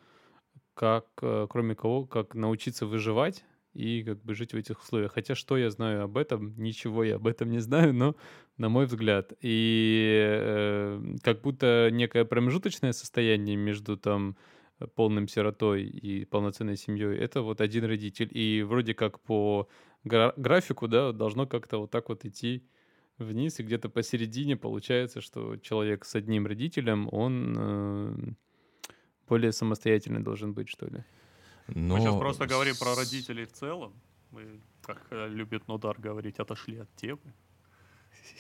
как, 0.74 1.08
э, 1.22 1.48
кроме 1.50 1.76
кого, 1.76 2.06
как 2.06 2.36
научиться 2.36 2.86
выживать 2.86 3.44
и 3.74 4.04
как 4.04 4.24
бы 4.24 4.34
жить 4.34 4.54
в 4.54 4.58
этих 4.58 4.82
условиях. 4.82 5.14
Хотя 5.14 5.36
что 5.36 5.58
я 5.58 5.70
знаю 5.70 6.04
об 6.04 6.18
этом? 6.18 6.54
Ничего 6.58 7.04
я 7.04 7.16
об 7.16 7.28
этом 7.28 7.50
не 7.50 7.60
знаю, 7.60 7.94
но 7.94 8.16
на 8.60 8.70
мой 8.70 8.86
взгляд. 8.86 9.34
И 9.42 10.20
э, 10.22 11.02
как 11.24 11.42
будто 11.42 11.90
некое 11.92 12.26
промежуточное 12.26 12.92
состояние 12.92 13.56
между 13.56 13.98
там 13.98 14.36
э, 14.80 14.88
полным 14.88 15.28
сиротой 15.28 15.86
и 15.86 16.26
полноценной 16.26 16.76
семьей, 16.76 17.18
это 17.18 17.42
вот 17.42 17.62
один 17.62 17.86
родитель. 17.86 18.30
И 18.32 18.62
вроде 18.62 18.94
как 18.94 19.20
по 19.22 19.70
гра- 20.04 20.34
графику, 20.36 20.88
да, 20.88 21.14
должно 21.14 21.48
как-то 21.48 21.78
вот 21.78 21.92
так 21.92 22.10
вот 22.10 22.26
идти 22.26 22.68
вниз, 23.18 23.60
и 23.60 23.64
где-то 23.64 23.90
посередине 23.90 24.58
получается, 24.58 25.22
что 25.22 25.58
человек 25.58 26.06
с 26.06 26.16
одним 26.16 26.46
родителем, 26.46 27.08
он 27.14 27.56
э, 27.58 28.16
более 29.30 29.54
самостоятельный 29.54 30.22
должен 30.22 30.54
быть, 30.54 30.68
что 30.68 30.86
ли. 30.86 31.04
Но 31.68 31.96
Мы 31.96 32.02
сейчас 32.02 32.20
просто 32.20 32.46
говорим 32.46 32.76
про 32.76 32.96
родителей 32.96 33.46
в 33.46 33.54
целом. 33.54 33.94
Мы, 34.32 34.60
как 34.82 35.08
э, 35.12 35.30
любит 35.30 35.68
Нодар 35.70 35.96
говорить, 35.98 36.40
отошли 36.40 36.80
от 36.80 36.94
темы. 36.96 37.34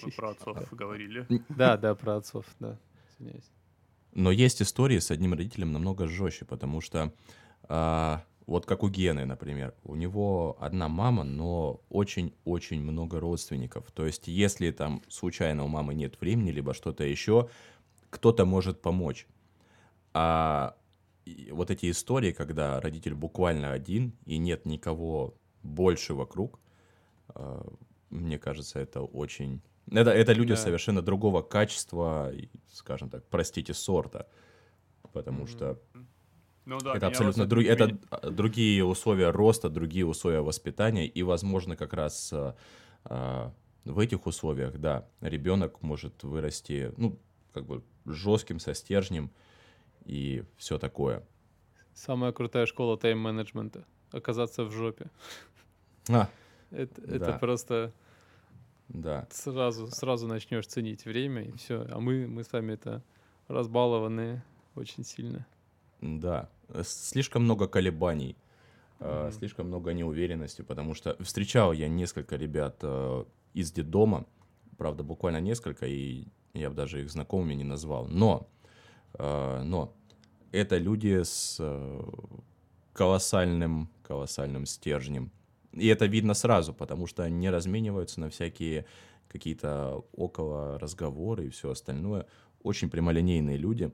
Мы 0.04 0.12
про 0.12 0.32
отцов 0.32 0.58
говорили. 0.72 1.28
Да, 1.50 1.78
да, 1.78 1.96
про 1.96 2.18
отцов, 2.18 2.46
да. 2.60 2.78
Извиняюсь. 3.12 3.52
Но 4.14 4.32
есть 4.32 4.62
истории 4.62 5.00
с 5.00 5.12
одним 5.12 5.34
родителем 5.34 5.72
намного 5.72 6.08
жестче, 6.08 6.46
потому 6.46 6.82
что 6.82 7.14
а, 7.64 8.24
вот 8.48 8.66
как 8.66 8.84
у 8.84 8.90
Гены, 8.90 9.26
например, 9.26 9.76
у 9.84 9.96
него 9.96 10.58
одна 10.60 10.88
мама, 10.88 11.24
но 11.24 11.82
очень-очень 11.90 12.82
много 12.82 13.20
родственников. 13.20 13.92
То 13.92 14.08
есть 14.08 14.28
если 14.28 14.72
там 14.72 15.04
случайно 15.08 15.64
у 15.64 15.68
мамы 15.68 15.94
нет 15.94 16.20
времени, 16.20 16.52
либо 16.52 16.74
что-то 16.74 17.04
еще, 17.04 17.50
кто-то 18.10 18.46
может 18.46 18.82
помочь. 18.82 19.28
А 20.14 20.76
вот 21.52 21.70
эти 21.70 21.92
истории, 21.92 22.32
когда 22.32 22.82
родитель 22.82 23.14
буквально 23.14 23.72
один 23.72 24.14
и 24.26 24.38
нет 24.38 24.66
никого 24.66 25.36
больше 25.62 26.16
вокруг, 26.16 26.60
а, 27.30 27.72
мне 28.10 28.38
кажется, 28.38 28.80
это 28.80 29.02
очень... 29.02 29.62
Это, 29.92 30.12
это 30.12 30.34
люди 30.34 30.54
Да. 30.54 30.58
совершенно 30.58 31.02
другого 31.02 31.42
качества, 31.42 32.32
скажем 32.72 33.10
так, 33.10 33.26
простите, 33.30 33.74
сорта. 33.74 34.28
Потому 35.14 35.48
что 35.48 35.80
Ну 36.66 36.78
да, 36.80 36.96
это 36.96 37.08
абсолютно 37.08 37.46
друг- 37.48 37.66
это 37.66 37.88
меня- 37.88 37.98
а, 38.12 38.30
другие 38.30 38.86
условия 38.86 39.32
роста, 39.32 39.70
другие 39.70 40.06
условия 40.06 40.42
воспитания, 40.42 41.08
и, 41.08 41.24
возможно, 41.24 41.76
как 41.76 41.94
раз 41.94 42.32
а, 42.32 42.56
а, 43.06 43.52
в 43.86 43.98
этих 43.98 44.28
условиях, 44.28 44.78
да, 44.78 45.08
ребенок 45.22 45.82
может 45.82 46.22
вырасти, 46.24 46.94
ну, 46.98 47.18
как 47.54 47.66
бы 47.66 47.84
жестким, 48.06 48.60
со 48.60 48.76
стержнем 48.76 49.32
и 50.06 50.44
все 50.58 50.78
такое. 50.78 51.24
Самая 51.96 52.32
крутая 52.32 52.66
школа 52.68 52.98
тайм-менеджмента. 52.98 53.86
Оказаться 54.12 54.64
в 54.64 54.72
жопе. 54.72 55.10
А, 56.10 56.30
Это, 56.72 57.02
это 57.02 57.20
Да. 57.20 57.38
просто 57.38 57.92
да. 58.90 59.28
сразу, 59.32 59.88
сразу 59.88 60.28
начнешь 60.28 60.68
ценить 60.68 61.06
время, 61.06 61.44
и 61.44 61.52
все. 61.58 61.86
А 61.90 62.00
мы, 62.00 62.28
мы 62.28 62.44
с 62.44 62.52
вами 62.52 62.74
это 62.74 63.04
разбалованные 63.48 64.44
очень 64.76 65.04
сильно. 65.04 65.46
Да, 66.02 66.50
слишком 66.84 67.44
много 67.44 67.68
колебаний, 67.68 68.38
Мгм. 69.00 69.32
слишком 69.32 69.68
много 69.68 69.94
неуверенности, 69.94 70.62
потому 70.62 70.94
что 70.94 71.16
встречал 71.24 71.74
я 71.74 71.88
несколько 71.88 72.36
ребят 72.36 72.80
э, 72.82 73.26
из 73.54 73.72
детдома, 73.72 74.26
правда, 74.78 75.04
буквально 75.04 75.40
несколько, 75.42 75.86
и 75.88 76.28
я 76.54 76.70
бы 76.70 76.76
даже 76.76 77.02
их 77.02 77.10
знакомыми 77.10 77.54
не 77.54 77.64
назвал, 77.64 78.08
но, 78.08 78.50
э, 79.14 79.62
но 79.64 79.94
это 80.52 80.78
люди 80.78 81.22
с 81.24 81.62
колоссальным, 82.94 83.90
колоссальным 84.04 84.66
стержнем. 84.66 85.32
И 85.74 85.88
это 85.88 86.06
видно 86.06 86.34
сразу, 86.34 86.74
потому 86.74 87.08
что 87.08 87.24
они 87.24 87.38
не 87.38 87.50
размениваются 87.50 88.20
на 88.20 88.30
всякие 88.30 88.86
какие-то 89.28 90.04
около 90.14 90.80
разговоры 90.80 91.48
и 91.48 91.50
все 91.50 91.72
остальное. 91.72 92.26
Очень 92.64 92.90
прямолинейные 92.90 93.58
люди, 93.58 93.92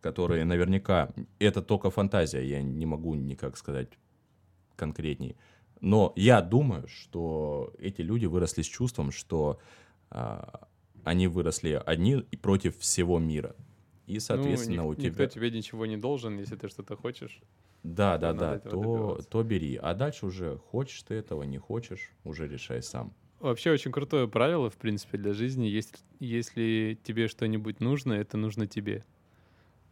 которые 0.00 0.44
наверняка... 0.44 1.12
Это 1.38 1.62
только 1.62 1.90
фантазия, 1.90 2.42
я 2.42 2.62
не 2.62 2.86
могу 2.86 3.14
никак 3.14 3.56
сказать 3.56 3.88
конкретней. 4.76 5.36
Но 5.80 6.12
я 6.16 6.40
думаю, 6.40 6.88
что 6.88 7.72
эти 7.78 8.00
люди 8.00 8.26
выросли 8.26 8.62
с 8.62 8.66
чувством, 8.66 9.12
что 9.12 9.60
а, 10.10 10.66
они 11.04 11.28
выросли 11.28 11.80
одни 11.84 12.24
и 12.30 12.36
против 12.36 12.78
всего 12.78 13.18
мира. 13.18 13.54
И, 14.06 14.18
соответственно, 14.20 14.82
ну, 14.82 14.88
у 14.88 14.92
ник- 14.92 15.00
тебя... 15.00 15.24
Никто 15.24 15.26
тебе 15.26 15.50
ничего 15.50 15.86
не 15.86 15.96
должен, 15.96 16.38
если 16.38 16.56
ты 16.56 16.68
что-то 16.68 16.96
хочешь. 16.96 17.40
Да, 17.82 18.18
да, 18.18 18.32
да, 18.32 18.58
то, 18.58 18.70
добиваться. 18.70 19.28
то 19.28 19.42
бери. 19.42 19.76
А 19.76 19.94
дальше 19.94 20.26
уже 20.26 20.58
хочешь 20.58 21.02
ты 21.02 21.14
этого, 21.14 21.42
не 21.44 21.58
хочешь, 21.58 22.10
уже 22.24 22.48
решай 22.48 22.82
сам. 22.82 23.12
Вообще 23.40 23.70
очень 23.70 23.92
крутое 23.92 24.26
правило, 24.28 24.68
в 24.68 24.76
принципе, 24.76 25.16
для 25.16 25.32
жизни. 25.32 25.66
Если, 25.66 25.98
если 26.18 26.98
тебе 27.04 27.28
что-нибудь 27.28 27.80
нужно, 27.80 28.14
это 28.14 28.36
нужно 28.36 28.66
тебе. 28.66 29.04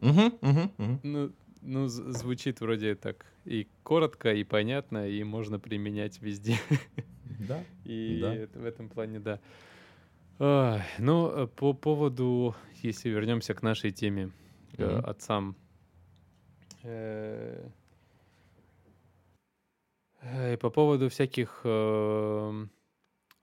Угу, 0.01 0.39
угу, 0.43 0.61
угу. 0.79 1.01
Ну, 1.05 1.33
ну, 1.63 1.87
звучит 1.89 2.61
вроде 2.61 2.97
так 2.97 3.25
и 3.45 3.69
коротко, 3.83 4.33
и 4.35 4.43
понятно, 4.45 5.09
и 5.09 5.23
можно 5.23 5.59
применять 5.61 6.21
везде. 6.21 6.57
Да. 7.39 7.63
И 7.85 8.19
Да. 8.21 8.35
это- 8.35 8.59
в 8.59 8.65
этом 8.65 8.89
плане, 8.89 9.21
да. 9.21 9.41
Ай, 10.39 10.83
ну, 10.99 11.29
э, 11.31 11.47
по 11.47 11.73
поводу, 11.73 12.55
если 12.83 13.09
вернемся 13.11 13.55
к 13.55 13.63
нашей 13.63 13.91
теме, 13.93 14.31
к 14.77 14.81
Мгм. 14.81 15.07
отцам. 15.07 15.57
Э, 16.87 17.69
э, 20.23 20.57
По 20.59 20.71
поводу 20.71 21.09
всяких 21.09 21.61
эм, 21.65 22.71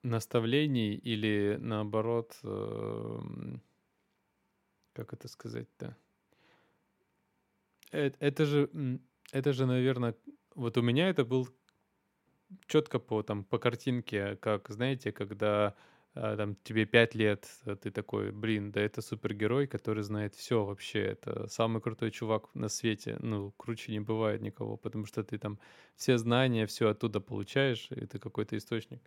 наставлений 0.04 0.96
или 0.96 1.58
наоборот, 1.60 2.40
эм, 2.44 3.62
как 4.94 5.14
это 5.14 5.28
сказать-то? 5.28 5.98
Э- 7.92 8.12
Это 8.20 8.46
же, 8.46 8.70
это 9.32 9.54
же, 9.54 9.66
наверное, 9.66 10.16
вот 10.56 10.78
у 10.78 10.82
меня 10.82 11.10
это 11.10 11.26
был 11.26 11.48
четко 12.68 13.00
по 13.00 13.24
там 13.24 13.44
по 13.44 13.58
картинке, 13.60 14.36
как 14.38 14.70
знаете, 14.70 15.12
когда 15.12 15.76
там 16.14 16.56
тебе 16.64 16.86
пять 16.86 17.16
лет, 17.16 17.48
а 17.66 17.76
ты 17.76 17.90
такой, 17.90 18.32
блин, 18.32 18.72
да 18.72 18.82
это 18.82 19.02
супергерой, 19.02 19.66
который 19.68 20.04
знает 20.04 20.36
все 20.36 20.64
вообще, 20.64 21.00
это 21.00 21.48
самый 21.48 21.82
крутой 21.82 22.12
чувак 22.12 22.54
на 22.54 22.70
свете, 22.70 23.18
ну 23.20 23.52
круче 23.58 23.92
не 23.92 24.00
бывает 24.00 24.42
никого, 24.42 24.78
потому 24.78 25.06
что 25.06 25.24
ты 25.24 25.40
там 25.40 25.60
все 25.96 26.18
знания, 26.18 26.68
все 26.68 26.90
оттуда 26.90 27.20
получаешь, 27.20 27.88
и 27.90 28.06
ты 28.06 28.20
какой-то 28.20 28.56
источник. 28.58 29.02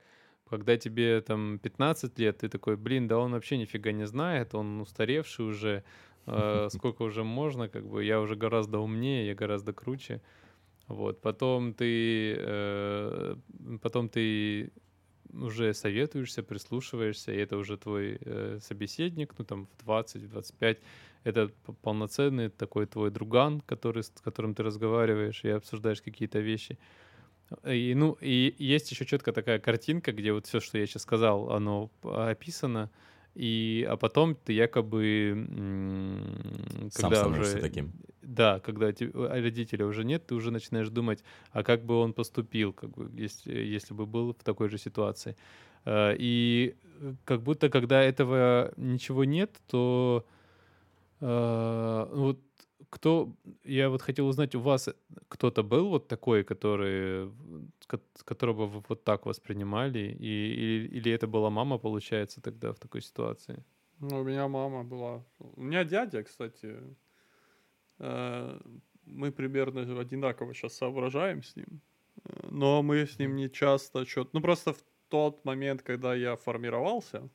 Когда 0.49 0.77
тебе 0.77 1.21
там 1.21 1.59
15 1.59 2.19
лет, 2.19 2.39
ты 2.39 2.49
такой, 2.49 2.77
блин, 2.77 3.09
да 3.09 3.19
он 3.19 3.33
вообще 3.33 3.57
нифига 3.57 3.93
не 3.93 4.07
знает, 4.07 4.55
он 4.55 4.81
устаревший 4.81 5.47
уже, 5.47 5.85
э, 6.27 6.69
сколько 6.73 7.03
уже 7.03 7.23
можно, 7.23 7.69
как 7.69 7.87
бы 7.87 8.05
я 8.05 8.21
уже 8.21 8.35
гораздо 8.35 8.79
умнее, 8.81 9.27
я 9.27 9.35
гораздо 9.35 9.73
круче. 9.73 10.23
Вот, 10.89 11.21
потом 11.21 11.75
ты, 11.75 12.37
э, 12.39 13.37
потом 13.83 14.09
ты 14.09 14.73
уже 15.33 15.75
советуешься, 15.75 16.43
прислушиваешься, 16.43 17.33
и 17.33 17.39
это 17.39 17.57
уже 17.57 17.77
твой 17.77 18.19
э, 18.21 18.59
собеседник, 18.63 19.35
ну 19.39 19.45
там 19.45 19.67
в 19.67 19.85
20, 19.85 20.23
в 20.23 20.29
25, 20.29 20.79
это 21.25 21.51
полноценный 21.83 22.51
такой 22.51 22.87
твой 22.87 23.11
друган, 23.11 23.61
который, 23.61 24.03
с 24.03 24.13
которым 24.23 24.55
ты 24.55 24.63
разговариваешь 24.63 25.45
и 25.45 25.49
обсуждаешь 25.49 26.01
какие-то 26.03 26.39
вещи. 26.39 26.79
И, 27.65 27.95
ну, 27.95 28.17
и 28.21 28.55
есть 28.59 28.91
еще 28.91 29.05
четко 29.05 29.33
такая 29.33 29.59
картинка, 29.59 30.13
где 30.13 30.33
вот 30.33 30.47
все, 30.47 30.61
что 30.61 30.79
я 30.79 30.87
сейчас 30.87 31.03
сказал, 31.03 31.53
оно 31.53 31.91
описано, 32.03 32.91
и, 33.37 33.87
а 33.89 33.97
потом 33.97 34.35
ты 34.35 34.55
якобы, 34.55 35.47
Сам 36.91 37.11
когда 37.11 37.17
становишься 37.17 37.53
уже, 37.53 37.61
таким. 37.61 37.93
да, 38.23 38.61
когда 38.61 38.87
а 38.87 39.41
родителя 39.43 39.85
уже 39.87 40.05
нет, 40.05 40.27
ты 40.27 40.35
уже 40.35 40.51
начинаешь 40.51 40.89
думать, 40.89 41.23
а 41.53 41.63
как 41.63 41.85
бы 41.85 41.95
он 41.97 42.13
поступил, 42.13 42.73
как 42.73 42.91
бы, 42.91 43.11
если, 43.15 43.53
если 43.75 43.95
бы 43.95 44.07
был 44.07 44.33
в 44.33 44.43
такой 44.43 44.69
же 44.71 44.79
ситуации. 44.79 45.37
Э, 45.85 46.15
И 46.19 46.75
э, 47.01 47.15
как 47.25 47.43
будто, 47.43 47.69
когда 47.69 48.03
этого 48.03 48.73
ничего 48.77 49.25
нет, 49.25 49.51
то 49.67 50.25
э, 51.21 52.07
вот 52.13 52.41
кто, 52.91 53.37
я 53.65 53.89
вот 53.91 54.03
хотел 54.03 54.29
узнать, 54.29 54.55
у 54.55 54.61
вас 54.61 54.89
кто-то 55.29 55.63
был 55.63 55.89
вот 55.91 56.09
такой, 56.09 56.45
который, 56.45 57.31
ко- 57.87 58.01
которого 58.25 58.67
вы 58.67 58.83
вот 58.89 59.05
так 59.05 59.27
воспринимали, 59.27 59.99
и, 60.19 60.55
или, 60.55 60.89
или 60.99 61.13
это 61.13 61.27
была 61.27 61.51
мама, 61.51 61.79
получается, 61.79 62.41
тогда 62.43 62.73
в 62.73 62.79
такой 62.79 63.03
ситуации? 63.03 63.65
Ну, 63.99 64.21
у 64.21 64.25
меня 64.25 64.49
мама 64.49 64.85
была. 64.85 65.27
У 65.39 65.61
меня 65.63 65.85
дядя, 65.85 66.23
кстати. 66.23 66.97
э, 67.99 68.61
Мы 69.05 69.33
примерно 69.33 70.01
одинаково 70.01 70.55
сейчас 70.55 70.75
соображаем 70.75 71.43
с 71.43 71.57
ним. 71.57 71.81
Э, 72.25 72.49
Но 72.51 72.83
мы 72.83 73.07
с 73.07 73.19
ним 73.19 73.37
не 73.37 73.51
часто 73.51 74.05
что 74.07 74.29
Ну, 74.33 74.41
просто 74.41 74.73
в 74.73 74.85
тот 75.09 75.45
момент, 75.45 75.83
когда 75.83 76.15
я 76.15 76.37
формировался 76.37 77.31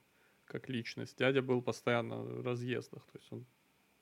как 0.45 0.70
личность, 0.70 1.18
дядя 1.18 1.41
был 1.41 1.62
постоянно 1.62 2.22
в 2.24 2.41
разъездах. 2.45 3.06
То 3.08 3.18
есть 3.20 3.32
он 3.32 3.45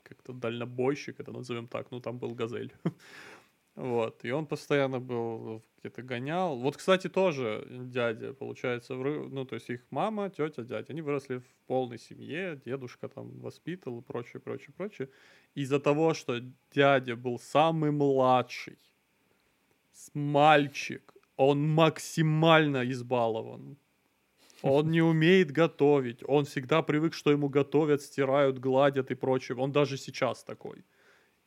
как-то 0.09 0.33
дальнобойщик, 0.33 1.19
это 1.19 1.31
назовем 1.31 1.67
так. 1.67 1.91
Ну, 1.91 1.99
там 1.99 2.17
был 2.19 2.35
газель. 2.35 2.73
Вот, 3.75 4.25
и 4.25 4.31
он 4.31 4.45
постоянно 4.45 4.99
был 4.99 5.63
где-то 5.79 6.01
гонял. 6.01 6.57
Вот, 6.57 6.75
кстати, 6.75 7.07
тоже 7.07 7.65
дядя, 7.69 8.33
получается, 8.33 8.93
вры- 8.93 9.29
ну, 9.29 9.45
то 9.45 9.55
есть 9.55 9.69
их 9.69 9.85
мама, 9.89 10.29
тетя, 10.29 10.63
дядя, 10.63 10.87
они 10.89 11.01
выросли 11.01 11.37
в 11.37 11.45
полной 11.65 11.97
семье, 11.97 12.59
дедушка 12.65 13.07
там 13.07 13.39
воспитывал 13.39 13.99
и 13.99 14.03
прочее, 14.03 14.41
прочее, 14.41 14.73
прочее. 14.75 15.09
Из-за 15.55 15.79
того, 15.79 16.13
что 16.13 16.41
дядя 16.75 17.15
был 17.15 17.39
самый 17.39 17.91
младший, 17.91 18.77
мальчик, 20.13 21.13
он 21.37 21.69
максимально 21.69 22.83
избалован. 22.91 23.77
Он 24.61 24.91
не 24.91 25.01
умеет 25.01 25.51
готовить. 25.51 26.23
Он 26.27 26.45
всегда 26.45 26.81
привык, 26.81 27.13
что 27.13 27.31
ему 27.31 27.49
готовят, 27.49 28.01
стирают, 28.01 28.59
гладят 28.59 29.11
и 29.11 29.15
прочее. 29.15 29.57
Он 29.57 29.71
даже 29.71 29.97
сейчас 29.97 30.43
такой. 30.43 30.83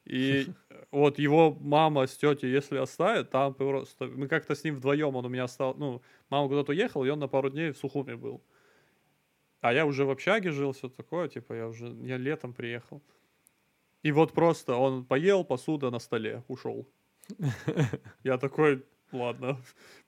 И 0.04 0.46
вот 0.90 1.18
его 1.18 1.56
мама 1.60 2.06
с 2.06 2.16
тетей, 2.16 2.50
если 2.50 2.78
оставят, 2.78 3.30
там 3.30 3.54
просто... 3.54 4.06
Мы 4.06 4.28
как-то 4.28 4.54
с 4.54 4.64
ним 4.64 4.76
вдвоем, 4.76 5.16
он 5.16 5.26
у 5.26 5.28
меня 5.28 5.48
стал... 5.48 5.74
Ну, 5.74 6.02
мама 6.30 6.48
куда-то 6.48 6.72
уехала, 6.72 7.04
и 7.04 7.10
он 7.10 7.18
на 7.18 7.28
пару 7.28 7.50
дней 7.50 7.72
в 7.72 7.78
Сухуме 7.78 8.16
был. 8.16 8.42
А 9.60 9.72
я 9.72 9.86
уже 9.86 10.04
в 10.04 10.10
общаге 10.10 10.50
жил, 10.50 10.72
все 10.72 10.88
такое, 10.88 11.28
типа, 11.28 11.52
я 11.52 11.68
уже... 11.68 11.86
Я 12.02 12.16
летом 12.16 12.52
приехал. 12.52 13.02
И 14.02 14.10
вот 14.10 14.32
просто 14.32 14.74
он 14.74 15.04
поел, 15.04 15.44
посуда 15.44 15.90
на 15.90 16.00
столе, 16.00 16.42
ушел. 16.48 16.88
Я 18.24 18.36
такой, 18.36 18.84
ладно. 19.12 19.58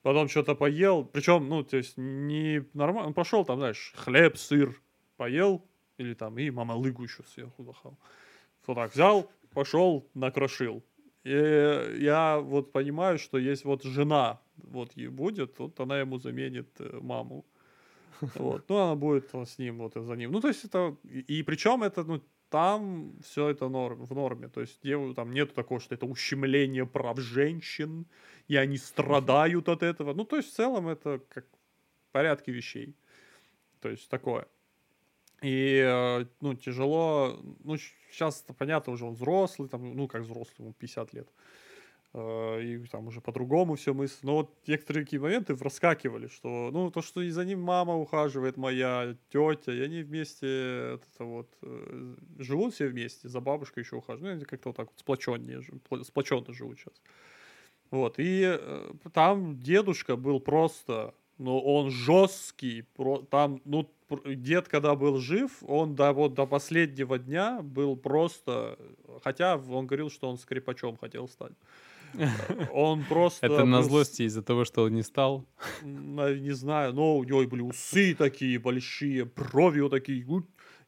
Потом 0.02 0.28
что-то 0.28 0.54
поел. 0.54 1.04
Причем, 1.04 1.48
ну, 1.48 1.62
то 1.62 1.76
есть, 1.76 1.96
не 1.96 2.64
нормально. 2.74 3.08
Он 3.08 3.14
пошел 3.14 3.44
там, 3.44 3.58
знаешь, 3.58 3.92
хлеб, 3.96 4.36
сыр 4.36 4.80
поел. 5.16 5.64
Или 5.96 6.14
там, 6.14 6.36
и 6.38 6.50
мама 6.50 6.72
лыгу 6.72 7.04
еще 7.04 7.22
сверху 7.34 7.64
захал. 7.64 7.96
Вот 8.66 8.74
так 8.74 8.92
взял, 8.92 9.30
пошел, 9.52 10.08
накрошил. 10.14 10.82
И 11.22 11.96
я 12.00 12.38
вот 12.38 12.72
понимаю, 12.72 13.18
что 13.18 13.38
есть 13.38 13.64
вот 13.64 13.84
жена, 13.84 14.40
вот 14.56 14.92
ей 14.96 15.08
будет, 15.08 15.58
вот 15.58 15.78
она 15.80 16.00
ему 16.00 16.18
заменит 16.18 16.68
э, 16.80 16.98
маму. 17.00 17.44
Вот. 18.34 18.68
Ну, 18.68 18.76
она 18.76 18.94
будет 18.94 19.34
с 19.34 19.58
ним, 19.58 19.78
вот 19.78 19.94
за 19.94 20.14
ним. 20.14 20.32
Ну, 20.32 20.40
то 20.40 20.48
есть 20.48 20.64
это... 20.64 20.96
И, 21.04 21.42
причем 21.42 21.82
это, 21.82 22.04
ну, 22.04 22.20
там 22.54 23.18
все 23.20 23.48
это 23.48 23.68
норм, 23.68 24.04
в 24.04 24.14
норме. 24.14 24.46
То 24.46 24.60
есть 24.60 24.80
там 25.16 25.32
нету 25.32 25.54
такого, 25.54 25.80
что 25.80 25.96
это 25.96 26.06
ущемление 26.06 26.86
прав 26.86 27.18
женщин, 27.18 28.06
и 28.46 28.54
они 28.54 28.76
страдают 28.76 29.68
от 29.68 29.82
этого. 29.82 30.14
Ну, 30.14 30.24
то 30.24 30.36
есть 30.36 30.52
в 30.52 30.54
целом 30.54 30.86
это 30.86 31.20
как 31.28 31.46
в 31.46 32.12
порядке 32.12 32.52
вещей. 32.52 32.94
То 33.80 33.88
есть 33.88 34.08
такое. 34.08 34.46
И, 35.42 35.82
э, 35.84 36.26
ну, 36.40 36.54
тяжело, 36.54 37.40
ну, 37.64 37.76
сейчас 38.12 38.44
понятно, 38.56 38.92
уже 38.92 39.04
он 39.04 39.14
взрослый, 39.14 39.68
там, 39.68 39.96
ну, 39.96 40.06
как 40.06 40.22
взрослый, 40.22 40.54
ему 40.60 40.74
50 40.74 41.12
лет. 41.12 41.28
Э, 41.28 41.63
И 42.16 42.80
там 42.92 43.08
уже 43.08 43.20
по-другому 43.20 43.74
все 43.74 43.92
мысли. 43.92 44.24
Но 44.24 44.34
вот 44.36 44.54
некоторые 44.68 45.04
такие 45.04 45.20
моменты 45.20 45.56
проскакивали, 45.56 46.28
что, 46.28 46.70
ну, 46.72 46.88
то, 46.92 47.02
что 47.02 47.20
и 47.20 47.30
за 47.30 47.44
ним 47.44 47.60
мама 47.60 47.96
ухаживает, 47.96 48.56
моя 48.56 49.16
тетя, 49.30 49.72
и 49.72 49.80
они 49.80 50.02
вместе 50.02 50.94
это 50.94 51.24
вот 51.24 51.48
э, 51.62 52.14
живут 52.38 52.74
все 52.74 52.86
вместе, 52.86 53.28
за 53.28 53.40
бабушкой 53.40 53.82
еще 53.82 53.96
ухаживают. 53.96 54.34
Ну, 54.34 54.36
они 54.36 54.44
как-то 54.44 54.68
вот 54.68 54.76
так 54.76 54.90
вот 54.90 54.98
сплоченнее, 55.00 55.62
сплоченно 56.04 56.52
живут 56.54 56.78
сейчас. 56.78 56.94
Вот, 57.90 58.14
и 58.18 58.58
э, 58.60 58.92
там 59.12 59.60
дедушка 59.60 60.14
был 60.14 60.38
просто, 60.38 61.14
ну, 61.38 61.58
он 61.58 61.90
жесткий, 61.90 62.84
там, 63.28 63.60
ну, 63.64 63.90
дед, 64.24 64.68
когда 64.68 64.94
был 64.94 65.18
жив, 65.18 65.50
он 65.66 65.96
до, 65.96 66.12
вот, 66.12 66.34
до 66.34 66.46
последнего 66.46 67.18
дня 67.18 67.60
был 67.60 67.96
просто, 67.96 68.78
хотя 69.24 69.56
он 69.56 69.88
говорил, 69.88 70.10
что 70.10 70.30
он 70.30 70.38
скрипачом 70.38 70.96
хотел 70.96 71.26
стать. 71.26 71.54
Он 72.72 73.04
просто... 73.04 73.46
Это 73.46 73.64
на 73.64 73.82
злости 73.82 74.22
из-за 74.22 74.42
того, 74.42 74.64
что 74.64 74.82
он 74.82 74.94
не 74.94 75.02
стал. 75.02 75.46
не 75.82 76.52
знаю, 76.52 76.92
но 76.92 77.16
у 77.16 77.24
него 77.24 77.44
были 77.44 77.62
усы 77.62 78.14
такие 78.14 78.58
большие, 78.58 79.24
брови 79.24 79.80
вот 79.80 79.90
такие. 79.90 80.24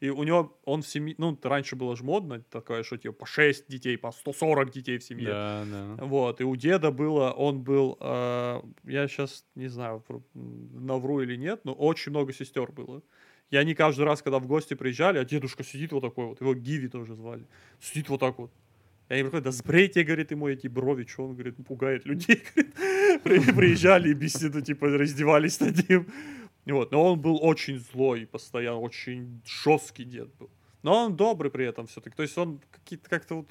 И 0.01 0.11
у 0.11 0.23
него, 0.25 0.59
он 0.65 0.83
в 0.83 0.87
семье, 0.87 1.15
ну, 1.19 1.39
раньше 1.43 1.75
было 1.75 1.97
же 1.97 2.05
модно 2.05 2.43
такое, 2.51 2.83
что 2.83 2.99
типа 2.99 3.15
по 3.15 3.27
6 3.27 3.67
детей, 3.69 3.97
по 3.97 4.13
140 4.13 4.71
детей 4.71 4.99
в 4.99 5.05
семье. 5.05 5.29
Да, 5.29 5.65
да. 5.67 6.05
Вот, 6.05 6.41
и 6.41 6.45
у 6.45 6.55
деда 6.55 6.91
было, 6.91 7.31
он 7.31 7.63
был, 7.63 7.97
э, 8.01 8.61
я 8.85 9.09
сейчас 9.09 9.45
не 9.55 9.69
знаю, 9.69 10.05
навру 10.35 11.23
или 11.23 11.37
нет, 11.37 11.61
но 11.65 11.73
очень 11.73 12.11
много 12.11 12.33
сестер 12.35 12.73
было. 12.73 13.03
И 13.51 13.57
они 13.57 13.75
каждый 13.75 14.05
раз, 14.05 14.23
когда 14.23 14.39
в 14.39 14.47
гости 14.47 14.75
приезжали, 14.75 15.19
а 15.19 15.25
дедушка 15.25 15.65
сидит 15.65 15.93
вот 15.93 16.01
такой 16.01 16.27
вот, 16.27 16.41
его 16.41 16.55
Гиви 16.55 16.89
тоже 16.89 17.15
звали, 17.15 17.47
сидит 17.81 18.09
вот 18.09 18.21
так 18.21 18.39
вот. 18.39 18.53
И 19.09 19.15
они 19.15 19.23
приходят, 19.23 19.45
да 19.45 19.51
сбрейте, 19.53 20.03
говорит, 20.03 20.33
ему 20.33 20.49
эти 20.49 20.67
брови, 20.67 21.05
что 21.05 21.25
он, 21.25 21.35
говорит, 21.35 21.57
пугает 21.67 22.07
людей. 22.07 22.43
говорит. 23.25 23.55
Приезжали 23.55 24.11
и 24.11 24.15
беседу, 24.15 24.61
типа, 24.61 24.89
раздевались 24.89 25.61
над 25.61 25.89
ним. 25.89 26.07
Вот, 26.67 26.91
но 26.91 27.13
он 27.13 27.21
был 27.21 27.39
очень 27.41 27.79
злой 27.79 28.27
постоянно, 28.27 28.81
очень 28.81 29.41
жесткий 29.45 30.05
дед 30.05 30.35
был. 30.39 30.51
Но 30.83 31.05
он 31.07 31.17
добрый 31.17 31.51
при 31.51 31.65
этом 31.67 31.87
все-таки. 31.87 32.17
То 32.17 32.23
есть 32.23 32.37
он 32.39 32.61
какие-то 32.73 33.09
как-то 33.09 33.37
вот 33.37 33.49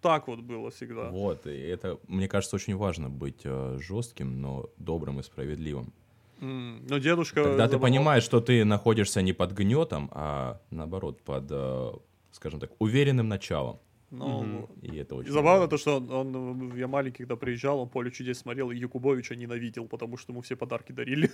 так 0.00 0.28
вот 0.28 0.40
было 0.40 0.70
всегда. 0.70 1.10
Вот, 1.10 1.46
и 1.46 1.50
это, 1.50 1.98
мне 2.08 2.28
кажется, 2.28 2.56
очень 2.56 2.76
важно 2.76 3.08
быть 3.08 3.40
э, 3.44 3.78
жестким, 3.80 4.40
но 4.40 4.68
добрым 4.78 5.20
и 5.20 5.22
справедливым. 5.22 5.92
М, 6.40 6.86
Но 6.88 6.98
дедушка... 6.98 7.42
Тогда 7.44 7.68
ты 7.68 7.78
понимаешь, 7.78 8.22
что 8.22 8.40
ты 8.40 8.64
находишься 8.64 9.22
не 9.22 9.32
под 9.32 9.52
гнетом, 9.52 10.08
а 10.12 10.60
наоборот, 10.70 11.22
под, 11.22 11.46
э, 11.50 11.92
скажем 12.32 12.60
так, 12.60 12.70
уверенным 12.78 13.28
началом. 13.28 13.78
Ну, 14.10 14.42
Мгм. 14.42 14.60
вот. 14.62 14.70
И 14.82 14.96
это 14.96 15.16
очень 15.16 15.30
забавно 15.30 15.60
важно. 15.66 15.68
то, 15.68 15.76
что 15.78 15.96
он, 15.98 16.34
он, 16.34 16.76
я 16.76 16.88
маленький, 16.88 17.18
когда 17.24 17.36
приезжал, 17.36 17.80
он 17.80 17.88
«Поле 17.88 18.10
чудес» 18.10 18.38
смотрел, 18.38 18.70
и 18.70 18.76
Якубовича 18.76 19.34
ненавидел, 19.34 19.86
потому 19.86 20.16
что 20.16 20.32
ему 20.32 20.40
все 20.40 20.56
подарки 20.56 20.92
дарили. 20.92 21.30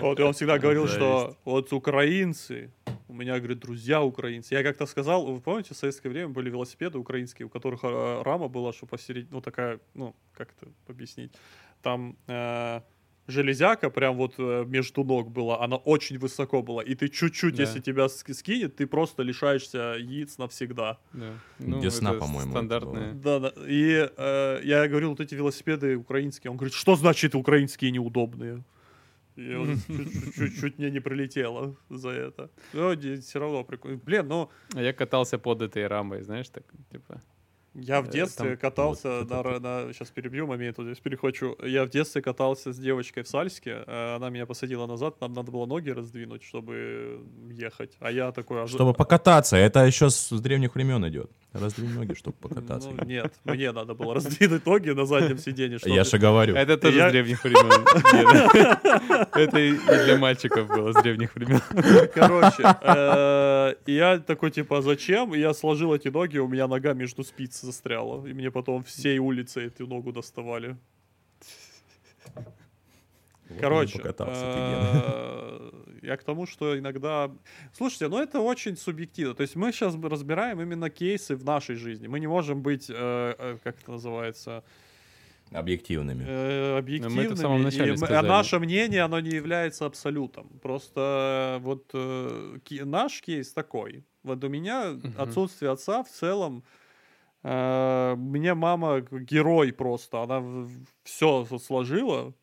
Вот, 0.00 0.20
и 0.20 0.22
он 0.22 0.32
всегда 0.32 0.58
говорил, 0.58 0.86
что 0.86 1.36
вот 1.44 1.72
украинцы, 1.72 2.70
у 3.08 3.14
меня, 3.14 3.38
говорит, 3.38 3.58
друзья 3.58 4.02
украинцы. 4.02 4.54
Я 4.54 4.62
как-то 4.62 4.86
сказал, 4.86 5.26
вы 5.26 5.40
помните, 5.40 5.74
в 5.74 5.76
советское 5.76 6.08
время 6.08 6.28
были 6.28 6.50
велосипеды 6.50 6.98
украинские, 6.98 7.46
у 7.46 7.48
которых 7.48 7.84
э, 7.84 8.22
рама 8.22 8.48
была, 8.48 8.72
что 8.72 8.86
посередине, 8.86 9.28
ну, 9.32 9.40
такая, 9.40 9.80
ну, 9.94 10.14
как 10.32 10.52
это 10.56 10.70
объяснить, 10.88 11.32
там 11.82 12.16
э, 12.26 12.80
железяка 13.28 13.90
прям 13.90 14.16
вот 14.16 14.34
э, 14.38 14.64
между 14.66 15.04
ног 15.04 15.30
была, 15.30 15.60
она 15.64 15.76
очень 15.76 16.18
высоко 16.18 16.62
была, 16.62 16.82
и 16.82 16.94
ты 16.94 17.08
чуть-чуть, 17.08 17.56
Да. 17.56 17.62
если 17.64 17.80
тебя 17.80 18.08
ски- 18.08 18.34
скинет, 18.34 18.76
ты 18.76 18.86
просто 18.86 19.22
лишаешься 19.22 19.96
яиц 19.98 20.38
навсегда. 20.38 20.98
Да. 21.12 21.32
Десна, 21.58 22.10
это 22.10 22.18
по-моему, 22.20 22.50
это 22.50 22.58
Стандартная. 22.58 23.12
Да, 23.14 23.38
да. 23.40 23.52
И 23.66 24.08
э, 24.16 24.60
я 24.64 24.88
говорил, 24.88 25.10
вот 25.10 25.20
эти 25.20 25.34
велосипеды 25.34 25.96
украинские. 25.96 26.50
Он 26.50 26.56
говорит, 26.56 26.74
что 26.74 26.96
значит 26.96 27.34
украинские 27.34 27.90
неудобные? 27.90 28.62
И 29.36 29.54
он 29.54 29.76
чуть- 29.86 30.34
чуть- 30.34 30.60
чуть 30.60 30.78
мне 30.78 30.90
не 30.90 31.00
прилетело 31.00 31.76
за 31.90 32.08
это. 32.10 32.48
Но 32.72 32.94
все 33.20 33.38
равно 33.38 33.64
прикольно. 33.64 33.98
Блин, 34.04 34.28
ну, 34.28 34.48
А 34.74 34.80
я 34.82 34.92
катался 34.92 35.38
под 35.38 35.62
этой 35.62 35.86
рамой, 35.86 36.22
знаешь, 36.22 36.48
так, 36.48 36.64
типа, 36.92 37.20
Я 37.78 38.00
в 38.00 38.08
Э, 38.08 38.12
детстве 38.12 38.48
там- 38.50 38.56
катался 38.58 39.20
Вот, 39.20 39.30
на, 39.30 39.60
на- 39.60 39.92
Сейчас 39.92 40.10
перебью 40.10 40.46
момент, 40.46 40.78
вот 40.78 40.84
здесь 40.84 40.98
перехвачу. 41.00 41.56
Я 41.62 41.84
в 41.84 41.90
детстве 41.90 42.22
катался 42.22 42.72
с 42.72 42.78
девочкой 42.78 43.22
в 43.22 43.28
Сальске. 43.28 43.84
э, 43.86 44.16
Она 44.16 44.30
меня 44.30 44.46
посадила 44.46 44.86
назад, 44.86 45.20
нам 45.20 45.32
надо 45.34 45.52
было 45.52 45.66
ноги 45.66 45.90
раздвинуть, 45.90 46.42
чтобы 46.42 47.20
ехать. 47.50 47.96
А 48.00 48.10
я 48.10 48.32
такой... 48.32 48.66
Чтобы 48.66 48.94
покататься, 48.94 49.56
это 49.56 49.84
еще 49.84 50.08
с 50.10 50.30
древних 50.40 50.74
времен 50.74 51.06
идет. 51.08 51.30
Раздвинь 51.60 51.90
ноги, 51.94 52.14
чтобы 52.14 52.36
покататься. 52.40 52.90
Ну, 52.90 53.04
нет, 53.04 53.32
мне 53.44 53.72
надо 53.72 53.94
было 53.94 54.14
раздвинуть 54.14 54.64
ноги 54.66 54.90
на 54.90 55.06
заднем 55.06 55.38
сиденье. 55.38 55.78
чтобы- 55.78 55.94
Я 55.94 56.04
же 56.04 56.18
говорю. 56.18 56.54
Это 56.54 56.76
тоже 56.76 56.96
Я- 56.98 57.08
с 57.08 57.12
древних 57.12 57.42
времен. 57.44 57.86
Это 59.34 59.58
и 59.58 59.72
для 60.04 60.16
мальчиков 60.18 60.68
было 60.68 60.92
с 60.92 61.02
древних 61.02 61.34
времен. 61.34 61.60
Короче, 62.14 62.62
э, 62.82 63.74
я 63.86 64.18
такой, 64.18 64.50
типа, 64.50 64.82
зачем? 64.82 65.34
Я 65.34 65.54
сложил 65.54 65.94
эти 65.94 66.08
ноги, 66.08 66.38
у 66.38 66.48
меня 66.48 66.66
нога 66.68 66.92
между 66.94 67.24
спиц 67.24 67.60
застряла. 67.60 68.26
И 68.26 68.32
мне 68.32 68.50
потом 68.50 68.82
всей 68.84 69.18
улицы 69.18 69.66
эту 69.66 69.86
ногу 69.86 70.12
доставали. 70.12 70.76
Вот 73.48 73.60
Короче, 73.60 73.98
покатался, 73.98 74.42
э, 74.44 75.70
я 76.02 76.16
к 76.16 76.24
тому, 76.24 76.46
что 76.46 76.78
иногда... 76.78 77.30
Слушайте, 77.72 78.08
ну 78.08 78.18
это 78.20 78.40
очень 78.40 78.76
субъективно. 78.76 79.34
То 79.34 79.42
есть 79.42 79.56
мы 79.56 79.72
сейчас 79.72 79.94
разбираем 80.02 80.60
именно 80.60 80.90
кейсы 80.90 81.36
в 81.36 81.44
нашей 81.44 81.76
жизни. 81.76 82.08
Мы 82.08 82.20
не 82.20 82.26
можем 82.26 82.62
быть, 82.62 82.90
э, 82.90 82.94
э, 83.38 83.58
как 83.62 83.80
это 83.80 83.92
называется, 83.92 84.64
Объективными. 85.52 86.24
э, 86.26 86.78
объективными. 86.78 87.24
это 87.26 87.34
в 87.34 87.38
самом 87.38 87.62
начале 87.62 87.84
и 87.94 87.96
мы- 87.96 88.02
а 88.02 88.06
сказали. 88.06 88.28
наше 88.28 88.58
мнение, 88.58 89.02
оно 89.02 89.20
не 89.20 89.30
является 89.30 89.86
абсолютом. 89.86 90.48
Просто 90.60 91.58
вот 91.62 91.90
э, 91.94 92.58
ки- 92.64 92.82
наш 92.82 93.20
кейс 93.22 93.52
такой. 93.52 94.04
Вот 94.24 94.42
у 94.42 94.48
меня 94.48 94.98
отсутствие 95.16 95.70
отца 95.70 96.02
в 96.02 96.08
целом 96.08 96.64
э, 97.44 98.14
мне 98.16 98.54
мама 98.54 99.00
герой 99.00 99.72
просто. 99.72 100.22
Она 100.22 100.66
все 101.04 101.44
сложила, 101.62 102.34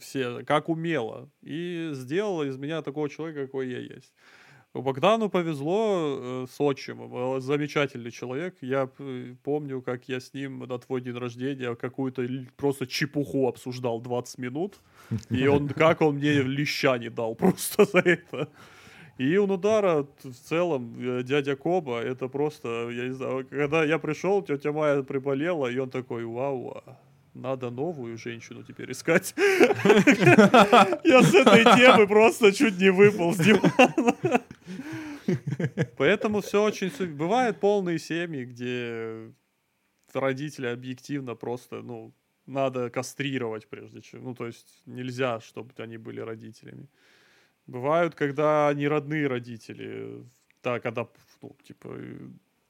все 0.00 0.44
как 0.44 0.68
умела. 0.68 1.28
И 1.42 1.90
сделала 1.92 2.44
из 2.44 2.56
меня 2.56 2.82
такого 2.82 3.08
человека, 3.08 3.46
какой 3.46 3.68
я 3.68 3.78
есть. 3.78 4.12
Богдану 4.74 5.28
повезло 5.30 6.18
э, 6.18 6.46
с 6.50 6.60
отчимом. 6.60 7.36
э, 7.36 7.40
Замечательный 7.40 8.10
человек. 8.10 8.56
Я 8.60 8.90
помню, 9.42 9.82
как 9.82 10.08
я 10.08 10.20
с 10.20 10.34
ним 10.34 10.60
на 10.60 10.78
твой 10.78 11.00
день 11.00 11.16
рождения 11.16 11.74
какую-то 11.74 12.26
просто 12.56 12.86
чепуху 12.86 13.48
обсуждал 13.48 14.00
20 14.00 14.38
минут. 14.38 14.80
И 15.30 15.46
он, 15.48 15.68
как 15.68 16.00
он 16.00 16.16
мне 16.16 16.42
леща 16.42 16.98
не 16.98 17.10
дал 17.10 17.34
просто 17.36 17.84
за 17.84 17.98
это. 17.98 18.48
И 19.18 19.38
у 19.38 19.44
удара 19.44 20.06
в 20.22 20.34
целом 20.48 20.94
э, 20.98 21.22
дядя 21.22 21.56
Коба, 21.56 22.00
это 22.02 22.28
просто, 22.28 22.90
я 22.90 23.08
не 23.08 23.14
знаю, 23.14 23.46
когда 23.48 23.82
я 23.82 23.98
пришел, 23.98 24.42
тетя 24.42 24.72
Майя 24.72 25.02
приболела, 25.02 25.68
и 25.68 25.78
он 25.78 25.88
такой, 25.88 26.26
вау, 26.26 26.82
а 26.84 26.98
надо 27.36 27.70
новую 27.70 28.16
женщину 28.18 28.62
теперь 28.62 28.90
искать. 28.92 29.34
Я 31.04 31.22
с 31.22 31.34
этой 31.34 31.64
темы 31.76 32.06
просто 32.06 32.52
чуть 32.52 32.78
не 32.78 32.90
выпал 32.90 33.34
с 33.34 33.38
дивана. 33.38 34.42
Поэтому 35.96 36.40
все 36.40 36.62
очень... 36.62 36.90
Бывают 37.14 37.60
полные 37.60 37.98
семьи, 37.98 38.44
где 38.44 39.32
родители 40.12 40.66
объективно 40.66 41.34
просто, 41.34 41.82
ну, 41.82 42.14
надо 42.46 42.90
кастрировать 42.90 43.68
прежде 43.68 44.00
чем... 44.00 44.24
Ну, 44.24 44.34
то 44.34 44.46
есть 44.46 44.82
нельзя, 44.86 45.40
чтобы 45.40 45.72
они 45.78 45.98
были 45.98 46.20
родителями. 46.20 46.88
Бывают, 47.66 48.14
когда 48.14 48.72
не 48.74 48.88
родные 48.88 49.26
родители, 49.26 50.24
да, 50.62 50.78
когда, 50.80 51.08
ну, 51.42 51.56
типа, 51.64 51.98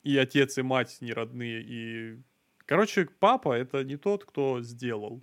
и 0.03 0.17
отец, 0.17 0.59
и 0.59 0.63
мать 0.63 0.99
не 1.01 1.13
родные, 1.13 1.63
и... 1.63 2.17
Короче, 2.67 3.09
папа— 3.21 3.53
это 3.57 3.85
не 3.85 3.97
тот, 3.97 4.25
кто 4.25 4.61
сделал, 4.63 5.23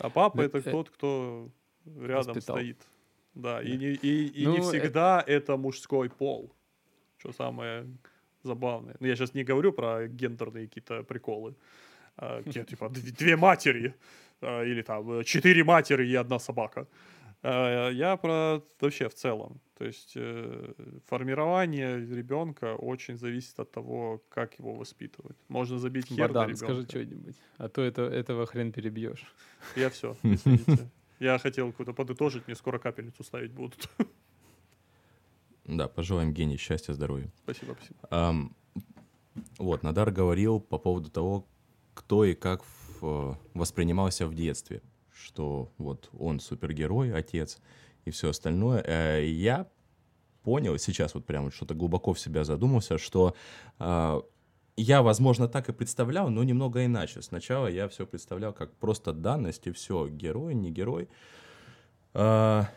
а 0.00 0.10
папа— 0.10 0.36
Да, 0.38 0.44
это 0.44 0.58
э, 0.58 0.70
тот, 0.70 0.90
кто 0.90 1.50
рядом 1.84 2.34
воспитал. 2.34 2.56
стоит. 2.56 2.86
Да, 3.34 3.62
и 3.62 3.76
не, 3.76 3.86
и, 3.86 4.26
и 4.28 4.46
не 4.46 4.58
Ну, 4.58 4.58
э- 4.58 4.62
всегда 4.62 5.22
это 5.26 5.56
мужской 5.56 6.08
пол, 6.08 6.52
что 7.18 7.32
самое 7.32 7.86
забавное. 8.42 8.96
Ну, 9.00 9.06
я 9.06 9.16
сейчас 9.16 9.34
не 9.34 9.44
говорю 9.44 9.72
про 9.72 10.06
гендерные 10.08 10.66
какие-то 10.66 11.02
приколы, 11.02 11.54
а, 12.16 12.42
где, 12.42 12.64
типа, 12.64 12.88
две, 12.88 13.12
две 13.12 13.36
матери, 13.36 13.94
а, 14.40 14.62
или 14.64 14.82
там 14.82 15.10
э, 15.10 15.24
четыре 15.24 15.64
матери 15.64 16.06
и 16.06 16.14
одна 16.14 16.38
собака. 16.38 16.86
А, 17.42 17.90
Я 17.90 18.16
про 18.16 18.62
вообще 18.80 19.08
в 19.08 19.14
целом. 19.14 19.60
То 19.78 19.84
есть 19.84 20.14
э, 20.16 20.72
формирование 21.06 21.98
ребенка 22.00 22.74
очень 22.74 23.16
зависит 23.16 23.60
от 23.60 23.70
того, 23.70 24.20
как 24.28 24.58
его 24.58 24.74
воспитывают. 24.74 25.36
Можно 25.48 25.78
забить 25.78 26.06
хер 26.08 26.32
на 26.32 26.42
ребенка. 26.46 26.56
скажи 26.56 26.82
что-нибудь. 26.82 27.36
А 27.58 27.68
то 27.68 27.82
это, 27.82 28.02
этого 28.02 28.44
хрен 28.46 28.72
перебьешь. 28.72 29.32
Я 29.76 29.88
все, 29.90 30.16
извините. 30.24 30.90
Я 31.20 31.38
хотел 31.38 31.70
какую-то 31.70 31.92
подытожить, 31.92 32.46
мне 32.48 32.56
скоро 32.56 32.78
капельницу 32.78 33.22
ставить 33.24 33.52
будут. 33.52 33.88
Да, 35.64 35.86
пожелаем 35.88 36.32
гений 36.32 36.56
счастья, 36.56 36.92
здоровья. 36.94 37.30
Спасибо, 37.42 37.74
спасибо. 37.78 37.98
Ам, 38.10 38.56
вот, 39.58 39.82
Надар 39.82 40.10
говорил 40.10 40.60
по 40.60 40.78
поводу 40.78 41.10
того, 41.10 41.46
кто 41.94 42.24
и 42.24 42.34
как 42.34 42.64
в- 42.64 43.04
э, 43.04 43.34
воспринимался 43.54 44.26
в 44.26 44.34
детстве. 44.34 44.80
Что 45.18 45.72
вот 45.78 46.10
он 46.18 46.40
супергерой, 46.40 47.12
отец 47.12 47.58
и 48.04 48.10
все 48.10 48.30
остальное. 48.30 48.82
Э, 48.86 49.24
Я 49.24 49.68
понял 50.42 50.78
сейчас 50.78 51.14
вот 51.14 51.26
прям 51.26 51.44
вот 51.44 51.54
что-то 51.54 51.74
глубоко 51.74 52.14
в 52.14 52.20
себя 52.20 52.44
задумался, 52.44 52.96
что 52.96 53.34
а, 53.78 54.22
я, 54.76 55.02
возможно, 55.02 55.48
так 55.48 55.68
и 55.68 55.72
представлял, 55.72 56.30
но 56.30 56.42
немного 56.44 56.84
иначе. 56.86 57.20
Сначала 57.20 57.66
я 57.66 57.88
все 57.88 58.06
представлял 58.06 58.52
как 58.52 58.74
просто 58.76 59.12
данность 59.12 59.66
и 59.66 59.72
все, 59.72 60.08
герой, 60.08 60.54
не 60.54 60.70
герой. 60.70 61.08
А, 62.14 62.68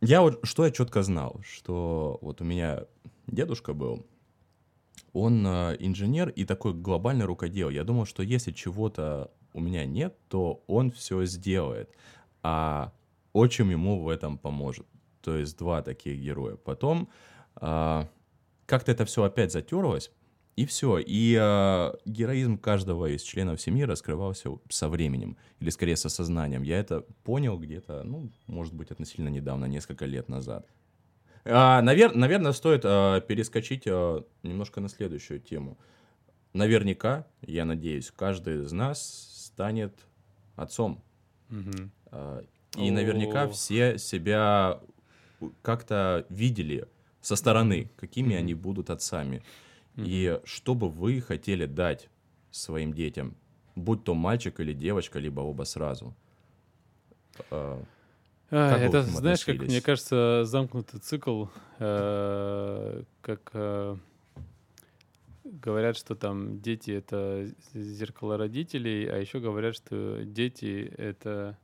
я 0.00 0.20
вот, 0.20 0.40
что 0.44 0.64
я 0.64 0.70
четко 0.70 1.02
знал, 1.02 1.40
что 1.42 2.18
вот 2.20 2.40
у 2.40 2.44
меня 2.44 2.84
дедушка 3.26 3.72
был, 3.72 4.06
он 5.12 5.46
э, 5.46 5.76
инженер 5.80 6.28
и 6.28 6.44
такой 6.44 6.74
глобальный 6.74 7.24
рукодел. 7.24 7.68
Я 7.70 7.84
думал, 7.84 8.06
что 8.06 8.22
если 8.22 8.52
чего-то 8.52 9.30
у 9.52 9.60
меня 9.60 9.84
нет, 9.84 10.16
то 10.28 10.62
он 10.66 10.90
все 10.90 11.24
сделает, 11.24 11.90
а 12.42 12.92
отчим 13.32 13.70
ему 13.70 14.02
в 14.02 14.08
этом 14.08 14.38
поможет. 14.38 14.86
То 15.22 15.36
есть 15.36 15.56
два 15.58 15.82
таких 15.82 16.18
героя. 16.20 16.56
Потом 16.56 17.08
а, 17.56 18.08
как-то 18.66 18.92
это 18.92 19.04
все 19.04 19.22
опять 19.22 19.52
затерлось, 19.52 20.10
и 20.56 20.66
все. 20.66 20.98
И 20.98 21.36
а, 21.40 21.96
героизм 22.04 22.58
каждого 22.58 23.06
из 23.06 23.22
членов 23.22 23.60
семьи 23.60 23.84
раскрывался 23.84 24.50
со 24.68 24.88
временем, 24.88 25.36
или 25.60 25.70
скорее 25.70 25.96
со 25.96 26.08
сознанием. 26.08 26.62
Я 26.62 26.78
это 26.78 27.02
понял 27.24 27.58
где-то, 27.58 28.02
ну, 28.02 28.30
может 28.46 28.74
быть, 28.74 28.90
относительно 28.90 29.28
недавно, 29.28 29.66
несколько 29.66 30.04
лет 30.06 30.28
назад. 30.28 30.66
А, 31.44 31.82
навер- 31.82 32.14
наверное, 32.14 32.52
стоит 32.52 32.82
а, 32.84 33.20
перескочить 33.20 33.84
а, 33.86 34.24
немножко 34.42 34.80
на 34.80 34.88
следующую 34.88 35.40
тему. 35.40 35.78
Наверняка, 36.52 37.26
я 37.40 37.64
надеюсь, 37.64 38.10
каждый 38.10 38.64
из 38.64 38.72
нас 38.72 39.31
станет 39.54 39.94
отцом. 40.56 41.02
А, 42.10 42.42
И 42.76 42.90
наверняка 42.90 43.44
О. 43.44 43.48
все 43.48 43.98
себя 43.98 44.80
как-то 45.60 46.24
видели 46.30 46.86
со 47.20 47.36
стороны, 47.36 47.90
какими 47.96 48.28
Мгм. 48.34 48.38
они 48.38 48.54
будут 48.54 48.88
отцами. 48.90 49.42
И 49.96 50.40
что 50.44 50.74
бы 50.74 50.88
вы 50.88 51.20
хотели 51.20 51.66
дать 51.66 52.08
своим 52.50 52.94
детям, 52.94 53.34
будь 53.76 54.04
то 54.04 54.14
мальчик 54.14 54.58
или 54.60 54.72
девочка, 54.72 55.18
либо 55.18 55.40
оба 55.40 55.64
сразу. 55.64 56.14
А, 57.50 57.82
А, 58.50 58.76
это, 58.78 59.02
знаешь, 59.02 59.44
как 59.44 59.58
мне 59.58 59.80
кажется, 59.82 60.44
замкнутый 60.44 61.00
цикл, 61.00 61.46
э, 61.78 63.02
как 63.20 63.50
э, 63.54 63.96
говорят, 65.62 65.96
что 65.96 66.14
там 66.14 66.60
дети 66.60 66.90
это 66.90 67.48
зеркало 67.74 68.36
родителей, 68.36 69.06
а 69.08 69.16
еще 69.16 69.40
говорят, 69.40 69.74
что 69.74 70.24
дети 70.24 70.92
это 70.98 71.56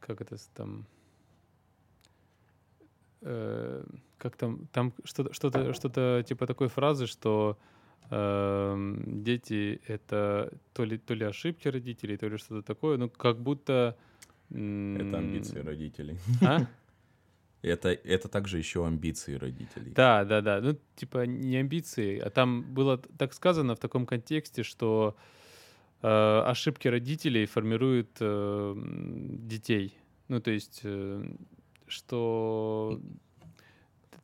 как 0.00 0.20
это 0.20 0.36
там 0.54 0.86
э, 3.22 3.84
как 4.18 4.36
там 4.36 4.66
там 4.72 4.92
что-то 5.04 5.32
что-то 5.32 5.72
что-то 5.72 6.24
типа 6.26 6.46
такой 6.46 6.68
фразы, 6.68 7.06
что 7.06 7.58
эм, 8.10 9.22
дети 9.24 9.80
это 9.86 10.52
то 10.74 10.84
ли 10.84 10.98
то 10.98 11.14
ли 11.14 11.24
ошибки 11.24 11.68
родителей, 11.68 12.16
то 12.16 12.28
ли 12.28 12.36
что-то 12.36 12.62
такое, 12.62 12.98
ну 12.98 13.08
как 13.08 13.40
будто 13.40 13.96
Это 14.50 15.18
амбиции 15.18 15.60
родителей. 15.60 16.18
а? 16.42 16.66
Это, 17.64 17.88
это 17.88 18.28
также 18.28 18.58
еще 18.58 18.86
амбиции 18.86 19.34
родителей. 19.34 19.90
Да, 19.90 20.24
да, 20.24 20.42
да. 20.42 20.60
Ну, 20.60 20.78
типа, 20.96 21.24
не 21.24 21.56
амбиции, 21.56 22.18
а 22.18 22.28
там 22.28 22.62
было 22.62 22.98
так 22.98 23.32
сказано 23.32 23.74
в 23.74 23.78
таком 23.78 24.04
контексте, 24.04 24.62
что 24.62 25.16
э, 26.02 26.42
ошибки 26.46 26.88
родителей 26.88 27.46
формируют 27.46 28.10
э, 28.20 28.74
детей. 28.76 29.96
Ну, 30.28 30.40
то 30.40 30.50
есть, 30.50 30.80
э, 30.84 31.24
что 31.86 33.00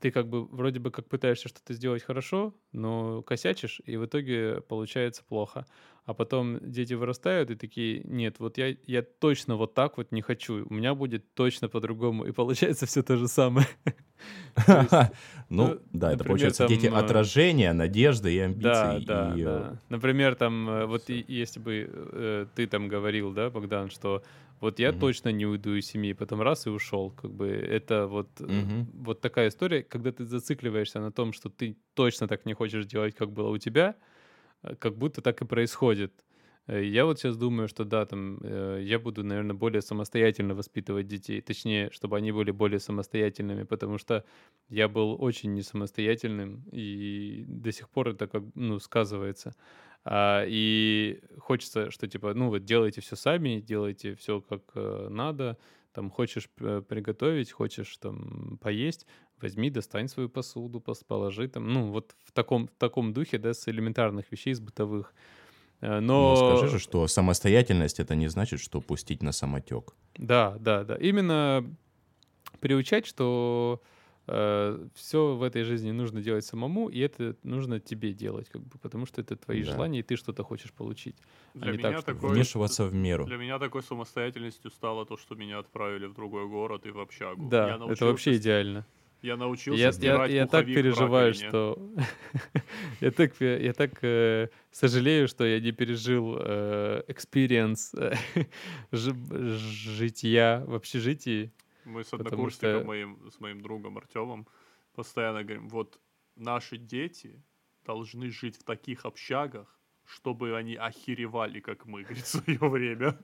ты 0.01 0.11
как 0.11 0.29
бы 0.29 0.47
вроде 0.47 0.81
бы 0.81 0.91
как 0.91 1.09
пытаешься 1.09 1.49
что-то 1.49 1.75
сделать 1.75 2.03
хорошо, 2.03 2.55
но 2.73 3.23
косячишь, 3.23 3.81
и 3.85 3.97
в 3.97 4.07
итоге 4.07 4.61
получается 4.63 5.23
плохо. 5.25 5.67
А 6.07 6.15
потом 6.15 6.59
дети 6.63 6.95
вырастают 6.95 7.51
и 7.51 7.55
такие, 7.55 8.01
нет, 8.05 8.41
вот 8.41 8.59
я, 8.59 8.75
я 8.87 9.03
точно 9.03 9.57
вот 9.57 9.75
так 9.75 9.99
вот 9.99 10.11
не 10.13 10.23
хочу, 10.23 10.67
у 10.69 10.75
меня 10.75 10.95
будет 10.95 11.35
точно 11.35 11.69
по-другому, 11.69 12.25
и 12.25 12.33
получается 12.33 12.87
все 12.87 13.03
то 13.03 13.17
же 13.17 13.29
самое. 13.29 13.67
Ну, 15.49 15.67
ну, 15.67 15.81
да, 15.93 16.13
это 16.13 16.23
получается 16.23 16.69
дети 16.69 16.87
э, 16.87 16.91
отражения, 16.91 17.73
надежды 17.73 18.33
и 18.33 18.39
амбиций. 18.39 19.05
да, 19.05 19.35
э, 19.37 19.45
да. 19.45 19.79
Например, 19.89 20.37
там, 20.37 20.69
э, 20.69 20.87
вот 20.87 21.09
если 21.09 21.59
бы 21.59 22.49
ты 22.55 22.69
там 22.69 22.87
говорил, 22.87 23.33
да, 23.33 23.51
Богдан, 23.51 23.91
что 23.91 24.23
вот 24.61 24.79
я 24.79 24.93
Мгм. 24.93 24.93
точно 24.93 25.31
не 25.31 25.47
уйду 25.47 25.75
из 25.75 25.87
семьи, 25.87 26.13
потом 26.13 26.43
раз 26.43 26.67
и 26.67 26.71
ушел, 26.71 27.11
как 27.11 27.33
бы 27.33 27.49
это 27.49 28.07
вот, 28.07 28.41
Мгм. 28.47 28.89
вот 28.93 29.21
такая 29.21 29.49
история, 29.49 29.83
когда 29.83 30.13
ты 30.13 30.25
зацикливаешься 30.27 31.01
на 31.01 31.13
том, 31.13 31.33
что 31.33 31.49
ты 31.51 31.79
точно 31.95 32.29
так 32.29 32.47
не 32.47 32.55
хочешь 32.55 32.87
делать, 32.87 33.15
как 33.15 33.33
было 33.33 33.49
у 33.51 33.59
тебя, 33.59 33.97
э, 34.63 34.77
как 34.77 34.99
будто 34.99 35.23
так 35.23 35.43
и 35.43 35.47
происходит. 35.47 36.25
Э, 36.71 36.85
Я 36.85 37.05
вот 37.05 37.19
сейчас 37.19 37.37
думаю, 37.37 37.69
что 37.69 37.85
да, 37.85 38.07
там 38.07 38.39
э, 38.43 38.81
я 38.85 38.99
буду, 38.99 39.25
наверное, 39.25 39.55
более 39.55 39.83
самостоятельно 39.83 40.55
воспитывать 40.55 41.07
детей, 41.07 41.41
точнее, 41.41 41.91
чтобы 41.93 42.17
они 42.17 42.33
были 42.33 42.53
более 42.53 42.79
самостоятельными, 42.79 43.65
потому 43.65 43.99
что 43.99 44.25
я 44.69 44.89
был 44.89 45.17
очень 45.23 45.53
не 45.55 45.63
самостоятельным, 45.63 46.65
и 46.73 47.45
до 47.49 47.73
сих 47.73 47.89
пор 47.89 48.09
это 48.11 48.27
как, 48.29 48.45
ну, 48.55 48.79
сказывается. 48.79 49.55
А, 50.05 50.45
и 50.49 51.21
хочется, 51.39 51.91
что 51.91 52.07
типа, 52.09 52.35
ну 52.35 52.49
вот 52.49 52.65
делайте 52.65 53.01
все 53.01 53.17
сами, 53.17 53.61
делайте 53.61 54.15
все 54.15 54.41
как 54.41 54.63
э, 54.75 55.09
надо, 55.11 55.59
там 55.93 56.11
хочешь 56.11 56.49
э, 56.61 56.83
приготовить, 56.89 57.51
хочешь 57.53 57.97
там 57.99 58.59
поесть, 58.63 59.07
возьми, 59.43 59.71
достань 59.71 60.09
свою 60.09 60.29
посуду, 60.31 60.79
пос- 60.79 61.05
положи 61.07 61.49
там, 61.49 61.69
ну 61.69 61.91
вот 61.91 62.15
в 62.25 62.33
таком, 62.33 62.69
в 62.69 62.77
таком 62.79 63.13
духе, 63.13 63.39
да, 63.39 63.53
с 63.53 63.69
элементарных 63.69 64.31
вещей, 64.33 64.55
с 64.55 64.61
бытовых. 64.61 65.13
Э, 65.81 66.01
Ну, 66.01 66.31
Но 66.31 66.37
скажи 66.37 66.69
же, 66.69 66.79
что 66.79 67.07
самостоятельность 67.07 68.01
это 68.01 68.15
не 68.15 68.29
значит, 68.29 68.61
что 68.61 68.81
пустить 68.81 69.23
на 69.23 69.33
самотек. 69.33 69.95
Да, 70.17 70.57
да, 70.61 70.85
да. 70.85 70.97
Именно 70.97 71.65
приучать, 72.61 73.07
что 73.07 73.81
все 74.95 75.35
в 75.35 75.43
этой 75.43 75.65
жизни 75.65 75.91
нужно 75.91 76.23
делать 76.23 76.45
самому, 76.45 76.89
и 76.89 77.01
это 77.01 77.35
нужно 77.43 77.81
тебе 77.81 78.13
делать, 78.13 78.49
как 78.49 78.63
бы, 78.63 78.79
потому 78.79 79.05
что 79.05 79.21
это 79.21 79.35
твои 79.35 79.65
Да. 79.65 79.73
желания, 79.73 80.01
и 80.01 80.03
ты 80.03 80.15
что-то 80.15 80.45
хочешь 80.45 80.73
получить. 80.73 81.17
Для 81.55 81.73
не 81.73 81.79
меня 81.79 82.03
так, 82.03 82.15
такой... 82.15 82.35
Вмешиваться 82.35 82.85
в 82.85 82.95
меру. 82.95 83.25
Для 83.25 83.39
меня 83.39 83.59
такой 83.59 83.83
самостоятельностью 83.83 84.71
стало 84.71 85.05
то, 85.05 85.17
что 85.17 85.35
меня 85.35 85.59
отправили 85.59 86.07
в 86.07 86.15
другой 86.15 86.47
город 86.47 86.87
и 86.87 86.91
в 86.91 87.01
общагу. 87.01 87.49
Да, 87.49 87.81
это 87.89 88.07
вообще 88.07 88.37
идеально. 88.37 88.87
Я 89.23 89.37
научился 89.37 89.79
Я, 89.79 89.87
я- 89.87 89.93
стирать 89.93 90.31
я 90.31 90.47
так 90.47 90.67
переживаю, 90.67 91.35
что... 91.35 91.79
я 93.01 93.11
так, 93.11 93.41
э, 93.43 93.63
я 93.65 93.73
так 93.73 93.99
э, 94.03 94.49
сожалею, 94.71 95.29
что 95.29 95.45
я 95.45 95.61
не 95.61 95.73
пережил 95.73 96.37
experience 97.09 97.95
жития 98.93 100.65
в 100.65 100.75
общежитии. 100.75 101.53
Мы 101.85 102.05
с 102.05 102.13
однокурсником 102.13 102.79
что- 102.81 102.87
моим, 102.87 103.31
с 103.31 103.41
моим 103.41 103.61
другом 103.61 103.99
Артемом 103.99 104.47
постоянно 104.95 105.43
говорим, 105.45 105.69
вот 105.69 106.01
наши 106.37 106.77
дети 106.77 107.43
должны 107.85 108.31
жить 108.31 108.57
в 108.57 108.65
таких 108.65 109.05
общагах, 109.05 109.79
чтобы 110.05 110.57
они 110.57 110.75
охеревали, 110.77 111.61
как 111.61 111.87
мы, 111.87 112.03
говорит, 112.05 112.25
в 112.25 112.29
свое 112.29 112.59
время. 112.59 113.19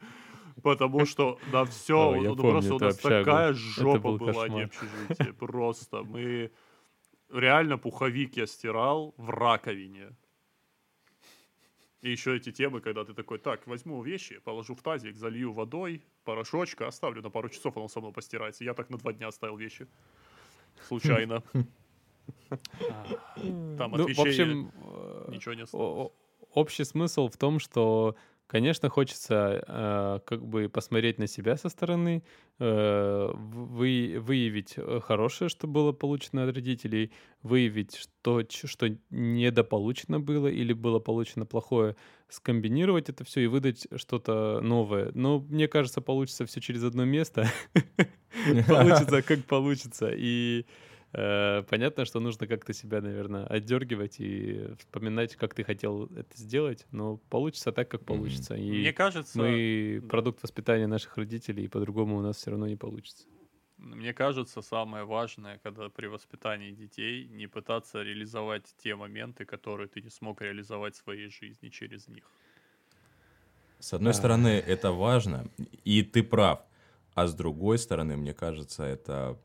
Потому 0.63 1.05
что 1.05 1.39
на 1.53 1.65
все, 1.65 2.15
ну 2.15 2.37
помню 2.37 2.37
просто 2.37 2.75
у 2.75 2.79
нас 2.79 2.97
такая 2.97 3.51
Это 3.51 3.55
жопа 3.55 3.99
был 3.99 4.19
была, 4.19 4.49
не 4.49 4.63
общежитие. 4.63 5.33
Просто 5.35 6.03
мы 6.03 6.51
реально 7.31 7.79
пуховик 7.79 8.37
я 8.37 8.47
стирал 8.47 9.15
в 9.17 9.31
раковине. 9.31 10.13
И 12.03 12.11
еще 12.11 12.37
эти 12.37 12.53
темы, 12.53 12.81
когда 12.81 13.05
ты 13.05 13.15
такой, 13.15 13.39
так, 13.39 13.67
возьму 13.67 14.03
вещи, 14.03 14.39
положу 14.39 14.75
в 14.75 14.83
тазик, 14.83 15.17
залью 15.17 15.53
водой, 15.53 16.03
порошочка, 16.25 16.87
оставлю 16.87 17.23
на 17.23 17.31
пару 17.31 17.49
часов, 17.49 17.77
оно 17.77 17.89
само 17.89 18.13
постирается. 18.13 18.65
Я 18.65 18.75
так 18.75 18.91
на 18.91 18.99
два 18.99 19.13
дня 19.13 19.29
оставил 19.29 19.57
вещи. 19.57 19.89
Случайно. 20.87 21.43
Там 23.79 23.95
от 23.95 23.99
Ну, 23.99 24.07
вещей 24.07 24.41
э, 24.41 25.31
ничего 25.31 25.55
не 25.55 25.63
осталось. 25.63 26.13
общий 26.53 26.85
смысл 26.85 27.29
в 27.29 27.37
том, 27.37 27.59
что, 27.59 28.15
конечно, 28.47 28.89
хочется 28.89 29.65
э, 29.67 30.21
как 30.25 30.45
бы 30.47 30.69
посмотреть 30.69 31.19
на 31.19 31.27
себя 31.27 31.57
со 31.57 31.69
стороны, 31.69 32.23
э, 32.59 33.31
вы, 33.35 34.17
выявить 34.19 34.75
э, 34.77 35.01
хорошее, 35.03 35.49
что 35.49 35.67
было 35.67 35.93
получено 35.93 36.45
от 36.45 36.55
родителей, 36.55 37.13
выявить, 37.43 37.97
что, 37.97 38.43
что 38.49 38.89
недополучено 39.11 40.21
было 40.21 40.49
или 40.49 40.73
было 40.73 40.99
получено 40.99 41.47
плохое, 41.47 41.97
скомбинировать 42.29 43.09
это 43.09 43.25
все 43.25 43.41
и 43.41 43.47
выдать 43.47 43.87
что-то 43.97 44.61
новое. 44.63 45.11
Но 45.15 45.41
мне 45.41 45.69
кажется, 45.69 46.01
получится 46.01 46.47
все 46.47 46.61
через 46.61 46.85
одно 46.85 47.05
место. 47.05 47.51
Получится, 48.69 49.23
как 49.23 49.45
получится. 49.45 50.11
И 50.15 50.67
Понятно, 51.17 52.05
что 52.05 52.21
нужно 52.21 52.47
как-то 52.47 52.75
себя, 52.75 53.01
наверное, 53.01 53.47
отдергивать 53.47 54.17
и 54.21 54.69
вспоминать, 54.79 55.35
как 55.37 55.55
ты 55.55 55.65
хотел 55.65 56.07
это 56.15 56.37
сделать, 56.37 56.87
но 56.91 57.17
получится 57.31 57.73
так, 57.73 57.89
как 57.89 58.05
получится. 58.05 58.55
И 58.55 58.81
Мне 58.81 58.93
кажется, 58.93 59.39
мы 59.39 60.03
продукт 60.11 60.43
воспитания 60.43 60.87
наших 60.87 61.17
родителей, 61.17 61.65
и 61.65 61.69
по-другому 61.69 62.19
у 62.19 62.21
нас 62.21 62.37
все 62.37 62.51
равно 62.51 62.67
не 62.67 62.77
получится. 62.77 63.25
Мне 63.79 64.13
кажется, 64.13 64.61
самое 64.61 65.05
важное, 65.05 65.59
когда 65.63 65.89
при 65.89 66.07
воспитании 66.07 66.73
детей, 66.73 67.27
не 67.29 67.47
пытаться 67.47 68.03
реализовать 68.03 68.75
те 68.83 68.95
моменты, 68.95 69.47
которые 69.47 69.89
ты 69.89 70.03
не 70.03 70.11
смог 70.11 70.43
реализовать 70.43 70.97
в 70.97 70.99
своей 70.99 71.31
жизни 71.31 71.71
через 71.71 72.09
них. 72.09 72.25
С 73.79 73.95
одной 73.95 74.11
А. 74.11 74.15
стороны, 74.15 74.49
это 74.49 74.93
важно, 74.93 75.47
и 75.85 76.03
ты 76.03 76.23
прав. 76.23 76.61
А 77.15 77.27
с 77.27 77.35
другой 77.35 77.79
стороны, 77.79 78.17
мне 78.17 78.35
кажется, 78.35 78.83
это... 78.83 79.39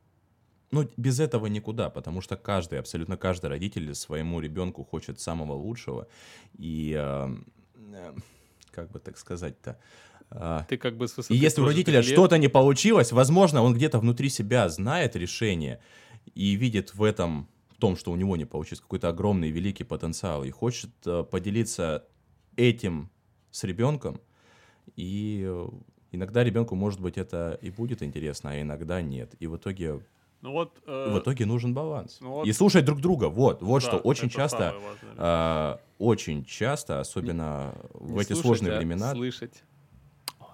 Ну, 0.71 0.87
без 0.97 1.19
этого 1.19 1.47
никуда, 1.47 1.89
потому 1.89 2.21
что 2.21 2.37
каждый, 2.37 2.79
абсолютно 2.79 3.17
каждый 3.17 3.47
родитель 3.47 3.93
своему 3.93 4.39
ребенку 4.39 4.83
хочет 4.83 5.19
самого 5.19 5.53
лучшего. 5.53 6.07
И, 6.57 6.95
э, 6.97 7.35
э, 7.93 8.13
как 8.71 8.89
бы 8.91 8.99
так 8.99 9.17
сказать-то... 9.17 9.77
а, 10.29 10.63
Ты 10.69 10.77
как 10.77 10.95
бы 10.95 11.07
с 11.07 11.29
И 11.29 11.35
если 11.35 11.61
у 11.61 11.65
родителя 11.65 12.01
что-то 12.01 12.37
не 12.37 12.47
получилось, 12.47 13.11
возможно, 13.11 13.61
он 13.61 13.73
где-то 13.73 13.99
внутри 13.99 14.29
себя 14.29 14.69
знает 14.69 15.15
решение 15.15 15.81
и 16.33 16.55
видит 16.55 16.93
в 16.93 17.03
этом, 17.03 17.47
в 17.69 17.75
том, 17.77 17.97
что 17.97 18.11
у 18.11 18.15
него 18.15 18.37
не 18.37 18.45
получилось, 18.45 18.81
какой-то 18.81 19.09
огромный, 19.09 19.51
великий 19.51 19.83
потенциал, 19.83 20.43
и 20.45 20.51
хочет 20.51 20.91
э, 21.05 21.23
поделиться 21.23 22.05
этим 22.55 23.09
с 23.51 23.63
ребенком. 23.65 24.21
И 24.95 25.43
э, 25.45 25.69
иногда 26.11 26.43
ребенку, 26.43 26.75
может 26.75 27.01
быть, 27.01 27.17
это 27.17 27.59
и 27.61 27.69
будет 27.69 28.01
интересно, 28.01 28.51
а 28.51 28.61
иногда 28.61 29.01
нет. 29.01 29.35
И 29.39 29.47
в 29.47 29.57
итоге, 29.57 29.99
Ну 30.41 30.51
вот... 30.51 30.77
э, 30.87 31.13
в 31.13 31.19
итоге 31.19 31.45
нужен 31.45 31.73
баланс. 31.73 32.17
ну 32.21 32.31
вот- 32.31 32.47
И 32.47 32.51
слушать 32.53 32.83
друг 32.85 32.99
друга. 32.99 33.25
Вот, 33.25 33.61
вот 33.61 33.81
да, 33.83 33.87
что 33.87 33.97
очень 33.97 34.29
часто, 34.29 34.73
а, 35.17 35.79
очень 35.99 36.43
часто, 36.45 36.99
особенно 36.99 37.75
в 37.93 38.11
Не 38.13 38.21
эти 38.21 38.27
слушать, 38.33 38.41
сложные 38.45 38.73
а 38.73 38.77
времена. 38.77 39.11
слышать. 39.11 39.63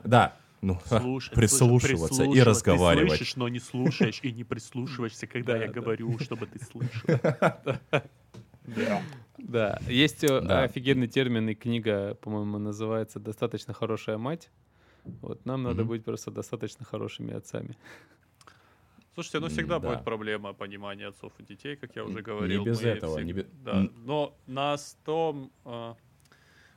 Да, 0.03 0.35
ну, 0.61 0.79
Слушать, 0.85 1.33
прислушиваться 1.33 2.23
и 2.23 2.27
прислушиваться. 2.27 2.49
разговаривать. 2.49 3.11
Ты 3.11 3.17
слышишь, 3.17 3.35
но 3.35 3.47
не 3.47 3.59
слушаешь 3.59 4.19
и 4.23 4.31
не 4.31 4.43
прислушиваешься, 4.43 5.27
когда 5.27 5.53
Да, 5.53 5.63
я 5.63 5.71
говорю, 5.71 6.17
чтобы 6.19 6.47
ты 6.47 6.59
слышал. 6.63 7.19
Да, 9.37 9.79
есть 9.87 10.23
э, 10.23 10.37
офигенный 10.39 11.07
термин, 11.07 11.47
и 11.49 11.53
книга, 11.55 12.15
по-моему, 12.15 12.57
называется 12.57 13.19
«Достаточно 13.19 13.73
хорошая 13.73 14.17
мать». 14.17 14.49
Вот 15.21 15.45
нам 15.45 15.63
надо 15.63 15.85
быть 15.85 16.03
просто 16.03 16.31
достаточно 16.31 16.83
хорошими 16.83 17.33
отцами. 17.33 17.77
Слушайте, 19.17 19.39
ну 19.39 19.47
всегда 19.47 19.79
да. 19.79 19.89
будет 19.89 20.03
проблема 20.03 20.53
понимания 20.53 21.07
отцов 21.07 21.33
и 21.39 21.43
детей, 21.43 21.75
как 21.75 21.95
я 21.95 22.03
уже 22.03 22.21
говорил. 22.21 22.63
без 22.63 22.83
Мы 22.83 22.89
этого, 22.89 23.17
всег- 23.17 23.23
не 23.23 23.33
Да, 23.63 23.89
но 24.05 24.37
нас 24.45 24.95
том... 25.05 25.51
э, 25.65 25.95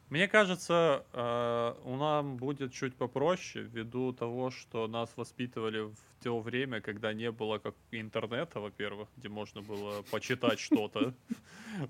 Мне 0.09 0.27
кажется, 0.27 1.05
э, 1.13 1.75
у 1.85 1.97
нас 1.97 2.25
будет 2.25 2.73
чуть 2.73 2.95
попроще, 2.95 3.67
ввиду 3.67 4.15
того, 4.15 4.51
что 4.51 4.89
нас 4.89 5.13
воспитывали 5.17 5.81
в 5.81 6.25
то 6.25 6.41
время, 6.41 6.81
когда 6.81 7.13
не 7.13 7.31
было 7.31 7.59
как 7.59 7.75
интернета, 7.91 8.59
во-первых, 8.61 9.09
где 9.19 9.29
можно 9.29 9.61
было 9.61 10.03
почитать 10.11 10.59
что-то 10.61 11.13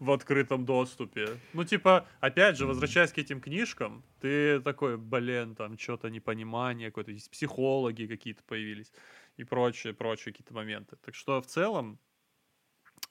в 0.01 0.11
открытом 0.11 0.64
доступе. 0.64 1.28
Ну, 1.53 1.64
типа, 1.64 2.09
опять 2.18 2.57
же, 2.57 2.66
возвращаясь 2.66 3.12
к 3.12 3.18
этим 3.18 3.40
книжкам, 3.40 4.03
ты 4.20 4.61
такой, 4.61 4.96
блин, 4.96 5.55
там 5.55 5.78
что-то 5.78 6.11
непонимание, 6.11 6.88
какое-то 6.88 7.12
есть 7.12 7.30
психологи 7.30 8.07
какие-то 8.07 8.42
появились 8.42 8.92
и 9.41 9.45
прочие, 9.45 9.93
прочие 9.95 10.32
какие-то 10.32 10.55
моменты. 10.55 10.97
Так 10.97 11.14
что 11.14 11.41
в 11.41 11.47
целом 11.47 11.99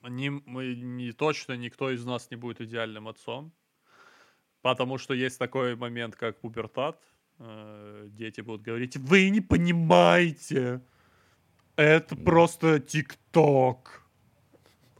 не, 0.04 0.30
мы 0.30 0.76
не 0.76 1.12
точно 1.12 1.58
никто 1.58 1.90
из 1.90 2.06
нас 2.06 2.30
не 2.32 2.38
будет 2.38 2.62
идеальным 2.62 3.08
отцом, 3.08 3.52
потому 4.62 4.98
что 5.00 5.14
есть 5.14 5.40
такой 5.40 5.76
момент, 5.76 6.16
как 6.16 6.40
пубертат. 6.40 7.02
Э, 7.40 8.08
Дети 8.12 8.42
будут 8.42 8.62
говорить, 8.62 8.98
вы 8.98 9.30
не 9.32 9.42
понимаете, 9.42 10.82
это 11.76 12.16
просто 12.16 12.80
ТикТок. 12.80 14.04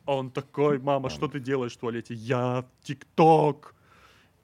А 0.06 0.16
он 0.16 0.32
такой, 0.32 0.80
мама, 0.80 1.10
что 1.10 1.28
ты 1.28 1.40
делаешь 1.40 1.74
в 1.74 1.80
туалете? 1.80 2.16
Я 2.16 2.66
ТикТок. 2.82 3.76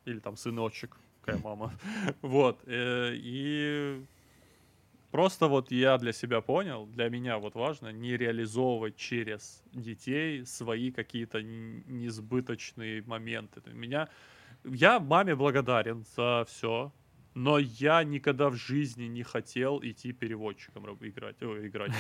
Или 0.06 0.20
там 0.20 0.38
сыночек, 0.38 0.96
какая 1.22 1.42
мама. 1.44 1.74
Вот. 2.22 2.60
э, 2.68 3.14
И 3.16 4.06
просто 5.16 5.48
вот 5.48 5.72
я 5.72 5.98
для 5.98 6.12
себя 6.12 6.42
понял, 6.42 6.88
для 6.88 7.08
меня 7.10 7.38
вот 7.38 7.56
важно 7.56 7.94
не 7.94 8.18
реализовывать 8.18 8.98
через 8.98 9.64
детей 9.72 10.46
свои 10.46 10.92
какие-то 10.92 11.42
несбыточные 11.42 13.02
моменты. 13.04 13.62
Меня, 13.72 14.10
я 14.66 15.00
маме 15.00 15.34
благодарен 15.34 16.04
за 16.18 16.44
все, 16.50 16.92
но 17.34 17.60
я 17.60 18.04
никогда 18.04 18.50
в 18.50 18.56
жизни 18.56 19.06
не 19.06 19.24
хотел 19.24 19.80
идти 19.82 20.12
переводчиком 20.12 20.84
играть. 21.00 21.42
Ой, 21.42 21.70
играть. 21.70 21.94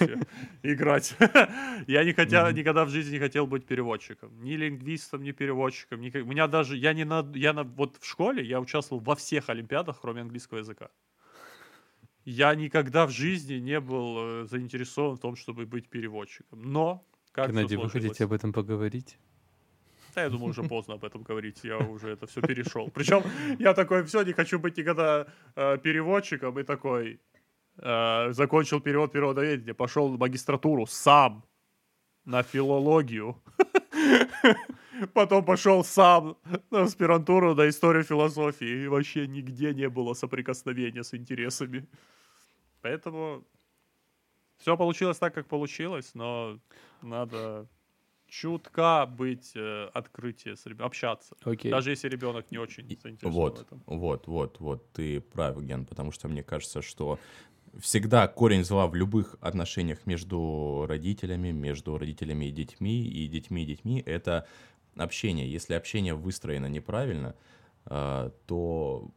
Играть. 0.62 1.16
Я 1.88 2.04
никогда 2.04 2.84
в 2.84 2.88
жизни 2.90 3.14
не 3.14 3.18
хотел 3.18 3.48
быть 3.48 3.66
переводчиком. 3.66 4.30
Ни 4.44 4.52
лингвистом, 4.52 5.24
ни 5.24 5.32
переводчиком. 5.32 5.98
У 5.98 6.30
меня 6.30 6.46
даже, 6.46 6.76
я 6.76 6.92
не 6.92 7.04
на, 7.04 7.28
я 7.34 7.52
на, 7.52 7.64
вот 7.64 7.96
в 8.00 8.06
школе 8.06 8.44
я 8.44 8.60
участвовал 8.60 9.02
во 9.02 9.16
всех 9.16 9.50
олимпиадах, 9.50 10.00
кроме 10.00 10.20
английского 10.20 10.58
языка. 10.58 10.88
Я 12.24 12.54
никогда 12.54 13.06
в 13.06 13.10
жизни 13.10 13.54
не 13.54 13.80
был 13.80 14.16
э, 14.18 14.46
заинтересован 14.46 15.16
в 15.16 15.20
том, 15.20 15.36
чтобы 15.36 15.66
быть 15.66 15.88
переводчиком. 15.88 16.62
Но, 16.62 17.02
как 17.32 17.50
Геннадий, 17.50 17.76
вы 17.76 17.88
хотите 17.88 18.24
об 18.24 18.32
этом 18.32 18.52
поговорить? 18.52 19.18
да, 20.14 20.22
я 20.22 20.30
думаю, 20.30 20.50
уже 20.50 20.62
поздно 20.68 20.94
об 20.94 21.04
этом 21.04 21.22
говорить. 21.22 21.60
Я 21.62 21.78
уже 21.78 22.10
это 22.10 22.26
все 22.26 22.40
перешел. 22.40 22.90
Причем 22.90 23.22
я 23.58 23.74
такой, 23.74 24.04
все, 24.04 24.22
не 24.22 24.32
хочу 24.32 24.58
быть 24.58 24.76
никогда 24.76 25.26
э, 25.56 25.78
переводчиком. 25.78 26.58
И 26.58 26.62
такой, 26.62 27.20
э, 27.78 28.32
закончил 28.32 28.80
перевод 28.80 29.12
переводоведения, 29.12 29.74
пошел 29.74 30.08
в 30.08 30.18
магистратуру 30.18 30.86
сам 30.86 31.44
на 32.24 32.42
филологию. 32.42 33.36
Потом 35.14 35.44
пошел 35.44 35.84
сам 35.84 36.36
на 36.70 36.82
аспирантуру 36.82 37.54
на 37.54 37.68
историю 37.68 38.04
философии. 38.04 38.84
И 38.84 38.88
вообще 38.88 39.26
нигде 39.26 39.74
не 39.74 39.88
было 39.88 40.14
соприкосновения 40.14 41.02
с 41.02 41.14
интересами. 41.14 41.88
Поэтому 42.82 43.44
все 44.58 44.76
получилось 44.76 45.18
так, 45.18 45.34
как 45.34 45.46
получилось, 45.46 46.10
но 46.14 46.58
надо 47.02 47.66
чутка 48.26 49.06
быть 49.06 49.52
э, 49.56 49.88
открытие 49.92 50.56
с 50.56 50.64
ребенком, 50.66 50.86
общаться. 50.86 51.36
Окей. 51.42 51.70
Даже 51.70 51.90
если 51.90 52.08
ребенок 52.08 52.50
не 52.50 52.58
очень 52.58 52.84
заинтересован 52.84 53.32
в 53.32 53.34
Вот, 53.34 53.60
этом. 53.60 53.82
вот, 53.86 54.26
вот, 54.28 54.60
вот, 54.60 54.92
ты 54.92 55.20
прав, 55.20 55.60
Ген, 55.60 55.84
потому 55.84 56.12
что 56.12 56.28
мне 56.28 56.42
кажется, 56.42 56.80
что 56.80 57.18
всегда 57.78 58.28
корень 58.28 58.64
зла 58.64 58.86
в 58.86 58.94
любых 58.94 59.36
отношениях 59.40 60.06
между 60.06 60.86
родителями, 60.88 61.50
между 61.50 61.98
родителями 61.98 62.46
и 62.46 62.50
детьми, 62.52 63.04
и 63.04 63.26
детьми 63.26 63.62
и 63.62 63.66
детьми— 63.66 64.02
это 64.06 64.46
общение. 65.02 65.50
Если 65.50 65.74
общение 65.74 66.14
выстроено 66.14 66.66
неправильно, 66.66 67.34
а, 67.86 68.30
то 68.46 69.10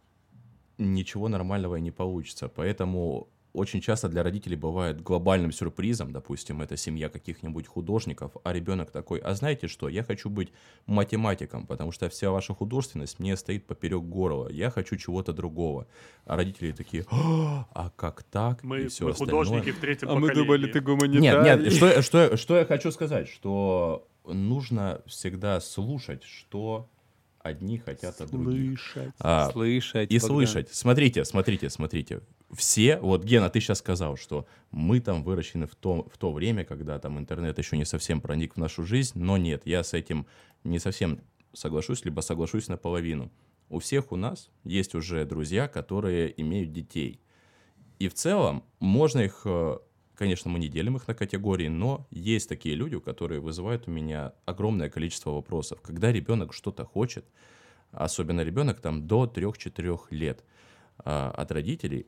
ничего 0.78 1.28
нормального 1.30 1.76
и 1.76 1.82
не 1.82 1.92
получится. 1.92 2.48
Поэтому 2.50 3.28
очень 3.54 3.82
часто 3.82 4.10
для 4.10 4.24
родителей 4.24 4.56
бывает 4.56 5.02
глобальным 5.02 5.52
сюрпризом, 5.52 6.12
допустим, 6.12 6.64
это 6.64 6.76
семья 6.76 7.08
каких-нибудь 7.10 7.68
художников, 7.68 8.32
а 8.44 8.52
ребенок 8.52 8.90
такой, 8.90 9.20
а 9.20 9.36
знаете 9.36 9.68
что, 9.68 9.88
я 9.90 10.04
хочу 10.04 10.28
быть 10.32 10.52
математиком, 10.88 11.68
потому 11.68 11.92
что 11.92 12.10
вся 12.10 12.32
ваша 12.32 12.56
художественность 12.56 13.20
мне 13.20 13.38
стоит 13.38 13.68
поперек 13.68 14.02
горла, 14.02 14.50
я 14.50 14.72
хочу 14.72 14.96
чего-то 14.96 15.34
другого. 15.34 15.86
А 16.26 16.36
родители 16.36 16.72
такие, 16.72 17.06
«А, 17.12 17.68
а 17.76 17.92
как 17.96 18.24
так? 18.24 18.64
Мы, 18.64 18.82
и 18.82 18.88
все 18.88 19.06
мы 19.06 19.12
остальное. 19.12 19.44
художники 19.44 19.72
в 19.72 19.80
третьем 19.80 20.10
А 20.10 20.16
мы 20.16 20.22
поколении. 20.22 20.44
думали, 20.48 20.66
ты 20.72 20.80
Нет, 20.80 20.84
гуманитарий. 20.86 21.64
нет, 21.66 21.74
что, 21.74 21.88
я- 21.88 22.02
что, 22.02 22.18
я- 22.24 22.38
что 22.38 22.58
я 22.58 22.66
хочу 22.66 22.92
сказать, 22.92 23.28
что 23.28 24.08
нужно 24.26 25.02
всегда 25.06 25.60
слушать, 25.60 26.24
что 26.24 26.90
одни 27.40 27.78
хотят 27.78 28.20
от 28.22 28.32
других. 28.32 28.80
Слышать. 28.80 29.14
А, 29.20 29.52
Слышать. 29.52 30.12
и 30.12 30.16
Богдан. 30.18 30.28
слышать. 30.30 30.74
Смотрите, 30.74 31.26
смотрите, 31.26 31.70
смотрите. 31.70 32.22
Все, 32.52 33.00
вот 33.00 33.24
Гена, 33.24 33.50
ты 33.50 33.60
сейчас 33.60 33.80
сказал, 33.80 34.16
что 34.16 34.46
мы 34.72 35.00
там 35.00 35.24
выращены 35.24 35.66
в 35.66 35.76
то, 35.76 36.08
в 36.12 36.18
то 36.18 36.32
время, 36.32 36.64
когда 36.64 37.00
там 37.00 37.18
интернет 37.18 37.58
еще 37.58 37.78
не 37.78 37.86
совсем 37.86 38.22
проник 38.22 38.54
в 38.56 38.58
нашу 38.58 38.84
жизнь, 38.84 39.20
но 39.20 39.38
нет, 39.38 39.64
я 39.66 39.84
с 39.84 39.94
этим 39.94 40.28
не 40.64 40.80
совсем 40.80 41.20
соглашусь, 41.52 42.06
либо 42.06 42.22
соглашусь 42.22 42.68
наполовину. 42.68 43.32
У 43.70 43.80
всех 43.80 44.12
у 44.12 44.16
нас 44.16 44.50
есть 44.64 44.94
уже 44.94 45.26
друзья, 45.26 45.68
которые 45.68 46.40
имеют 46.42 46.72
детей. 46.72 47.20
И 48.00 48.08
в 48.08 48.14
целом 48.14 48.64
можно 48.80 49.20
их, 49.22 49.42
э, 49.46 49.78
конечно, 50.24 50.50
мы 50.50 50.60
не 50.60 50.70
делим 50.70 50.96
их 50.96 51.08
на 51.08 51.14
категории, 51.14 51.68
но 51.68 52.08
есть 52.10 52.48
такие 52.48 52.76
люди, 52.76 52.98
которые 52.98 53.42
вызывают 53.42 53.90
у 53.90 53.92
меня 53.92 54.32
огромное 54.46 54.90
количество 54.90 55.32
вопросов. 55.32 55.82
Когда 55.82 56.14
ребенок 56.14 56.54
что-то 56.54 56.86
хочет, 56.86 57.26
особенно 57.92 58.40
ребенок 58.40 58.80
там 58.80 59.06
до 59.06 59.26
3-4 59.26 60.00
лет 60.12 60.46
а, 61.00 61.30
от 61.32 61.52
родителей, 61.52 62.08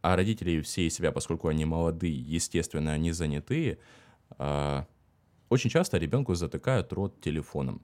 а 0.00 0.16
родители 0.16 0.62
все 0.62 0.86
из 0.86 0.94
себя, 0.94 1.12
поскольку 1.12 1.48
они 1.48 1.66
молодые, 1.66 2.18
естественно, 2.18 2.92
они 2.92 3.12
занятые, 3.12 3.78
а, 4.38 4.86
очень 5.50 5.68
часто 5.68 5.98
ребенку 5.98 6.34
затыкают 6.34 6.90
рот 6.94 7.20
телефоном. 7.20 7.82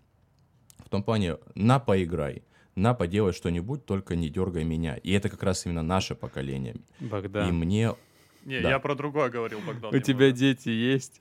В 0.79 0.89
том 0.89 1.03
плане, 1.03 1.37
на 1.55 1.79
поиграй, 1.81 2.45
на 2.77 2.95
поделай 2.95 3.35
что-нибудь, 3.35 3.85
только 3.85 4.17
не 4.17 4.31
дергай 4.31 4.65
меня. 4.65 4.97
И 4.97 5.13
это 5.13 5.29
как 5.29 5.43
раз 5.43 5.67
именно 5.67 5.83
наше 5.83 6.15
поколение. 6.15 6.77
Богдан, 6.99 7.49
И 7.49 7.53
мне... 7.53 7.95
Не, 8.47 8.61
Да. 8.61 8.71
я 8.71 8.79
про 8.79 8.95
другое 8.95 9.29
говорил, 9.29 9.59
Богдан. 9.67 9.95
у 9.95 9.99
тебя 9.99 10.27
немного. 10.27 10.33
дети 10.39 10.69
есть? 10.71 11.21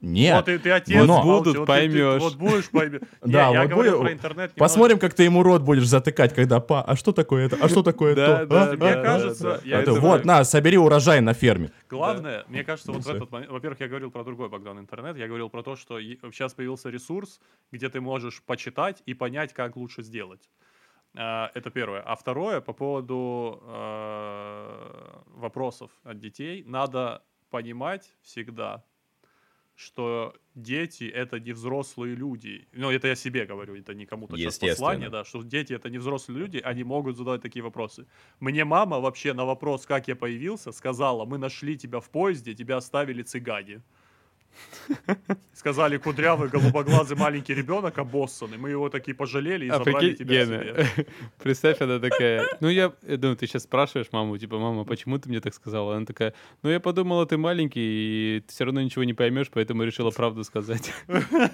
Нет, 0.00 0.34
Вот 0.36 0.44
ты, 0.44 0.58
ты 0.58 0.70
отец. 0.70 1.06
Но- 1.06 1.06
молчи, 1.22 1.24
Будут, 1.28 1.46
вот 1.46 1.52
ты- 1.52 1.58
ты- 1.60 1.66
поймешь. 1.66 2.20
Вот 2.20 2.34
будешь 2.36 2.68
поймешь. 2.68 3.00
Да, 3.22 3.48
я 3.50 3.62
вот 3.62 3.70
говорю 3.70 4.00
про 4.00 4.12
интернет. 4.12 4.52
посмотрим, 4.54 4.98
как 4.98 5.14
ты 5.14 5.22
ему 5.22 5.42
рот 5.42 5.62
будешь 5.62 5.86
затыкать, 5.86 6.34
когда 6.34 6.60
па, 6.60 6.82
а 6.82 6.94
что 6.94 7.12
такое 7.12 7.46
это, 7.46 7.56
а 7.58 7.68
что 7.70 7.82
такое 7.82 8.14
то? 8.14 8.44
да, 8.44 8.72
А? 8.72 8.76
Мне 8.76 8.90
А? 8.90 9.02
кажется, 9.02 9.62
я 9.64 9.78
А 9.78 9.82
ты, 9.82 9.92
вот, 9.92 10.26
на, 10.26 10.44
собери 10.44 10.76
урожай 10.76 11.22
на 11.22 11.32
ферме. 11.32 11.70
Главное, 11.88 12.44
мне 12.48 12.64
кажется, 12.64 12.92
вот 12.92 13.02
в 13.02 13.08
этот 13.08 13.30
момент, 13.30 13.50
во-первых, 13.50 13.80
я 13.80 13.88
говорил 13.88 14.10
про 14.10 14.24
другой 14.24 14.50
Богдан 14.50 14.78
интернет, 14.78 15.16
я 15.16 15.26
говорил 15.26 15.48
про 15.48 15.62
то, 15.62 15.74
что 15.74 15.98
сейчас 15.98 16.52
появился 16.52 16.90
ресурс, 16.90 17.40
где 17.72 17.88
ты 17.88 18.02
можешь 18.02 18.42
почитать 18.42 19.02
и 19.06 19.14
понять, 19.14 19.54
как 19.54 19.74
лучше 19.76 20.02
сделать. 20.02 20.50
А, 21.16 21.50
Это 21.54 21.70
первое. 21.70 22.02
А 22.02 22.14
второе, 22.16 22.60
по 22.60 22.72
поводу 22.72 23.62
э, 23.62 25.20
вопросов 25.26 25.90
от 26.02 26.18
детей, 26.18 26.64
надо 26.66 27.22
понимать 27.50 28.12
всегда, 28.22 28.84
что 29.76 30.34
дети 30.54 31.04
это 31.04 31.38
не 31.40 31.52
взрослые 31.52 32.16
люди. 32.16 32.68
Ну, 32.72 32.90
это 32.90 33.08
я 33.08 33.14
себе 33.14 33.44
говорю, 33.44 33.76
это 33.76 33.94
не 33.94 34.06
кому-то 34.06 34.36
сейчас 34.36 34.58
послание, 34.58 35.08
да, 35.08 35.24
что 35.24 35.42
дети 35.42 35.72
это 35.72 35.90
не 35.90 35.98
взрослые 35.98 36.38
люди, 36.38 36.58
они 36.58 36.84
могут 36.84 37.16
задавать 37.16 37.42
такие 37.42 37.62
вопросы. 37.62 38.06
Мне 38.40 38.64
мама 38.64 39.00
вообще 39.00 39.32
на 39.34 39.44
вопрос, 39.44 39.86
как 39.86 40.08
я 40.08 40.16
появился, 40.16 40.72
сказала, 40.72 41.24
мы 41.24 41.38
нашли 41.38 41.76
тебя 41.76 42.00
в 42.00 42.08
поезде, 42.10 42.54
тебя 42.54 42.76
оставили 42.76 43.22
цыгане. 43.22 43.82
Сказали, 45.52 45.96
кудрявый, 45.96 46.48
голубоглазый 46.48 47.16
маленький 47.16 47.54
ребенок 47.54 47.98
обоссанный. 47.98 48.58
Мы 48.58 48.70
его 48.70 48.88
такие 48.88 49.14
пожалели 49.14 49.66
и 49.66 49.68
А 49.68 49.78
забрали 49.78 50.10
прикинь, 50.10 50.26
тебя 50.26 50.44
Гена, 50.44 50.62
себе. 50.62 51.06
представь, 51.42 51.80
она 51.80 51.98
такая, 51.98 52.46
ну 52.60 52.68
я, 52.68 52.92
думаю, 53.02 53.36
ты 53.36 53.46
сейчас 53.46 53.62
спрашиваешь 53.62 54.08
маму, 54.12 54.36
типа, 54.38 54.58
мама, 54.58 54.84
почему 54.84 55.18
ты 55.18 55.28
мне 55.28 55.40
так 55.40 55.54
сказала? 55.54 55.96
Она 55.96 56.06
такая, 56.06 56.34
ну 56.62 56.70
я 56.70 56.80
подумала, 56.80 57.26
ты 57.26 57.36
маленький, 57.36 57.80
и 57.80 58.40
ты 58.40 58.52
все 58.52 58.64
равно 58.64 58.82
ничего 58.82 59.04
не 59.04 59.14
поймешь, 59.14 59.50
поэтому 59.50 59.84
решила 59.84 60.10
правду 60.10 60.44
сказать. 60.44 60.92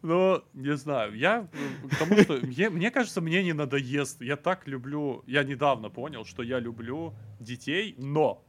Ну, 0.00 0.42
не 0.54 0.76
знаю, 0.76 1.14
я 1.14 1.46
э, 1.52 1.88
к 1.88 1.98
тому, 1.98 2.16
что 2.22 2.38
мне, 2.46 2.70
мне 2.70 2.90
кажется, 2.90 3.20
мне 3.20 3.42
не 3.44 3.52
надоест. 3.52 4.22
Я 4.22 4.36
так 4.36 4.66
люблю, 4.66 5.22
я 5.26 5.44
недавно 5.44 5.90
понял, 5.90 6.24
что 6.24 6.42
я 6.42 6.58
люблю 6.58 7.12
детей, 7.38 7.94
но 7.98 8.42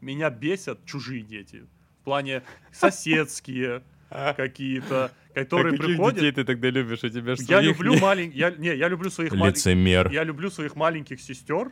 меня 0.00 0.30
бесят 0.30 0.84
чужие 0.84 1.22
дети. 1.22 1.66
В 2.08 2.10
плане 2.10 2.42
соседские 2.72 3.82
какие-то, 4.08 5.12
которые 5.34 5.74
А 5.74 5.76
приходят. 5.78 6.14
детей 6.14 6.32
ты 6.32 6.44
тогда 6.44 6.70
любишь? 6.70 7.04
У 7.04 7.10
тебя 7.10 7.34
Я 7.36 7.60
люблю 7.60 7.98
маленьких, 7.98 8.34
я, 8.34 8.50
не, 8.50 8.74
я 8.74 8.88
люблю 8.88 9.10
своих 9.10 9.34
маленьких, 9.34 10.10
я 10.10 10.24
люблю 10.24 10.50
своих 10.50 10.74
маленьких 10.74 11.20
сестер 11.20 11.70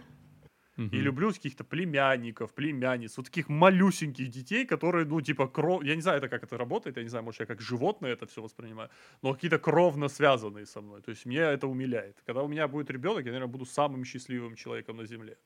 Мгм. 0.76 0.90
и 0.94 0.98
люблю 1.00 1.32
каких-то 1.32 1.64
племянников, 1.64 2.52
племянниц, 2.52 3.16
вот 3.16 3.24
таких 3.26 3.48
малюсеньких 3.48 4.28
детей, 4.28 4.66
которые, 4.66 5.06
ну, 5.06 5.22
типа, 5.22 5.48
кров... 5.48 5.82
Я 5.82 5.94
не 5.94 6.02
знаю, 6.02 6.18
это 6.18 6.28
как 6.28 6.44
это 6.44 6.58
работает, 6.58 6.98
я 6.98 7.02
не 7.02 7.08
знаю, 7.08 7.24
может, 7.24 7.40
я 7.40 7.46
как 7.46 7.62
животное 7.62 8.12
это 8.12 8.26
все 8.26 8.42
воспринимаю, 8.42 8.90
но 9.22 9.32
какие-то 9.32 9.58
кровно 9.58 10.08
связанные 10.08 10.66
со 10.66 10.82
мной. 10.82 11.00
То 11.00 11.12
есть 11.12 11.24
мне 11.24 11.38
это 11.38 11.66
умиляет. 11.66 12.18
Когда 12.26 12.42
у 12.42 12.48
меня 12.48 12.68
будет 12.68 12.90
ребенок, 12.90 13.24
я, 13.24 13.32
наверное, 13.32 13.50
буду 13.50 13.64
самым 13.64 14.04
счастливым 14.04 14.54
человеком 14.54 14.98
на 14.98 15.06
Земле. 15.06 15.38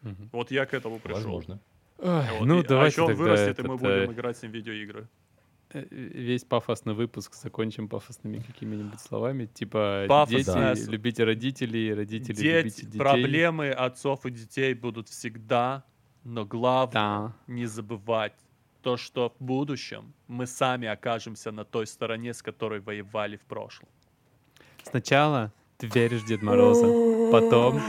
Мгм. 0.00 0.30
Вот 0.32 0.50
я 0.50 0.64
к 0.64 0.72
этому 0.72 0.98
пришел. 0.98 1.16
Возможно. 1.20 1.60
Ой, 2.02 2.38
Вот. 2.38 2.46
Ну, 2.46 2.60
И- 2.60 2.64
а 2.64 2.68
давайте 2.68 2.94
еще 2.94 3.02
он 3.02 3.08
тогда 3.08 3.22
вырастет, 3.22 3.58
и 3.58 3.62
мы 3.62 3.74
этот, 3.74 3.80
будем 3.80 4.10
э, 4.10 4.12
играть 4.12 4.36
с 4.36 4.42
ним 4.42 4.52
в 4.52 4.54
видеоигры. 4.54 5.08
э, 5.74 5.86
весь 5.90 6.44
пафосный 6.44 6.92
выпуск 6.94 7.34
закончим 7.34 7.88
пафосными 7.88 8.40
какими-нибудь 8.40 9.00
словами, 9.00 9.46
типа 9.46 10.04
Пафосное 10.08 10.74
дети, 10.74 10.84
с- 10.84 10.88
любите 10.88 11.24
родителей, 11.24 11.94
родители, 11.94 12.34
Дети, 12.36 12.56
любите 12.66 12.86
детей. 12.86 12.98
проблемы 12.98 13.70
отцов 13.70 14.26
и 14.26 14.30
детей 14.30 14.74
будут 14.74 15.08
всегда, 15.08 15.82
но 16.24 16.44
главное 16.44 16.92
Да. 16.92 17.32
не 17.46 17.64
забывать, 17.66 18.34
то, 18.82 18.96
что 18.98 19.32
в 19.38 19.44
будущем 19.44 20.12
мы 20.28 20.46
сами 20.46 20.88
окажемся 20.88 21.52
на 21.52 21.64
той 21.64 21.86
стороне, 21.86 22.34
с 22.34 22.42
которой 22.42 22.80
воевали 22.80 23.36
в 23.36 23.42
прошлом. 23.46 23.88
Сначала 24.82 25.52
ты 25.82 26.00
веришь 26.00 26.22
в 26.22 26.26
Дед 26.26 26.42
Мороза, 26.42 26.86
потом 27.32 27.80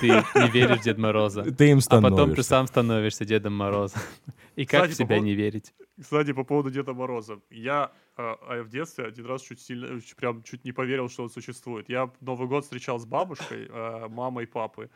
ты 0.00 0.06
не 0.08 0.50
веришь 0.50 0.78
в 0.80 0.82
Дед 0.84 0.98
Мороза, 0.98 1.42
Ты 1.58 1.70
им 1.70 1.80
а 1.88 2.00
потом 2.00 2.34
ты 2.34 2.42
сам 2.42 2.66
становишься 2.66 3.24
Дедом 3.24 3.56
Морозом. 3.56 4.00
И 4.56 4.64
как 4.64 4.82
Кстати, 4.82 4.90
в 4.90 4.92
по 4.92 4.96
себя 4.96 5.06
поводу- 5.08 5.26
не 5.26 5.34
верить? 5.34 5.74
Кстати, 6.00 6.32
по 6.32 6.44
поводу 6.44 6.70
Деда 6.70 6.92
Мороза. 6.94 7.40
Я 7.50 7.90
а, 8.16 8.36
а 8.48 8.62
в 8.62 8.68
детстве 8.68 9.06
один 9.06 9.26
раз 9.26 9.42
чуть 9.42 9.60
сильно, 9.60 9.86
э, 9.86 10.00
чуть- 10.00 10.16
прям 10.16 10.42
чуть 10.42 10.64
не 10.64 10.72
поверил, 10.72 11.08
что 11.08 11.22
он 11.22 11.30
существует. 11.30 11.88
Я 11.88 12.10
Новый 12.20 12.48
год 12.48 12.64
встречал 12.64 12.98
с 12.98 13.06
бабушкой, 13.06 13.68
э, 13.68 14.08
мамой 14.08 14.46
папы. 14.46 14.90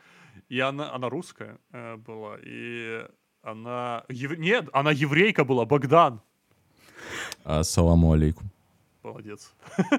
И 0.49 0.59
она, 0.59 0.93
она 0.93 1.09
русская 1.09 1.57
э, 1.71 1.95
была. 1.97 2.37
И 2.43 3.03
она... 3.41 4.03
ев- 4.09 4.37
Нет, 4.37 4.69
она 4.73 4.91
еврейка 4.91 5.43
была, 5.43 5.65
Богдан. 5.65 6.21
Ассаламу 7.43 8.11
алейкум. 8.11 8.49
Молодец. 9.03 9.53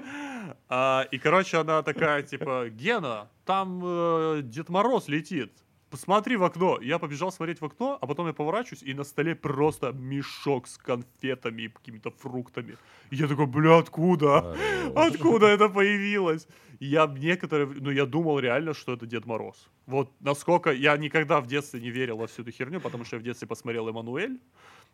А, 0.67 1.07
И, 1.11 1.19
короче, 1.19 1.57
она 1.57 1.81
такая, 1.83 2.23
типа, 2.23 2.69
Гена, 2.69 3.29
там 3.45 3.81
э, 3.83 4.41
Дед 4.43 4.69
Мороз 4.69 5.07
летит. 5.07 5.51
Посмотри 5.89 6.37
в 6.37 6.43
окно. 6.43 6.79
Я 6.81 6.99
побежал 6.99 7.31
смотреть 7.31 7.61
в 7.61 7.65
окно, 7.65 7.97
а 7.99 8.07
потом 8.07 8.27
я 8.27 8.33
поворачиваюсь, 8.33 8.83
и 8.83 8.93
на 8.93 9.03
столе 9.03 9.35
просто 9.35 9.91
мешок 9.91 10.67
с 10.67 10.77
конфетами 10.77 11.63
и 11.63 11.67
какими-то 11.69 12.11
фруктами. 12.11 12.77
И 13.09 13.15
я 13.15 13.27
такой, 13.27 13.47
бля, 13.47 13.79
откуда? 13.79 14.55
Откуда 14.95 15.47
это 15.47 15.67
появилось? 15.69 16.47
И 16.79 16.85
Я 16.85 17.07
некоторые, 17.07 17.67
ну 17.67 17.91
я 17.91 18.05
думал 18.05 18.39
реально, 18.39 18.73
что 18.73 18.93
это 18.93 19.05
Дед 19.05 19.25
Мороз. 19.25 19.67
Вот 19.87 20.11
насколько 20.19 20.71
я 20.71 20.95
никогда 20.97 21.41
в 21.41 21.47
детстве 21.47 21.81
не 21.81 21.89
верил 21.89 22.17
во 22.17 22.27
всю 22.27 22.43
эту 22.43 22.51
херню, 22.51 22.79
потому 22.79 23.03
что 23.03 23.15
я 23.15 23.19
в 23.19 23.23
детстве 23.23 23.47
посмотрел 23.47 23.89
Эммануэль 23.89 24.39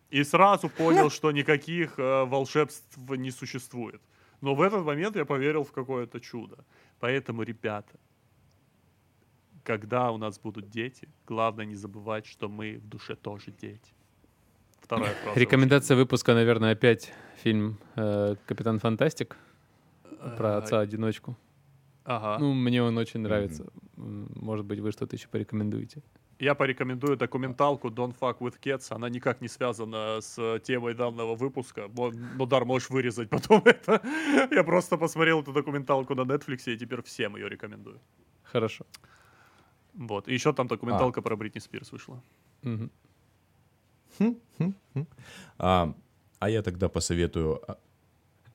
и 0.09 0.23
сразу 0.23 0.69
понял, 0.69 1.09
что 1.09 1.31
никаких 1.31 1.99
э, 1.99 2.25
волшебств 2.25 2.97
не 3.09 3.31
существует. 3.31 4.01
Но 4.41 4.55
в 4.55 4.61
этот 4.61 4.85
момент 4.85 5.15
я 5.15 5.25
поверил 5.25 5.63
в 5.63 5.71
какое-то 5.71 6.19
чудо. 6.19 6.57
Поэтому, 6.99 7.43
ребята, 7.43 7.97
когда 9.63 10.11
у 10.11 10.17
нас 10.17 10.39
будут 10.39 10.69
дети, 10.69 11.07
главное 11.27 11.65
не 11.65 11.75
забывать, 11.75 12.25
что 12.25 12.47
мы 12.49 12.77
в 12.77 12.87
душе 12.87 13.15
тоже 13.15 13.51
дети. 13.51 13.93
Вторая 14.81 15.13
фраза. 15.23 15.39
Рекомендация 15.39 15.97
выпуска, 15.97 16.33
наверное, 16.33 16.73
опять 16.73 17.11
фильм 17.43 17.77
э, 17.95 18.35
«Капитан 18.45 18.79
Фантастик» 18.79 19.37
про 20.37 20.49
Э, 20.49 20.57
отца-одиночку. 20.57 21.35
Ага. 22.03 22.37
Ну, 22.39 22.53
мне 22.53 22.83
он 22.83 22.97
очень 22.97 23.21
нравится. 23.21 23.65
М, 23.97 24.29
Может 24.35 24.65
быть, 24.65 24.79
вы 24.79 24.91
что-то 24.91 25.15
еще 25.15 25.27
порекомендуете. 25.27 26.03
Я 26.39 26.53
порекомендую 26.53 27.15
документалку 27.17 27.87
Don't 27.89 28.13
Fuck 28.19 28.39
With 28.39 28.55
Cats. 28.61 28.87
Она 28.95 29.09
никак 29.09 29.41
не 29.41 29.47
связана 29.47 30.19
с 30.21 30.37
э, 30.37 30.59
темой 30.63 30.93
данного 30.93 31.35
выпуска. 31.35 31.87
Мо- 31.87 32.11
Ну, 32.11 32.45
Дар, 32.45 32.65
можешь 32.65 32.89
вырезать 32.89 33.29
потом 33.29 33.61
это. 33.65 34.01
Я 34.51 34.63
просто 34.63 34.97
посмотрел 34.97 35.41
эту 35.41 35.53
документалку 35.53 36.13
на 36.15 36.21
Netflix 36.21 36.63
и 36.73 36.77
теперь 36.77 37.01
всем 37.03 37.37
ее 37.37 37.47
рекомендую. 37.49 37.99
Хорошо. 38.43 38.85
Вот. 39.93 40.27
И 40.27 40.33
еще 40.33 40.51
там 40.51 40.67
документалка 40.67 41.21
про 41.21 41.35
Бритни 41.37 41.59
Спирс 41.59 41.91
вышла. 41.93 42.21
Мгм. 42.63 42.89
А, 45.57 45.93
а 46.39 46.49
я 46.49 46.61
тогда 46.61 46.89
посоветую... 46.89 47.61
а, 47.67 47.77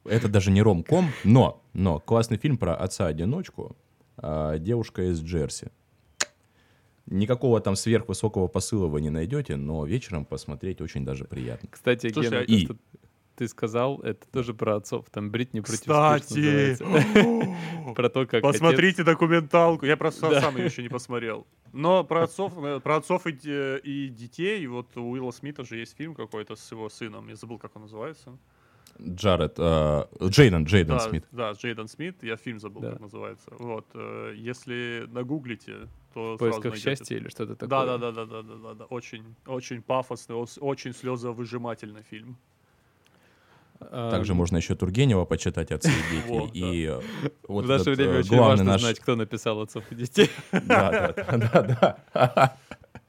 Это 0.05 0.29
даже 0.29 0.51
не 0.51 0.63
ромком, 0.63 1.07
но, 1.25 1.63
но 1.73 1.99
классный 1.99 2.37
фильм 2.39 2.57
про 2.59 2.75
отца-одиночку. 2.77 3.75
а, 4.17 4.59
Девушка 4.59 5.03
из 5.11 5.23
Джерси. 5.23 5.71
Никакого 7.11 7.61
там 7.61 7.77
сверхвысокого 7.77 8.47
посыла 8.47 8.87
вы 8.87 9.01
не 9.01 9.11
найдете, 9.11 9.57
но 9.57 9.85
вечером 9.85 10.25
посмотреть 10.25 10.81
очень 10.81 11.05
даже 11.05 11.25
приятно. 11.25 11.69
Кстати, 11.71 12.09
Слушай, 12.13 12.29
Гена, 12.31 12.39
а- 12.41 12.45
И- 12.45 12.69
ты 13.37 13.49
сказал, 13.49 13.99
это 14.01 14.27
тоже 14.31 14.53
про 14.55 14.77
отцов. 14.77 15.07
Там 15.11 15.31
Бритни 15.31 15.61
против 15.61 15.81
Кстати. 15.81 16.77
Про 17.95 18.09
то, 18.11 18.27
как 18.27 18.43
посмотрите 18.43 19.03
документалку. 19.03 19.87
Я 19.87 19.97
просто 19.97 20.29
Да. 20.31 20.41
сам 20.43 20.57
ее 20.59 20.67
еще 20.67 20.83
не 20.83 20.89
посмотрел. 20.91 21.47
Но 21.73 22.05
про 22.05 22.25
отцов, 22.25 22.53
э, 22.63 22.81
про 22.81 22.97
отцов 22.97 23.27
и, 23.27 23.31
и 23.83 24.09
детей, 24.09 24.67
вот 24.67 24.95
у 24.97 25.11
Уилла 25.11 25.31
Смита 25.31 25.65
же 25.65 25.79
есть 25.79 25.97
фильм 25.97 26.15
какой-то 26.15 26.55
с 26.55 26.71
его 26.71 26.89
сыном. 26.91 27.29
Я 27.29 27.37
забыл, 27.37 27.59
как 27.59 27.75
он 27.77 27.83
называется. 27.83 28.37
Джаред, 29.01 29.55
а, 29.59 30.07
Джейден, 30.23 30.65
Джейден 30.65 30.95
да, 30.99 31.01
Смит. 31.01 31.25
Да, 31.33 31.53
Джейден 31.53 31.89
Смит. 31.89 32.23
Я 32.23 32.37
фильм 32.37 32.61
забыл, 32.61 32.83
Да. 32.83 32.91
как 32.91 33.01
называется. 33.01 33.51
Вот. 33.59 33.87
э, 33.95 34.35
Если 34.37 35.07
нагуглите, 35.09 35.89
то 36.15 36.35
В 36.35 36.39
поисках 36.39 36.77
счастья 36.77 37.17
или 37.17 37.29
что-то 37.29 37.55
такое. 37.55 37.69
Да, 37.69 37.99
да, 37.99 38.13
да, 38.13 38.13
да, 38.13 38.27
да, 38.27 38.43
да, 38.43 38.55
да, 38.57 38.75
да. 38.75 38.85
Очень, 38.87 39.35
очень 39.47 39.83
пафосный, 39.83 40.37
ос- 40.37 40.59
очень 40.61 40.93
слезовыжимательный 40.93 42.03
фильм. 42.03 42.37
А, 43.81 44.11
Также 44.11 44.35
можно 44.35 44.59
еще 44.59 44.75
Тургенева 44.75 45.25
почитать 45.25 45.73
«Отцы 45.73 45.89
и 45.89 46.15
дети». 46.15 46.51
И 46.55 46.99
вот 47.49 47.65
в 47.65 47.69
наше 47.69 47.91
время 47.91 48.13
э, 48.13 48.19
очень 48.19 48.29
главный 48.29 48.49
важно 48.49 48.65
наш... 48.65 48.81
знать, 48.83 49.01
кто 49.01 49.17
написал 49.17 49.61
отцов 49.61 49.85
и 49.91 49.95
детей. 49.95 50.31
Да, 50.53 51.15
да, 51.17 51.39
да, 51.39 51.97
да, 52.13 52.57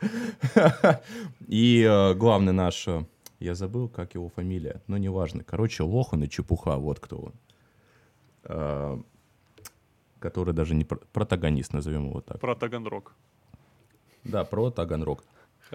да. 0.02 1.02
И 1.47 1.86
э, 1.88 2.14
главный 2.14 2.54
наш, 2.54 2.88
э, 2.88 3.06
я 3.39 3.56
забыл, 3.56 3.89
как 3.89 4.16
его 4.16 4.30
фамилия, 4.30 4.82
но 4.88 4.97
неважно. 4.97 5.43
Короче, 5.43 5.84
Лохан 5.84 6.24
и 6.24 6.30
Чепуха, 6.30 6.78
вот 6.78 6.99
кто 6.99 7.18
он. 7.18 9.06
Который 10.22 10.53
даже 10.53 10.76
не 10.76 10.86
про- 10.86 10.99
протагонист, 11.11 11.74
назовем 11.74 12.07
его 12.09 12.22
так. 12.22 12.39
Про 12.39 12.55
Таганрог. 12.55 13.13
Да, 14.24 14.45
про 14.45 14.69
Таганрог. 14.69 15.24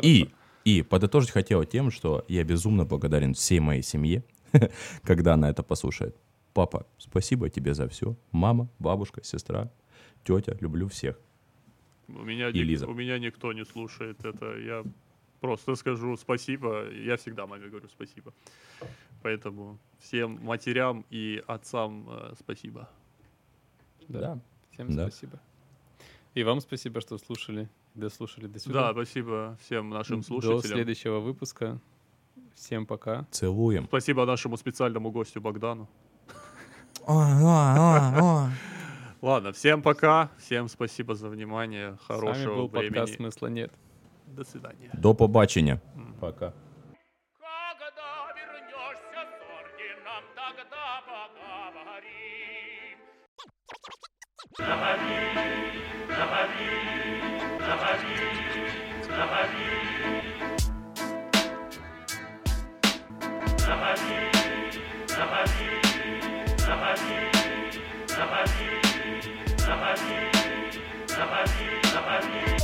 И, 0.02 0.28
и 0.64 0.82
подытожить 0.82 1.30
хотел 1.32 1.64
тем, 1.64 1.90
что 1.90 2.24
я 2.28 2.44
безумно 2.44 2.84
благодарен 2.84 3.34
всей 3.34 3.60
моей 3.60 3.82
семье, 3.82 4.22
когда 5.02 5.34
она 5.34 5.50
это 5.50 5.62
послушает. 5.62 6.14
Папа, 6.54 6.86
спасибо 6.98 7.50
тебе 7.50 7.74
за 7.74 7.86
все. 7.88 8.14
Мама, 8.32 8.68
бабушка, 8.78 9.22
сестра, 9.24 9.68
тетя, 10.24 10.56
люблю 10.60 10.86
всех. 10.88 11.18
У 12.08 12.22
меня, 12.22 12.48
И 12.50 12.52
ник- 12.52 12.66
Лиза. 12.66 12.86
у 12.86 12.94
меня 12.94 13.18
никто 13.18 13.52
не 13.52 13.64
слушает 13.64 14.24
это. 14.24 14.56
Я 14.58 14.84
просто 15.40 15.74
скажу 15.74 16.16
спасибо. 16.16 16.88
Я 16.92 17.16
всегда 17.16 17.46
маме 17.46 17.66
говорю 17.68 17.88
спасибо. 17.88 18.32
Поэтому 19.22 19.78
всем 19.98 20.38
матерям 20.44 21.04
и 21.10 21.42
отцам 21.48 22.06
э, 22.08 22.34
спасибо. 22.38 22.88
Да. 24.08 24.38
Всем 24.72 24.94
Да. 24.94 25.08
спасибо. 25.10 25.38
И 26.34 26.44
вам 26.44 26.60
спасибо, 26.60 27.00
что 27.00 27.18
слушали, 27.18 27.68
дослушали 27.94 28.46
до 28.46 28.52
Да, 28.54 28.58
сюда. 28.58 28.92
спасибо 28.92 29.56
всем 29.62 29.88
нашим 29.90 30.20
До 30.20 30.26
слушателям. 30.26 30.62
следующего 30.76 31.18
выпуска. 31.20 31.78
Всем 32.54 32.86
пока. 32.86 33.26
Целуем. 33.30 33.84
Спасибо 33.84 34.24
нашему 34.26 34.56
специальному 34.56 35.10
гостю 35.10 35.40
Богдану. 35.40 35.88
Ладно, 39.22 39.52
всем 39.52 39.82
пока. 39.82 40.30
Всем 40.38 40.68
спасибо 40.68 41.14
за 41.14 41.28
внимание. 41.28 41.96
С 42.04 42.08
вами 42.08 42.20
Хорошего 42.20 42.54
был 42.56 42.68
времени. 42.68 42.88
подкаст 42.90 43.14
«Смысла 43.16 43.46
нет». 43.48 43.72
До 44.26 44.44
свидания. 44.44 44.90
До 44.92 45.14
побачення. 45.14 45.80
Пока. 46.20 46.52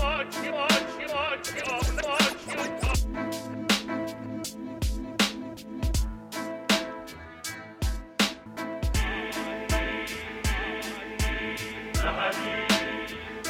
Watch, 0.03 0.37
watch, 0.51 1.13
watch, 1.13 1.49
watch, 1.69 2.57
watch. 2.57 2.82